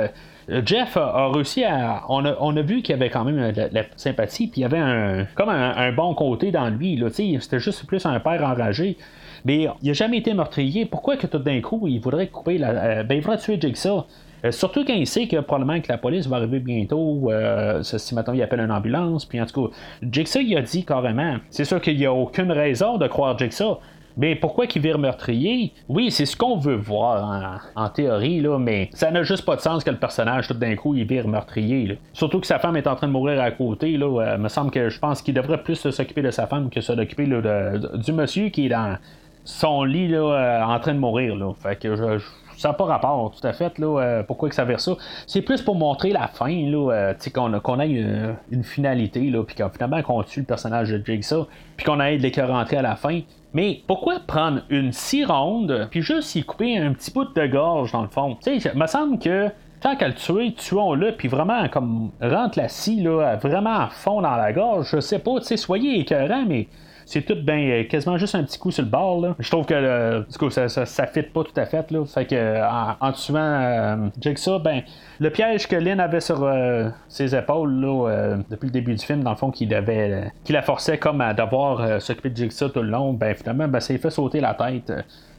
Jeff 0.64 0.96
a, 0.96 1.28
réussi 1.28 1.64
à. 1.64 2.02
On 2.08 2.24
a, 2.24 2.62
vu 2.62 2.82
qu'il 2.82 2.94
y 2.94 2.98
avait 2.98 3.10
quand 3.10 3.24
même 3.24 3.52
de 3.52 3.68
la, 3.72 3.82
sympathie, 3.96 4.46
puis 4.46 4.60
il 4.60 4.62
y 4.62 4.64
avait 4.64 4.78
un, 4.78 5.26
comme 5.34 5.48
un, 5.48 5.92
bon 5.92 6.14
côté 6.14 6.50
dans 6.50 6.68
lui. 6.68 7.02
C'était 7.10 7.58
juste 7.58 7.86
plus 7.86 8.04
un 8.06 8.20
père 8.20 8.42
enragé. 8.44 8.96
Mais 9.44 9.68
il 9.82 9.88
n'a 9.88 9.92
jamais 9.92 10.18
été 10.18 10.32
meurtrier. 10.32 10.86
Pourquoi 10.86 11.16
que 11.16 11.26
tout 11.26 11.38
d'un 11.38 11.60
coup, 11.60 11.86
il 11.86 12.00
voudrait 12.00 12.28
couper 12.28 12.58
la. 12.58 13.02
ben, 13.04 13.16
il 13.16 13.20
voudrait 13.20 13.38
tuer 13.38 13.60
Jigsaw? 13.60 14.06
Euh, 14.44 14.52
surtout 14.52 14.84
quand 14.84 14.94
il 14.94 15.06
sait 15.06 15.26
que 15.26 15.40
probablement 15.40 15.80
que 15.80 15.88
la 15.88 15.96
police 15.96 16.26
va 16.26 16.36
arriver 16.36 16.58
bientôt, 16.60 17.30
euh, 17.30 17.82
si 17.82 18.14
maintenant 18.14 18.34
il 18.34 18.42
appelle 18.42 18.60
une 18.60 18.70
ambulance, 18.70 19.24
puis 19.24 19.40
en 19.40 19.46
tout 19.46 19.68
cas, 19.68 19.74
Jigsaw 20.02 20.40
il 20.40 20.56
a 20.56 20.62
dit 20.62 20.84
carrément, 20.84 21.36
c'est 21.48 21.64
sûr 21.64 21.80
qu'il 21.80 21.96
n'y 21.96 22.04
a 22.04 22.12
aucune 22.12 22.52
raison 22.52 22.98
de 22.98 23.06
croire 23.06 23.38
Jigsaw, 23.38 23.80
mais 24.16 24.36
pourquoi 24.36 24.66
qu'il 24.66 24.82
vire 24.82 24.98
meurtrier? 24.98 25.72
Oui, 25.88 26.10
c'est 26.10 26.26
ce 26.26 26.36
qu'on 26.36 26.56
veut 26.56 26.76
voir 26.76 27.60
en, 27.74 27.88
théorie, 27.88 28.40
là, 28.40 28.58
mais 28.58 28.90
ça 28.92 29.10
n'a 29.10 29.22
juste 29.22 29.44
pas 29.44 29.56
de 29.56 29.60
sens 29.60 29.84
que 29.84 29.90
le 29.90 29.96
personnage, 29.96 30.48
tout 30.48 30.54
d'un 30.54 30.76
coup, 30.76 30.94
il 30.94 31.06
vire 31.06 31.28
meurtrier. 31.28 31.98
Surtout 32.12 32.40
que 32.40 32.46
sa 32.46 32.58
femme 32.58 32.76
est 32.76 32.86
en 32.86 32.96
train 32.96 33.06
de 33.06 33.12
mourir 33.12 33.40
à 33.40 33.50
côté. 33.50 33.96
Là, 33.96 34.06
euh, 34.06 34.38
me 34.38 34.48
semble 34.48 34.70
que 34.70 34.88
je 34.88 34.98
pense 34.98 35.22
qu'il 35.22 35.34
devrait 35.34 35.62
plus 35.62 35.90
s'occuper 35.90 36.22
de 36.22 36.30
sa 36.30 36.46
femme 36.46 36.70
que 36.70 36.80
s'occuper 36.80 37.26
du 37.26 38.12
monsieur 38.12 38.48
qui 38.48 38.66
est 38.66 38.70
dans 38.70 38.96
son 39.44 39.84
lit 39.84 40.08
là, 40.08 40.66
en 40.66 40.78
train 40.80 40.94
de 40.94 40.98
mourir. 40.98 41.36
Fait 41.62 41.76
que 41.76 42.18
ça 42.56 42.68
n'a 42.68 42.74
pas 42.74 42.84
rapport, 42.84 43.30
tout 43.30 43.46
à 43.46 43.52
fait, 43.52 43.78
là, 43.78 44.00
euh, 44.00 44.22
pourquoi 44.22 44.48
que 44.48 44.54
ça 44.54 44.64
vers 44.64 44.80
ça? 44.80 44.92
C'est 45.26 45.42
plus 45.42 45.62
pour 45.62 45.76
montrer 45.76 46.10
la 46.10 46.28
fin, 46.28 46.48
là, 46.48 46.92
euh, 46.92 47.14
qu'on, 47.34 47.60
qu'on 47.60 47.80
ait 47.80 47.88
une, 47.88 48.36
une 48.50 48.64
finalité, 48.64 49.30
là, 49.30 49.42
puis 49.42 49.56
qu'on, 49.56 49.68
finalement 49.68 50.02
qu'on 50.02 50.22
tue 50.22 50.40
le 50.40 50.46
personnage 50.46 50.90
de 50.90 51.02
Jigsaw, 51.04 51.46
puis 51.76 51.84
qu'on 51.84 51.96
les 51.96 52.30
cœurs 52.30 52.48
rentrer 52.48 52.76
à 52.76 52.82
la 52.82 52.96
fin. 52.96 53.20
Mais 53.54 53.82
pourquoi 53.86 54.18
prendre 54.18 54.62
une 54.68 54.92
scie 54.92 55.24
ronde, 55.24 55.86
puis 55.90 56.02
juste 56.02 56.34
y 56.34 56.42
couper 56.42 56.76
un 56.76 56.92
petit 56.92 57.12
bout 57.12 57.32
de 57.32 57.46
gorge, 57.46 57.92
dans 57.92 58.02
le 58.02 58.08
fond? 58.08 58.36
Tu 58.42 58.60
sais, 58.60 58.74
me 58.74 58.86
semble 58.86 59.20
que 59.20 59.48
tant 59.80 59.94
qu'à 59.94 60.08
le 60.08 60.14
tuer, 60.14 60.52
tuons-le, 60.54 61.12
puis 61.12 61.28
vraiment, 61.28 61.68
comme, 61.68 62.10
rentre 62.20 62.58
la 62.58 62.68
scie, 62.68 63.00
là, 63.00 63.36
vraiment 63.36 63.74
à 63.74 63.88
fond 63.90 64.20
dans 64.22 64.36
la 64.36 64.52
gorge. 64.52 64.88
Je 64.90 65.00
sais 65.00 65.20
pas, 65.20 65.38
tu 65.38 65.46
sais, 65.46 65.56
soyez 65.56 66.00
écœurant, 66.00 66.44
mais 66.48 66.68
c'est 67.06 67.22
tout 67.22 67.36
euh, 67.48 67.84
quasiment 67.84 68.16
juste 68.16 68.34
un 68.34 68.44
petit 68.44 68.58
coup 68.58 68.70
sur 68.70 68.82
le 68.82 68.90
bord. 68.90 69.20
Là. 69.20 69.34
Je 69.38 69.50
trouve 69.50 69.66
que 69.66 69.74
le, 69.74 70.50
ça, 70.50 70.68
ça, 70.68 70.86
ça 70.86 71.06
fit 71.06 71.22
pas 71.22 71.44
tout 71.44 71.58
à 71.58 71.66
fait. 71.66 71.90
Là. 71.90 72.04
Fait 72.06 72.24
que 72.24 72.62
en, 72.62 72.96
en 73.00 73.12
tuant 73.12 73.36
euh, 73.38 73.96
Jigsaw, 74.20 74.58
ben, 74.58 74.82
le 75.20 75.30
piège 75.30 75.68
que 75.68 75.76
Lynn 75.76 76.00
avait 76.00 76.20
sur 76.20 76.42
euh, 76.42 76.88
ses 77.08 77.34
épaules 77.34 77.80
là, 77.80 78.36
depuis 78.50 78.66
le 78.66 78.72
début 78.72 78.94
du 78.94 79.04
film, 79.04 79.22
dans 79.22 79.30
le 79.30 79.36
fond, 79.36 79.50
qu'il 79.50 79.72
avait, 79.74 80.32
qui 80.44 80.52
la 80.52 80.62
forçait 80.62 80.98
comme 80.98 81.20
à 81.20 81.34
devoir 81.34 82.00
s'occuper 82.00 82.30
de 82.30 82.36
Jigsaw 82.36 82.68
tout 82.68 82.82
le 82.82 82.90
long, 82.90 83.12
ben 83.12 83.34
finalement, 83.34 83.68
ben, 83.68 83.80
ça 83.80 83.92
lui 83.92 84.00
fait 84.00 84.10
sauter 84.10 84.40
la 84.40 84.54
tête. 84.54 84.92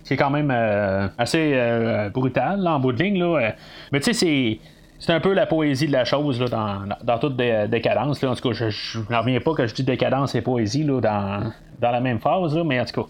C'est 0.03 0.17
quand 0.17 0.29
même 0.29 0.51
assez 1.17 2.09
brutal 2.13 2.67
en 2.67 2.79
bout 2.79 2.93
de 2.93 3.03
ligne. 3.03 3.19
Là. 3.19 3.53
Mais 3.91 3.99
tu 3.99 4.13
sais, 4.13 4.13
c'est 4.13 4.59
c'est 4.99 5.13
un 5.13 5.19
peu 5.19 5.33
la 5.33 5.45
poésie 5.45 5.87
de 5.87 5.91
la 5.91 6.05
chose 6.05 6.39
là, 6.39 6.47
dans, 6.47 6.95
dans, 7.03 7.19
toute 7.19 7.35
décadence. 7.35 8.21
Là. 8.21 8.31
En 8.31 8.35
tout 8.35 8.49
cas, 8.49 8.53
je, 8.53 8.99
n'en 9.09 9.19
reviens 9.21 9.39
pas 9.39 9.53
que 9.53 9.67
je 9.67 9.73
dis 9.73 9.83
décadence 9.83 10.35
et 10.35 10.41
poésie 10.41 10.83
là, 10.83 11.01
dans, 11.01 11.51
dans 11.79 11.91
la 11.91 11.99
même 11.99 12.19
phase, 12.19 12.57
mais 12.65 12.79
en 12.79 12.85
tout 12.85 13.03
cas, 13.03 13.07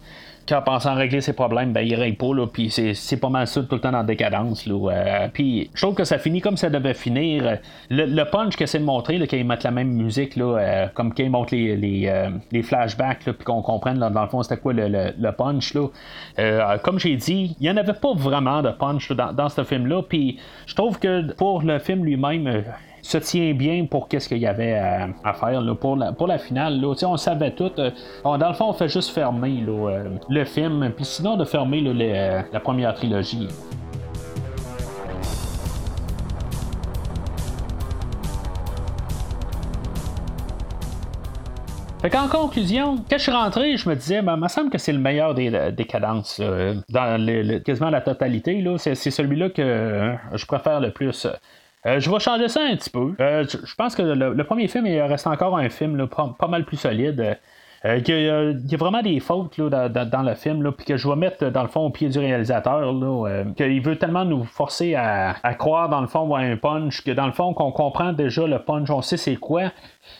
qu'en 0.48 0.62
pensant 0.62 0.94
régler 0.94 1.22
ses 1.22 1.34
problèmes, 1.34 1.74
ben, 1.74 1.82
il 1.82 1.96
règle 1.96 2.18
pas, 2.18 2.34
là, 2.34 2.48
puis 2.48 2.70
c'est, 2.70 3.18
pas 3.18 3.30
mal 3.30 3.48
ça 3.48 3.62
tout 3.62 3.76
le 3.76 3.82
temps 3.82 3.92
dans 3.92 4.04
décadence. 4.04 4.66
Là, 4.68 4.92
euh, 4.92 5.28
puis 5.32 5.70
je 5.74 5.82
trouve 5.82 5.96
que 5.96 6.04
ça 6.04 6.18
finit 6.18 6.42
comme 6.42 6.58
ça 6.58 6.70
devait 6.70 6.94
finir. 6.94 7.60
Le, 7.90 8.24
punch 8.24 8.56
qu'il 8.56 8.64
essaie 8.64 8.80
de 8.80 8.84
montrer, 8.84 9.18
là, 9.18 9.28
qu'ils 9.28 9.46
mettent 9.46 9.64
la 9.64 9.72
même 9.72 9.90
musique, 9.90 10.36
là, 10.36 10.58
euh, 10.58 10.88
comme 10.94 11.14
qu'ils 11.14 11.30
montrent 11.30 11.54
les, 11.54 11.76
les, 11.76 12.08
euh, 12.08 12.30
les 12.52 12.64
flashbacks, 12.64 13.24
puis 13.24 13.44
qu'on 13.44 13.62
comprenne 13.62 13.98
dans 13.98 14.22
le 14.22 14.28
fond 14.28 14.44
c'était 14.44 14.58
quoi 14.58 14.74
le, 14.74 15.14
le, 15.18 15.32
punch. 15.32 15.74
Là. 15.74 16.78
comme 16.80 17.00
j'ai 17.00 17.16
dit, 17.16 17.56
il 17.60 17.64
n'y 17.64 17.70
en 17.70 17.78
avait 17.78 17.94
pas 17.94 18.14
vraiment 18.14 18.62
de 18.62 18.70
punch 18.70 19.12
dans, 19.12 19.34
dans 19.34 19.50
ce 19.50 19.64
film-là, 19.64 20.04
puis 20.08 20.40
je 20.68 20.76
trouve 20.76 21.00
que 21.00 21.34
pour 21.34 21.62
le 21.62 21.80
film 21.80 22.06
lui-même, 22.06 22.64
se 23.06 23.20
tient 23.20 23.54
bien 23.54 23.86
pour 23.86 24.08
qu'est-ce 24.08 24.28
qu'il 24.28 24.40
y 24.40 24.48
avait 24.48 24.74
à, 24.74 25.34
faire 25.34 25.62
pour, 25.80 25.96
la, 25.96 26.12
pour 26.12 26.26
la 26.26 26.40
finale. 26.40 26.82
Là. 26.82 26.94
On 27.04 27.18
savait 27.18 27.52
tout. 27.52 27.72
Euh, 27.78 27.92
dans 28.24 28.48
le 28.48 28.56
fond, 28.56 28.70
on 28.70 28.74
fait 28.74 28.90
juste 28.90 29.12
fermer 29.12 29.64
euh, 29.68 30.10
le 30.28 30.46
film, 30.46 30.92
puis 30.96 31.06
sinon 31.06 31.38
de 31.38 31.46
fermer 31.46 31.84
euh, 31.86 32.42
la 32.52 32.60
première 32.60 32.96
trilogie. 32.96 33.48
Fait 42.02 42.10
qu'en 42.10 42.28
conclusion, 42.28 42.98
quand 43.08 43.18
je 43.18 43.24
suis 43.24 43.32
rentré, 43.32 43.78
je 43.78 43.88
me 43.88 43.96
disais, 43.96 44.24
ben, 44.24 44.36
il 44.36 44.42
me 44.42 44.48
semble 44.48 44.72
que 44.72 44.80
c'est 44.80 44.94
le 44.94 45.00
meilleur 45.00 45.36
des, 45.36 45.72
des 45.72 45.86
cadences. 45.86 46.42
dans 46.90 47.62
quasiment 47.64 47.92
la 47.92 48.02
totalité. 48.02 48.66
C'est, 48.78 48.96
celui-là 48.96 49.50
que 49.50 50.16
je 50.34 50.46
préfère 50.48 50.80
le 50.80 50.92
plus. 50.92 51.28
Euh, 51.86 52.00
je 52.00 52.10
vais 52.10 52.20
changer 52.20 52.48
ça 52.48 52.62
un 52.62 52.76
petit 52.76 52.90
peu. 52.90 53.14
Euh, 53.20 53.46
je 53.48 53.76
pense 53.76 53.96
que 53.96 54.02
le, 54.02 54.44
premier 54.44 54.68
film, 54.68 54.88
il 54.88 55.00
reste 55.02 55.28
encore 55.28 55.58
un 55.58 55.70
film 55.70 56.08
pas, 56.08 56.48
mal 56.48 56.66
plus 56.66 56.78
solide. 56.78 57.38
Euh, 57.86 57.98
il, 57.98 58.72
y 58.72 58.74
a, 58.74 58.78
vraiment 58.78 59.04
des 59.04 59.20
fautes 59.20 59.62
dans, 59.62 60.24
le 60.24 60.34
film, 60.34 60.72
puis 60.72 60.88
que 60.88 60.98
je 60.98 61.08
vais 61.08 61.16
mettre 61.16 61.46
dans 61.52 61.62
le 61.62 61.68
fond 61.68 61.82
au 61.82 61.90
pied 61.92 62.10
du 62.10 62.18
réalisateur, 62.18 62.92
qu'il 63.56 63.82
veut 63.82 63.98
tellement 63.98 64.26
nous 64.26 64.44
forcer 64.44 64.96
à, 64.96 65.36
croire 65.60 65.90
dans 65.90 66.02
le 66.02 66.08
fond 66.08 66.34
à 66.34 66.40
un 66.40 66.58
punch, 66.58 67.04
que 67.04 67.12
dans 67.12 67.28
le 67.28 67.34
fond 67.34 67.54
qu'on 67.54 67.72
comprend 67.72 68.12
déjà 68.14 68.48
le 68.48 68.58
punch, 68.58 68.90
on 68.90 69.04
sait 69.04 69.18
c'est 69.18 69.36
quoi. 69.36 69.72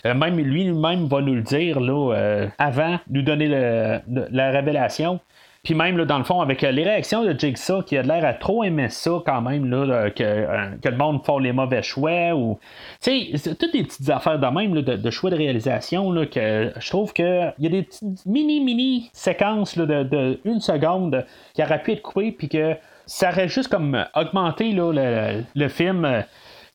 même 0.04 0.38
lui-même 0.38 1.08
va 1.08 1.22
nous 1.22 1.34
le 1.34 1.42
dire 1.42 1.80
là, 1.80 2.46
avant, 2.60 3.00
nous 3.10 3.24
donner 3.24 3.48
la 3.48 4.52
révélation. 4.52 5.20
Puis 5.66 5.74
même, 5.74 5.98
là, 5.98 6.06
dans 6.06 6.20
le 6.20 6.24
fond, 6.24 6.42
avec 6.42 6.64
euh, 6.64 6.72
les 6.72 6.84
réactions 6.84 7.24
de 7.24 7.38
Jigsaw, 7.38 7.82
qui 7.82 7.98
a 7.98 8.04
l'air 8.04 8.24
à 8.24 8.34
trop 8.34 8.64
aimer 8.64 8.90
ça 8.90 9.12
quand 9.26 9.42
même, 9.42 9.66
là, 9.66 10.12
que, 10.12 10.24
euh, 10.24 10.70
que, 10.82 10.90
le 10.90 10.96
monde 10.96 11.26
fait 11.26 11.40
les 11.42 11.52
mauvais 11.52 11.82
choix. 11.82 12.36
ou 12.36 12.60
Tu 13.02 13.36
sais, 13.36 13.56
toutes 13.56 13.74
des 13.74 13.84
petites 13.84 14.10
affaires 14.12 14.38
de 14.38 14.46
même, 14.46 14.80
de, 14.80 15.10
choix 15.10 15.32
de 15.32 15.36
réalisation, 15.36 16.12
là, 16.12 16.28
que 16.28 16.72
je 16.80 16.90
trouve 16.90 17.14
qu'il 17.14 17.54
y 17.58 17.66
a 17.66 17.70
des 17.70 17.82
petites 17.82 18.26
mini-mini 18.28 19.10
séquences 19.12 19.76
là, 19.76 19.86
de, 19.86 20.40
une 20.46 20.60
seconde 20.60 21.26
qui 21.56 21.64
auraient 21.64 21.82
pu 21.82 21.94
être 21.94 22.04
coupées, 22.04 22.32
puis 22.32 22.48
que 22.48 22.76
ça 23.08 23.30
aurait 23.30 23.48
juste 23.48 23.70
comme 23.70 24.06
augmenté 24.16 24.72
là, 24.72 24.92
le, 24.94 25.44
le 25.56 25.68
film 25.68 26.06
euh, 26.06 26.22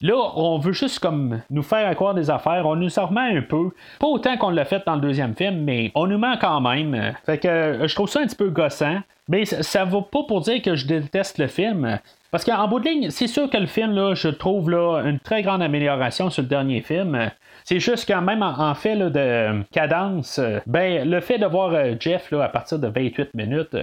Là, 0.03 0.15
on 0.35 0.59
veut 0.59 0.73
juste 0.73 0.99
comme 0.99 1.43
nous 1.51 1.63
faire 1.63 1.95
croire 1.95 2.15
des 2.15 2.31
affaires, 2.31 2.65
on 2.67 2.75
nous 2.75 2.99
en 2.99 3.07
remet 3.07 3.37
un 3.37 3.43
peu. 3.43 3.71
Pas 3.99 4.07
autant 4.07 4.39
qu'on 4.39 4.49
l'a 4.49 4.65
fait 4.65 4.83
dans 4.87 4.95
le 4.95 5.03
deuxième 5.03 5.35
film, 5.35 5.63
mais 5.63 5.93
on 5.95 6.07
nous 6.07 6.17
ment 6.17 6.39
quand 6.41 6.63
même. 6.63 7.15
Fait 7.27 7.37
que 7.37 7.49
euh, 7.49 7.87
je 7.87 7.95
trouve 7.95 8.09
ça 8.09 8.21
un 8.21 8.27
petit 8.27 8.37
peu 8.37 8.49
gossant. 8.49 9.01
Mais 9.29 9.45
ça, 9.45 9.85
ne 9.85 9.91
vaut 9.91 10.03
pas 10.03 10.23
pour 10.27 10.41
dire 10.41 10.63
que 10.63 10.75
je 10.75 10.87
déteste 10.87 11.39
le 11.39 11.47
film. 11.47 12.01
Parce 12.31 12.45
qu'en 12.45 12.69
bout 12.69 12.81
de 12.81 12.89
ligne, 12.89 13.11
c'est 13.11 13.27
sûr 13.27 13.51
que 13.51 13.57
le 13.57 13.67
film, 13.67 13.93
là, 13.93 14.15
je 14.15 14.29
trouve 14.29 14.71
là, 14.71 15.03
une 15.05 15.19
très 15.19 15.43
grande 15.43 15.63
amélioration 15.63 16.31
sur 16.31 16.43
le 16.43 16.49
dernier 16.49 16.81
film. 16.81 17.31
C'est 17.65 17.81
juste 17.81 18.09
quand 18.09 18.23
même 18.23 18.43
en, 18.43 18.75
fait 18.75 18.97
de 18.97 19.63
cadence, 19.73 20.39
euh, 20.39 20.59
ben 20.67 21.09
le 21.09 21.21
fait 21.21 21.39
de 21.39 21.47
voir 21.47 21.73
euh, 21.73 21.95
Jeff 21.99 22.31
là, 22.31 22.45
à 22.45 22.49
partir 22.49 22.79
de 22.79 22.89
28 22.89 23.35
minutes, 23.35 23.77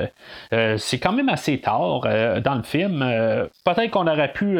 euh, 0.53 0.77
c'est 0.77 0.99
quand 0.99 1.13
même 1.13 1.29
assez 1.29 1.59
tard 1.59 2.01
dans 2.43 2.55
le 2.55 2.63
film. 2.63 2.99
Peut-être 3.65 3.91
qu'on 3.91 4.07
aurait 4.07 4.31
pu 4.31 4.59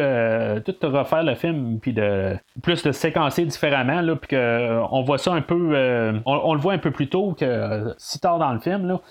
tout 0.66 0.76
refaire 0.84 1.24
le 1.24 1.36
film 1.36 1.80
puis 1.80 1.94
de 1.94 2.38
plus 2.62 2.84
de 2.84 2.92
séquencer 2.92 3.46
différemment, 3.46 4.04
puis 4.16 4.38
qu'on 4.38 5.02
voit 5.02 5.18
ça 5.18 5.34
un 5.34 5.42
peu, 5.42 6.22
on, 6.26 6.54
le 6.54 6.60
voit 6.60 6.74
un 6.74 6.78
peu 6.78 6.92
plus 6.92 7.10
tôt 7.10 7.36
que 7.38 7.94
si 7.98 8.20
tard 8.20 8.40
dans 8.40 8.54
le 8.54 8.60
film. 8.60 8.88
Là 8.88 9.02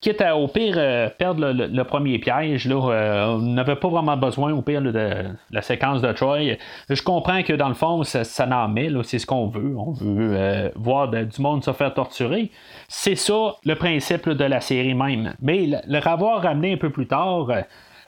quitte 0.00 0.20
à 0.20 0.36
au 0.36 0.48
pire 0.48 0.74
euh, 0.76 1.08
perdre 1.08 1.52
le, 1.52 1.84
premier 1.84 2.18
piège, 2.18 2.66
là, 2.66 2.90
euh, 2.90 3.26
on 3.36 3.38
n'avait 3.38 3.76
pas 3.76 3.88
vraiment 3.88 4.16
besoin 4.16 4.52
au 4.52 4.62
pire 4.62 4.82
de, 4.82 5.24
la 5.50 5.62
séquence 5.62 6.02
de 6.02 6.12
Troy. 6.12 6.56
Je 6.88 7.02
comprends 7.02 7.42
que 7.42 7.52
dans 7.52 7.68
le 7.68 7.74
fond, 7.74 8.02
ça, 8.02 8.24
ça 8.24 8.46
n'en 8.46 8.68
met, 8.68 8.90
c'est 9.04 9.18
ce 9.18 9.26
qu'on 9.26 9.46
veut. 9.46 9.76
On 9.76 9.92
veut 9.92 10.36
euh, 10.36 10.70
voir 10.74 11.08
du 11.08 11.40
monde 11.40 11.64
se 11.64 11.72
faire 11.72 11.94
torturer. 11.94 12.50
C'est 12.88 13.14
ça 13.14 13.56
le 13.64 13.74
principe 13.74 14.28
de 14.28 14.44
la 14.44 14.60
série 14.60 14.94
même. 14.94 15.34
Mais 15.40 15.66
le, 15.86 15.98
revoir 15.98 16.42
ramené 16.42 16.74
un 16.74 16.76
peu 16.76 16.90
plus 16.90 17.06
tard. 17.06 17.48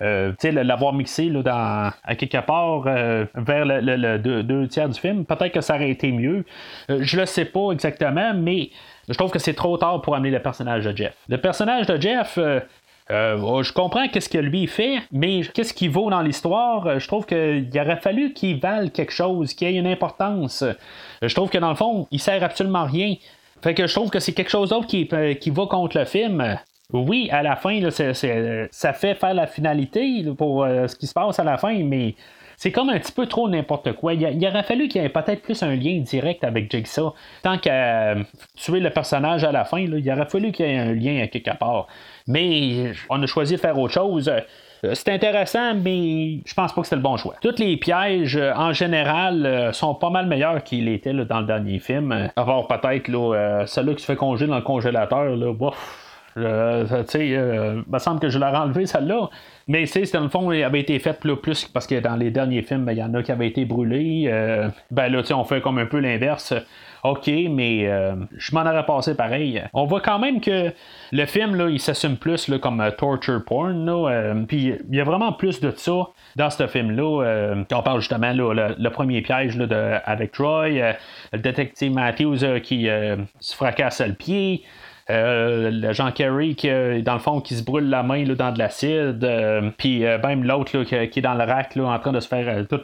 l'avoir 0.00 0.92
mixé 0.92 1.28
là, 1.28 1.42
dans, 1.42 1.90
à 2.04 2.14
quelque 2.14 2.44
part 2.44 2.82
vers 2.82 3.64
le, 3.64 4.18
deux, 4.18 4.68
tiers 4.68 4.88
du 4.88 4.98
film, 4.98 5.24
peut-être 5.24 5.52
que 5.52 5.60
ça 5.60 5.74
aurait 5.74 5.90
été 5.90 6.12
mieux. 6.12 6.44
je 6.88 7.16
le 7.18 7.26
sais 7.26 7.44
pas 7.44 7.72
exactement, 7.72 8.34
mais 8.34 8.70
je 9.08 9.14
trouve 9.14 9.30
que 9.30 9.38
c'est 9.38 9.54
trop 9.54 9.76
tard 9.78 10.02
pour 10.02 10.14
amener 10.14 10.30
le 10.30 10.40
personnage 10.40 10.84
de 10.84 10.96
Jeff. 10.96 11.14
Le 11.28 11.38
personnage 11.38 11.86
de 11.86 12.00
Jeff. 12.00 12.38
Euh, 12.38 12.60
euh, 13.10 13.40
oh, 13.42 13.62
je 13.62 13.72
comprends 13.72 14.06
qu'est-ce 14.08 14.28
que 14.28 14.36
lui 14.36 14.66
fait, 14.66 14.98
mais 15.10 15.40
qu'est-ce 15.54 15.72
qu'il 15.72 15.88
vaut 15.88 16.10
dans 16.10 16.20
l'histoire? 16.20 16.86
Euh, 16.86 16.98
je 16.98 17.08
trouve 17.08 17.24
qu'il 17.24 17.66
aurait 17.74 18.00
fallu 18.00 18.34
qu'il 18.34 18.60
vale 18.60 18.90
quelque 18.90 19.12
chose, 19.12 19.54
qu'il 19.54 19.68
ait 19.68 19.74
une 19.74 19.86
importance. 19.86 20.62
Je 21.22 21.34
trouve 21.34 21.48
que 21.48 21.56
dans 21.56 21.70
le 21.70 21.74
fond, 21.74 22.06
il 22.10 22.20
sert 22.20 22.42
absolument 22.42 22.84
rien. 22.84 23.14
Fait 23.62 23.72
que 23.72 23.86
je 23.86 23.94
trouve 23.94 24.10
que 24.10 24.20
c'est 24.20 24.34
quelque 24.34 24.50
chose 24.50 24.68
d'autre 24.68 24.86
qui, 24.86 25.08
qui 25.40 25.50
va 25.50 25.66
contre 25.66 25.98
le 25.98 26.04
film. 26.04 26.58
Oui, 26.92 27.30
à 27.32 27.42
la 27.42 27.56
fin, 27.56 27.80
ça 27.90 28.92
fait 28.92 29.14
faire 29.14 29.34
la 29.34 29.46
finalité 29.46 30.24
pour 30.36 30.66
ce 30.66 30.94
qui 30.94 31.06
se 31.06 31.14
passe 31.14 31.38
à 31.38 31.44
la 31.44 31.56
fin, 31.56 31.82
mais 31.82 32.14
c'est 32.58 32.72
comme 32.72 32.90
un 32.90 32.98
petit 32.98 33.12
peu 33.12 33.26
trop 33.26 33.48
n'importe 33.48 33.92
quoi. 33.92 34.14
Il, 34.14 34.44
aurait 34.44 34.64
fallu 34.64 34.88
qu'il 34.88 35.00
y 35.00 35.04
ait 35.04 35.08
peut-être 35.08 35.42
plus 35.42 35.62
un 35.62 35.76
lien 35.76 36.00
direct 36.00 36.42
avec 36.42 36.68
Jigsaw. 36.68 37.14
Tant 37.44 37.56
qu'à 37.56 38.10
euh, 38.10 38.24
tuer 38.56 38.80
le 38.80 38.90
personnage 38.90 39.44
à 39.44 39.52
la 39.52 39.64
fin, 39.64 39.78
il 39.78 39.94
aurait 39.94 40.26
fallu 40.26 40.50
qu'il 40.50 40.66
y 40.66 40.70
ait 40.70 40.76
un 40.78 40.92
lien 40.92 41.22
à 41.22 41.28
quelque 41.28 41.56
part. 41.56 41.86
Mais 42.26 42.92
on 43.10 43.22
a 43.22 43.26
choisi 43.26 43.54
de 43.54 43.60
faire 43.60 43.78
autre 43.78 43.94
chose. 43.94 44.28
Euh, 44.28 44.94
c'est 44.94 45.10
intéressant, 45.10 45.76
mais 45.76 46.40
je 46.44 46.52
pense 46.52 46.72
pas 46.72 46.80
que 46.80 46.86
c'était 46.88 46.96
le 46.96 47.02
bon 47.02 47.16
choix. 47.16 47.36
Tous 47.40 47.54
les 47.58 47.76
pièges, 47.76 48.36
euh, 48.36 48.52
en 48.56 48.72
général, 48.72 49.72
sont 49.72 49.94
pas 49.94 50.10
mal 50.10 50.26
meilleurs 50.26 50.64
qu'ils 50.64 50.88
étaient 50.88 51.12
dans 51.12 51.40
le 51.40 51.46
dernier 51.46 51.78
film. 51.78 52.28
À 52.34 52.44
part 52.44 52.66
peut-être 52.66 53.66
celui 53.68 53.94
qui 53.94 54.02
se 54.02 54.06
fait 54.06 54.16
congeler 54.16 54.48
dans 54.48 54.56
le 54.56 54.62
congélateur. 54.62 55.36
Là, 55.36 55.52
tu 56.34 56.42
sais, 57.06 57.28
il 57.28 57.84
me 57.86 57.98
semble 57.98 58.20
que 58.20 58.28
je 58.28 58.38
l'ai 58.38 58.46
enlevé, 58.46 58.86
celle-là. 58.86 59.28
Mais 59.68 59.84
c'est 59.84 60.10
dans 60.14 60.22
le 60.22 60.30
fond, 60.30 60.50
il 60.50 60.64
avait 60.64 60.80
été 60.80 60.98
fait 60.98 61.20
plus, 61.20 61.66
parce 61.66 61.86
que 61.86 62.00
dans 62.00 62.16
les 62.16 62.30
derniers 62.30 62.62
films, 62.62 62.86
ben, 62.86 62.92
il 62.92 62.98
y 62.98 63.02
en 63.02 63.12
a 63.12 63.22
qui 63.22 63.30
avaient 63.30 63.48
été 63.48 63.66
brûlés. 63.66 64.24
Euh, 64.26 64.68
ben 64.90 65.08
là, 65.08 65.22
on 65.32 65.44
fait 65.44 65.60
comme 65.60 65.78
un 65.78 65.84
peu 65.84 65.98
l'inverse. 65.98 66.54
OK, 67.04 67.30
mais 67.50 67.86
euh, 67.86 68.16
je 68.36 68.54
m'en 68.54 68.62
aurais 68.62 68.84
passé 68.84 69.14
pareil. 69.14 69.62
On 69.74 69.84
voit 69.84 70.00
quand 70.00 70.18
même 70.18 70.40
que 70.40 70.72
le 71.12 71.26
film, 71.26 71.54
là, 71.54 71.68
il 71.68 71.78
s'assume 71.78 72.16
plus 72.16 72.48
là, 72.48 72.58
comme 72.58 72.80
euh, 72.80 72.90
torture 72.90 73.44
porn. 73.44 74.46
Puis 74.48 74.74
il 74.90 74.96
y 74.96 75.00
a 75.00 75.04
vraiment 75.04 75.32
plus 75.32 75.60
de 75.60 75.70
ça 75.70 76.08
dans 76.34 76.50
ce 76.50 76.66
film-là. 76.66 77.64
on 77.70 77.82
parle 77.82 78.00
justement 78.00 78.32
là, 78.32 78.74
le, 78.76 78.90
premier 78.90 79.20
piège 79.20 79.56
là, 79.56 79.66
de, 79.66 79.98
avec 80.06 80.32
Troy, 80.32 80.68
le 80.70 81.38
détective 81.38 81.92
Matthews 81.92 82.60
qui 82.62 82.88
se 83.38 83.54
fracasse 83.54 84.00
le 84.00 84.14
pied. 84.14 84.64
Euh, 85.10 85.70
le 85.70 85.92
Jean 85.94 86.12
Kerry 86.12 86.54
qui 86.54 86.68
dans 87.02 87.14
le 87.14 87.18
fond 87.18 87.40
qui 87.40 87.54
se 87.54 87.62
brûle 87.62 87.88
la 87.88 88.02
main 88.02 88.26
là, 88.26 88.34
dans 88.34 88.52
de 88.52 88.58
l'acide 88.58 89.24
euh, 89.24 89.70
puis 89.78 90.04
euh, 90.04 90.18
même 90.18 90.44
l'autre 90.44 90.82
qui, 90.82 90.94
est 90.94 91.20
dans 91.22 91.32
le 91.32 91.44
rack 91.44 91.76
là, 91.76 91.84
en 91.84 91.98
train 91.98 92.12
de 92.12 92.20
se 92.20 92.28
faire 92.28 92.66
tout 92.68 92.80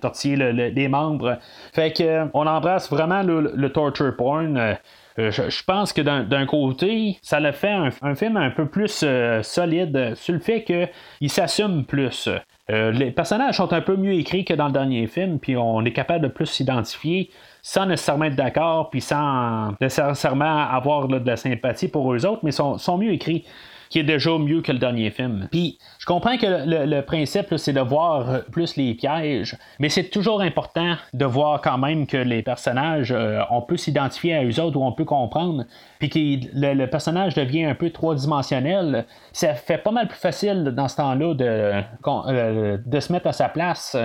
tortiller 0.00 0.36
les 0.52 0.88
membres. 0.88 1.38
Fait 1.74 1.92
que 1.92 2.26
on 2.32 2.46
embrasse 2.46 2.88
vraiment 2.88 3.22
le 3.22 3.68
torture 3.68 4.16
porn. 4.16 4.76
Je, 5.16 5.62
pense 5.64 5.92
que 5.92 6.00
d'un 6.00 6.46
côté, 6.46 7.18
ça 7.22 7.38
le 7.40 7.52
fait 7.52 7.70
un, 7.70 8.14
film 8.14 8.36
un 8.36 8.50
peu 8.50 8.66
plus 8.66 9.04
solide 9.42 10.14
sur 10.16 10.34
le 10.34 10.40
fait 10.40 10.64
qu'il 10.64 11.30
s'assume 11.30 11.84
plus. 11.84 12.28
les 12.68 13.10
personnages 13.10 13.56
sont 13.56 13.72
un 13.72 13.82
peu 13.82 13.96
mieux 13.96 14.14
écrits 14.14 14.44
que 14.44 14.54
dans 14.54 14.66
le 14.66 14.72
dernier 14.72 15.06
film, 15.06 15.38
puis 15.38 15.56
on 15.56 15.84
est 15.84 15.92
capable 15.92 16.24
de 16.24 16.28
plus 16.28 16.46
s'identifier 16.46 17.30
sans 17.66 17.86
nécessairement 17.86 18.26
être 18.26 18.36
d'accord, 18.36 18.90
puis 18.90 19.00
sans 19.00 19.72
nécessairement 19.80 20.68
avoir 20.68 21.08
de 21.08 21.26
la 21.26 21.36
sympathie 21.36 21.88
pour 21.88 22.12
eux 22.12 22.26
autres, 22.26 22.40
mais 22.42 22.52
sont, 22.52 22.76
sont 22.76 22.98
mieux 22.98 23.10
écrits 23.10 23.46
qui 23.88 24.00
est 24.00 24.04
déjà 24.04 24.36
mieux 24.36 24.60
que 24.60 24.70
le 24.70 24.78
dernier 24.78 25.10
film. 25.10 25.48
Puis, 25.50 25.78
je 25.98 26.04
comprends 26.04 26.36
que 26.36 26.46
le, 26.46 27.00
principe, 27.02 27.56
c'est 27.56 27.72
de 27.72 27.80
voir 27.80 28.42
plus 28.50 28.76
les 28.76 28.94
pièges, 28.94 29.56
mais 29.78 29.88
c'est 29.88 30.10
toujours 30.10 30.42
important 30.42 30.96
de 31.14 31.24
voir 31.24 31.62
quand 31.62 31.78
même 31.78 32.06
que 32.06 32.16
les 32.16 32.42
personnages, 32.42 33.12
euh, 33.12 33.40
on 33.50 33.62
peut 33.62 33.76
s'identifier 33.76 34.34
à 34.34 34.44
eux 34.44 34.60
autres 34.60 34.76
ou 34.76 34.84
on 34.84 34.92
peut 34.92 35.04
comprendre, 35.04 35.64
puis 36.00 36.10
que 36.10 36.18
le, 36.54 36.86
personnage 36.86 37.34
devient 37.34 37.64
un 37.64 37.74
peu 37.74 37.90
trois-dimensionnel. 37.90 39.06
Ça 39.32 39.54
fait 39.54 39.78
pas 39.78 39.90
mal 39.90 40.08
plus 40.08 40.18
facile 40.18 40.64
dans 40.64 40.88
ce 40.88 40.96
temps-là 40.96 41.34
de, 41.34 41.82
euh, 42.28 42.78
de 42.84 43.00
se 43.00 43.12
mettre 43.12 43.28
à 43.28 43.32
sa 43.32 43.48
place 43.48 43.96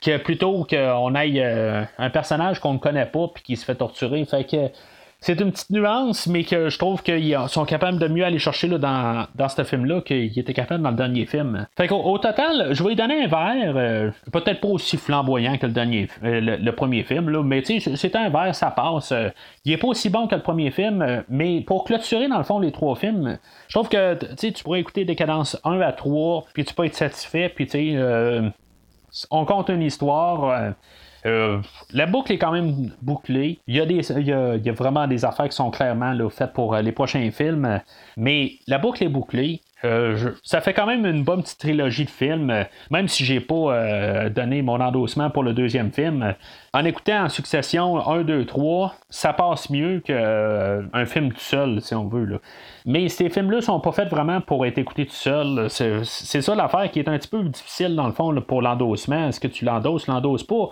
que 0.00 0.16
plutôt 0.18 0.64
qu'on 0.64 1.14
aille 1.14 1.40
euh, 1.40 1.82
un 1.98 2.10
personnage 2.10 2.60
qu'on 2.60 2.74
ne 2.74 2.78
connaît 2.78 3.06
pas 3.06 3.28
puis 3.28 3.42
qui 3.42 3.56
se 3.56 3.64
fait 3.64 3.74
torturer. 3.74 4.24
Fait 4.24 4.44
que 4.44 4.70
c'est 5.20 5.40
une 5.40 5.50
petite 5.50 5.70
nuance, 5.70 6.28
mais 6.28 6.44
que 6.44 6.68
je 6.68 6.78
trouve 6.78 7.02
qu'ils 7.02 7.36
sont 7.48 7.64
capables 7.64 7.98
de 7.98 8.06
mieux 8.06 8.24
aller 8.24 8.38
chercher 8.38 8.68
là, 8.68 8.78
dans, 8.78 9.26
dans 9.34 9.48
ce 9.48 9.64
film-là 9.64 10.00
qu'ils 10.02 10.38
étaient 10.38 10.54
capables 10.54 10.84
dans 10.84 10.90
le 10.90 10.96
dernier 10.96 11.26
film. 11.26 11.66
Fait 11.76 11.88
qu'au 11.88 11.96
au 11.96 12.18
total, 12.18 12.68
je 12.70 12.80
vais 12.84 12.90
lui 12.90 12.96
donner 12.96 13.24
un 13.24 13.26
verre, 13.26 13.74
euh, 13.76 14.10
peut-être 14.32 14.60
pas 14.60 14.68
aussi 14.68 14.96
flamboyant 14.96 15.58
que 15.58 15.66
le 15.66 15.72
dernier 15.72 16.08
euh, 16.22 16.58
le, 16.62 16.72
premier 16.72 17.02
film, 17.02 17.30
là, 17.30 17.42
mais 17.42 17.62
tu 17.62 17.80
sais, 17.80 17.96
c'est 17.96 18.14
un 18.14 18.28
verre, 18.28 18.54
ça 18.54 18.70
passe. 18.70 19.12
il 19.64 19.72
est 19.72 19.76
pas 19.76 19.88
aussi 19.88 20.08
bon 20.08 20.28
que 20.28 20.36
le 20.36 20.42
premier 20.42 20.70
film, 20.70 21.24
mais 21.28 21.62
pour 21.62 21.82
clôturer 21.82 22.28
dans 22.28 22.38
le 22.38 22.44
fond 22.44 22.60
les 22.60 22.70
trois 22.70 22.94
films, 22.94 23.38
je 23.66 23.74
trouve 23.74 23.88
que 23.88 24.16
tu 24.36 24.62
pourrais 24.62 24.78
écouter 24.78 25.04
des 25.04 25.16
cadences 25.16 25.58
1 25.64 25.80
à 25.80 25.90
3, 25.90 26.44
puis 26.54 26.64
tu 26.64 26.74
peux 26.74 26.84
être 26.84 26.94
satisfait, 26.94 27.48
puis 27.48 27.66
tu 27.66 27.72
sais 27.72 28.52
on 29.30 29.44
compte 29.44 29.68
une 29.68 29.82
histoire. 29.82 30.44
Euh, 30.44 30.70
euh, 31.26 31.60
la 31.92 32.06
boucle 32.06 32.32
est 32.32 32.38
quand 32.38 32.52
même 32.52 32.92
bouclée. 33.02 33.58
Il 33.66 33.76
y, 33.76 33.80
a 33.80 33.86
des, 33.86 34.12
y 34.22 34.32
a, 34.32 34.72
vraiment 34.72 35.06
des 35.06 35.24
affaires 35.24 35.48
qui 35.48 35.56
sont 35.56 35.70
clairement 35.70 36.14
faites 36.30 36.52
pour 36.52 36.74
euh, 36.74 36.82
les 36.82 36.92
prochains 36.92 37.30
films. 37.30 37.80
Mais 38.18 38.54
la 38.66 38.78
boucle 38.78 39.04
est 39.04 39.08
bouclée. 39.08 39.62
Euh, 39.84 40.32
ça 40.42 40.60
fait 40.60 40.74
quand 40.74 40.86
même 40.86 41.06
une 41.06 41.22
bonne 41.22 41.40
petite 41.40 41.60
trilogie 41.60 42.04
de 42.04 42.10
films, 42.10 42.50
euh, 42.50 42.64
même 42.90 43.06
si 43.06 43.24
j'ai 43.24 43.38
pas 43.38 43.54
euh, 43.54 44.28
donné 44.28 44.60
mon 44.60 44.80
endossement 44.80 45.30
pour 45.30 45.44
le 45.44 45.52
deuxième 45.52 45.92
film. 45.92 46.34
En 46.72 46.84
écoutant 46.84 47.26
en 47.26 47.28
succession 47.28 48.04
1, 48.08 48.22
2, 48.22 48.44
3, 48.44 48.94
ça 49.08 49.32
passe 49.32 49.70
mieux 49.70 50.00
qu'un 50.00 51.06
film 51.06 51.32
tout 51.32 51.38
seul, 51.38 51.80
si 51.80 51.94
on 51.94 52.08
veut. 52.08 52.40
Mais 52.86 53.08
ces 53.08 53.30
films-là 53.30 53.60
sont 53.60 53.78
pas 53.78 53.92
faits 53.92 54.08
vraiment 54.08 54.40
pour 54.40 54.66
être 54.66 54.78
écoutés 54.78 55.06
tout 55.06 55.12
seul. 55.12 55.70
C'est, 55.70 56.02
ça 56.02 56.54
l'affaire 56.56 56.90
qui 56.90 56.98
est 56.98 57.08
un 57.08 57.16
petit 57.16 57.28
peu 57.28 57.44
difficile 57.44 57.94
dans 57.94 58.08
le 58.08 58.12
fond 58.12 58.34
pour 58.40 58.62
l'endossement. 58.62 59.28
Est-ce 59.28 59.38
que 59.38 59.46
tu 59.46 59.64
l'endosses, 59.64 60.08
l'endosses 60.08 60.42
pas? 60.42 60.70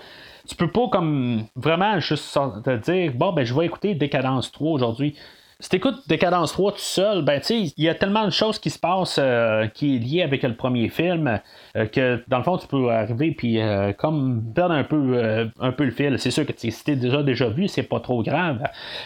Tu 0.49 0.57
peux 0.57 0.71
pas 0.71 0.89
comme 0.89 1.45
vraiment 1.55 2.01
juste 2.01 2.37
te 2.65 2.77
dire 2.77 3.13
bon 3.15 3.33
ben 3.33 3.45
je 3.45 3.55
vais 3.55 3.67
écouter 3.67 3.95
Décadence 3.95 4.51
3 4.51 4.73
aujourd'hui. 4.73 5.17
Si 5.59 5.71
t'écoutes 5.71 6.07
Décadence 6.07 6.53
3 6.53 6.73
tout 6.73 6.79
seul, 6.81 7.23
ben 7.23 7.41
tu 7.41 7.55
il 7.55 7.73
y 7.83 7.89
a 7.89 7.95
tellement 7.95 8.27
de 8.27 8.31
choses 8.31 8.59
qui 8.59 8.69
se 8.69 8.79
passent 8.79 9.19
euh, 9.19 9.67
qui 9.69 9.97
est 9.97 9.99
lié 9.99 10.23
avec 10.23 10.43
le 10.43 10.55
premier 10.55 10.91
film 10.91 11.41
euh, 11.75 11.87
que 11.87 12.23
dans 12.29 12.37
le 12.37 12.45
fond 12.45 12.59
tu 12.59 12.67
peux 12.67 12.91
arriver 12.91 13.31
puis 13.31 13.59
euh, 13.59 13.95
comme 13.95 14.53
perdre 14.55 14.75
un 14.75 14.85
peu 14.85 15.49
un 15.59 15.73
peu 15.73 15.85
le 15.85 15.93
fil. 15.93 16.19
C'est 16.19 16.31
sûr 16.31 16.45
que 16.45 16.53
si 16.55 16.85
t'es 16.85 16.95
déjà 16.95 17.23
déjà 17.23 17.49
vu, 17.49 17.69
c'est 17.69 17.85
pas 17.85 18.01
trop 18.01 18.23
grave. 18.23 18.65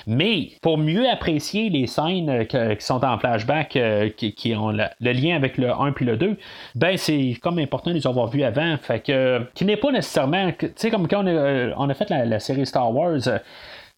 Mais 0.08 0.48
pour 0.60 0.76
mieux 0.76 1.08
apprécier 1.08 1.70
les 1.70 1.86
scènes 1.86 2.44
qui 2.48 2.56
sont 2.80 3.04
en 3.04 3.16
flashback 3.16 3.78
qui, 4.16 4.54
ont 4.56 4.72
le, 4.72 5.12
lien 5.12 5.36
avec 5.36 5.56
le 5.56 5.70
1 5.70 5.92
puis 5.92 6.04
le 6.04 6.16
2, 6.16 6.36
ben 6.74 6.96
c'est 6.96 7.36
comme 7.40 7.60
important 7.60 7.90
de 7.90 7.94
les 7.94 8.08
avoir 8.08 8.26
vus 8.26 8.42
avant. 8.42 8.76
Fait 8.78 9.00
qui 9.54 9.64
n'est 9.64 9.76
pas 9.76 9.92
nécessairement. 9.92 10.50
Tu 10.58 10.72
sais, 10.74 10.90
comme 10.90 11.06
quand 11.06 11.24
on 11.24 11.88
a, 11.90 11.94
fait 11.94 12.10
la 12.10 12.40
série 12.40 12.66
Star 12.66 12.92
Wars 12.92 13.20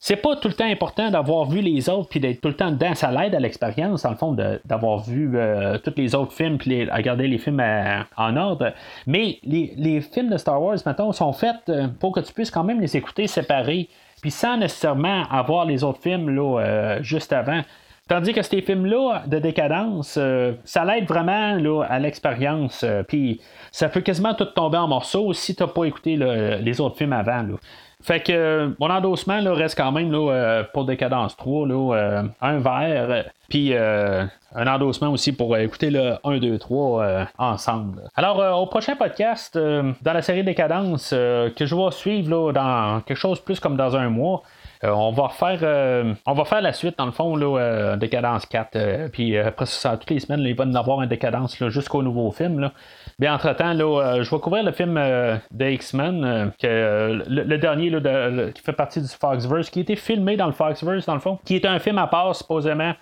c'est 0.05 0.17
pas 0.17 0.35
tout 0.35 0.49
le 0.49 0.53
temps 0.53 0.69
important 0.69 1.11
d'avoir 1.11 1.45
vu 1.45 1.61
les 1.61 1.87
autres 1.87 2.09
puis 2.09 2.19
d'être 2.19 2.41
tout 2.41 2.49
le 2.49 2.57
temps 2.57 2.71
dedans. 2.71 2.93
Ça 2.93 3.09
l'aide 3.09 3.33
à 3.35 3.39
l'expérience, 3.39 4.03
dans 4.03 4.09
le 4.09 4.17
fond, 4.17 4.35
d'avoir 4.65 4.99
vu 4.99 5.31
euh, 5.35 5.77
tous 5.77 5.93
les 5.95 6.13
autres 6.13 6.33
films 6.33 6.57
puis 6.57 6.89
à 6.89 6.97
regarder 6.97 7.25
les 7.25 7.37
films 7.37 7.63
en 8.17 8.35
ordre. 8.35 8.73
Mais 9.07 9.39
les, 9.43 10.01
films 10.01 10.29
de 10.29 10.35
Star 10.35 10.61
Wars, 10.61 10.75
maintenant, 10.85 11.13
sont 11.13 11.31
faits 11.31 11.69
euh, 11.69 11.87
pour 12.01 12.11
que 12.11 12.19
tu 12.19 12.33
puisses 12.33 12.51
quand 12.51 12.65
même 12.65 12.81
les 12.81 12.97
écouter 12.97 13.27
séparés, 13.27 13.87
puis 14.21 14.29
sans 14.29 14.57
nécessairement 14.57 15.23
avoir 15.31 15.63
les 15.63 15.85
autres 15.85 16.01
films 16.01 16.29
là, 16.35 16.59
euh, 16.59 17.01
juste 17.01 17.31
avant. 17.31 17.61
Tandis 18.09 18.33
que 18.33 18.41
ces 18.41 18.61
films-là 18.61 19.23
de 19.27 19.39
décadence, 19.39 20.19
ça 20.65 20.83
l'aide 20.83 21.07
vraiment 21.07 21.55
là, 21.55 21.83
à 21.83 21.99
l'expérience. 21.99 22.83
Puis 23.07 23.39
ça 23.71 23.87
peut 23.87 24.01
quasiment 24.01 24.33
tout 24.33 24.43
tomber 24.43 24.79
en 24.79 24.89
morceaux 24.89 25.31
si 25.31 25.55
tu 25.55 25.63
n'as 25.63 25.69
pas 25.69 25.85
écouté 25.85 26.17
les 26.17 26.81
autres 26.81 26.97
films 26.97 27.13
avant. 27.13 27.47
Fait 28.03 28.21
que 28.21 28.75
mon 28.79 28.89
endossement 28.89 29.39
là, 29.39 29.53
reste 29.53 29.77
quand 29.77 29.91
même 29.91 30.11
là, 30.11 30.63
pour 30.73 30.85
Décadence 30.85 31.35
3, 31.37 31.67
là, 31.67 32.23
un 32.41 32.59
verre, 32.59 33.25
puis 33.49 33.73
un 33.75 34.67
endossement 34.67 35.09
aussi 35.09 35.31
pour 35.31 35.55
écouter 35.57 35.89
le 35.89 36.15
1, 36.23 36.37
2, 36.37 36.57
3 36.57 37.27
ensemble. 37.37 38.01
Alors, 38.15 38.61
au 38.61 38.67
prochain 38.67 38.95
podcast, 38.95 39.57
dans 39.57 40.13
la 40.13 40.21
série 40.21 40.43
Décadence, 40.43 41.11
que 41.11 41.65
je 41.65 41.75
vais 41.75 41.91
suivre 41.91 42.51
dans 42.51 43.01
quelque 43.01 43.17
chose 43.17 43.39
plus 43.39 43.59
comme 43.59 43.77
dans 43.77 43.95
un 43.95 44.09
mois, 44.09 44.43
euh, 44.83 44.89
on 44.89 45.11
va 45.11 45.29
faire 45.29 45.59
euh, 45.61 46.13
on 46.25 46.33
va 46.33 46.43
faire 46.43 46.61
la 46.61 46.73
suite 46.73 46.97
dans 46.97 47.05
le 47.05 47.13
fond 47.13 47.37
là, 47.37 47.57
euh, 47.57 47.95
décadence 47.95 48.45
4 48.45 49.11
puis 49.11 49.37
après 49.37 49.65
ça 49.65 49.95
toutes 49.95 50.09
les 50.09 50.19
semaines 50.19 50.41
il 50.41 50.55
va 50.55 50.65
y 50.65 50.77
avoir 50.77 51.01
une 51.01 51.07
décadence 51.07 51.57
jusqu'au 51.69 52.03
nouveau 52.03 52.31
film 52.31 52.59
là. 52.59 52.73
Bien 53.19 53.35
entre 53.35 53.53
temps 53.55 53.73
là, 53.73 54.21
je 54.23 54.29
vais 54.29 54.39
couvrir 54.39 54.63
le 54.63 54.71
film 54.71 54.95
de 54.95 55.65
X-Men 55.65 56.51
le, 56.61 57.57
dernier 57.57 57.91
qui 58.53 58.61
fait 58.61 58.73
partie 58.73 59.01
du 59.01 59.07
Foxverse 59.07 59.69
qui 59.69 59.79
a 59.79 59.81
été 59.81 59.95
filmé 59.95 60.35
dans 60.35 60.47
le 60.47 60.53
Foxverse 60.53 61.05
dans 61.05 61.13
le 61.13 61.19
fond 61.19 61.39
qui 61.45 61.55
est 61.55 61.65
un 61.65 61.79
film 61.79 61.97
à 61.97 62.07
part 62.07 62.35
supposément 62.35 62.93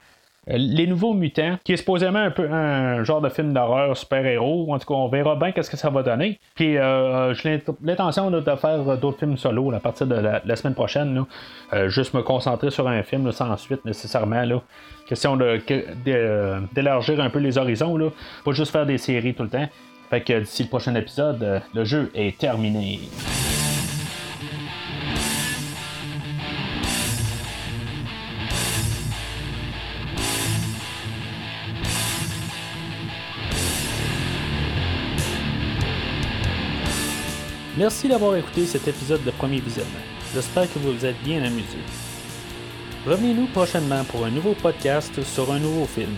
euh, 0.50 0.58
les 0.58 0.88
Nouveaux 0.88 1.14
Mutants, 1.14 1.60
qui 1.64 1.74
est 1.74 1.78
supposément 1.78 2.20
un 2.20 2.32
peu 2.32 2.50
un 2.52 3.04
genre 3.04 3.22
de 3.22 3.30
film 3.30 3.54
d'horreur 3.54 3.96
super-héros. 3.96 4.74
En 4.74 4.80
tout 4.80 4.88
cas, 4.88 4.96
on 4.96 5.08
verra 5.08 5.36
bien 5.36 5.52
qu'est-ce 5.52 5.70
que 5.70 5.78
ça 5.78 5.92
va 5.92 6.02
donner. 6.02 6.40
Puis, 6.56 6.78
euh, 6.78 7.34
j'ai 7.36 7.62
l'intention 7.84 8.32
de 8.32 8.42
faire 8.56 8.98
d'autres 8.98 9.20
films 9.20 9.38
solo 9.38 9.72
à 9.72 9.80
partir 9.80 10.08
de 10.08 10.16
la, 10.16 10.56
semaine 10.56 10.74
prochaine. 10.74 11.26
Euh, 11.74 11.90
juste 11.90 12.16
me 12.16 12.24
concentrer 12.24 12.72
sur 12.72 12.88
un 12.88 13.04
film 13.04 13.32
sans 13.32 13.56
suite 13.58 13.86
nécessairement. 13.86 14.44
Là. 14.44 14.62
Question 15.08 15.38
d'élargir 15.38 17.20
un 17.20 17.30
peu 17.30 17.40
les 17.40 17.60
horizons. 17.60 17.96
Là. 17.96 18.10
Pas 18.44 18.52
juste 18.52 18.72
faire 18.72 18.88
des 18.88 18.98
séries 18.98 19.36
tout 19.36 19.44
le 19.44 19.50
temps. 19.50 19.68
Fait 20.12 20.20
que 20.20 20.38
d'ici 20.42 20.64
le 20.64 20.68
prochain 20.68 20.94
épisode, 20.96 21.62
le 21.74 21.86
jeu 21.86 22.12
est 22.14 22.38
terminé. 22.38 23.00
Merci 37.78 38.10
d'avoir 38.10 38.36
écouté 38.36 38.66
cet 38.66 38.90
épisode 38.90 39.24
de 39.24 39.32
Premier 39.32 39.62
Visionnement. 39.62 39.92
J'espère 40.34 40.64
que 40.74 40.78
vous 40.80 40.92
vous 40.92 41.06
êtes 41.06 41.24
bien 41.24 41.42
amusé. 41.42 41.78
Revenez-nous 43.08 43.48
prochainement 43.48 44.04
pour 44.04 44.26
un 44.26 44.30
nouveau 44.30 44.56
podcast 44.56 45.24
sur 45.24 45.54
un 45.54 45.60
nouveau 45.60 45.86
film. 45.86 46.18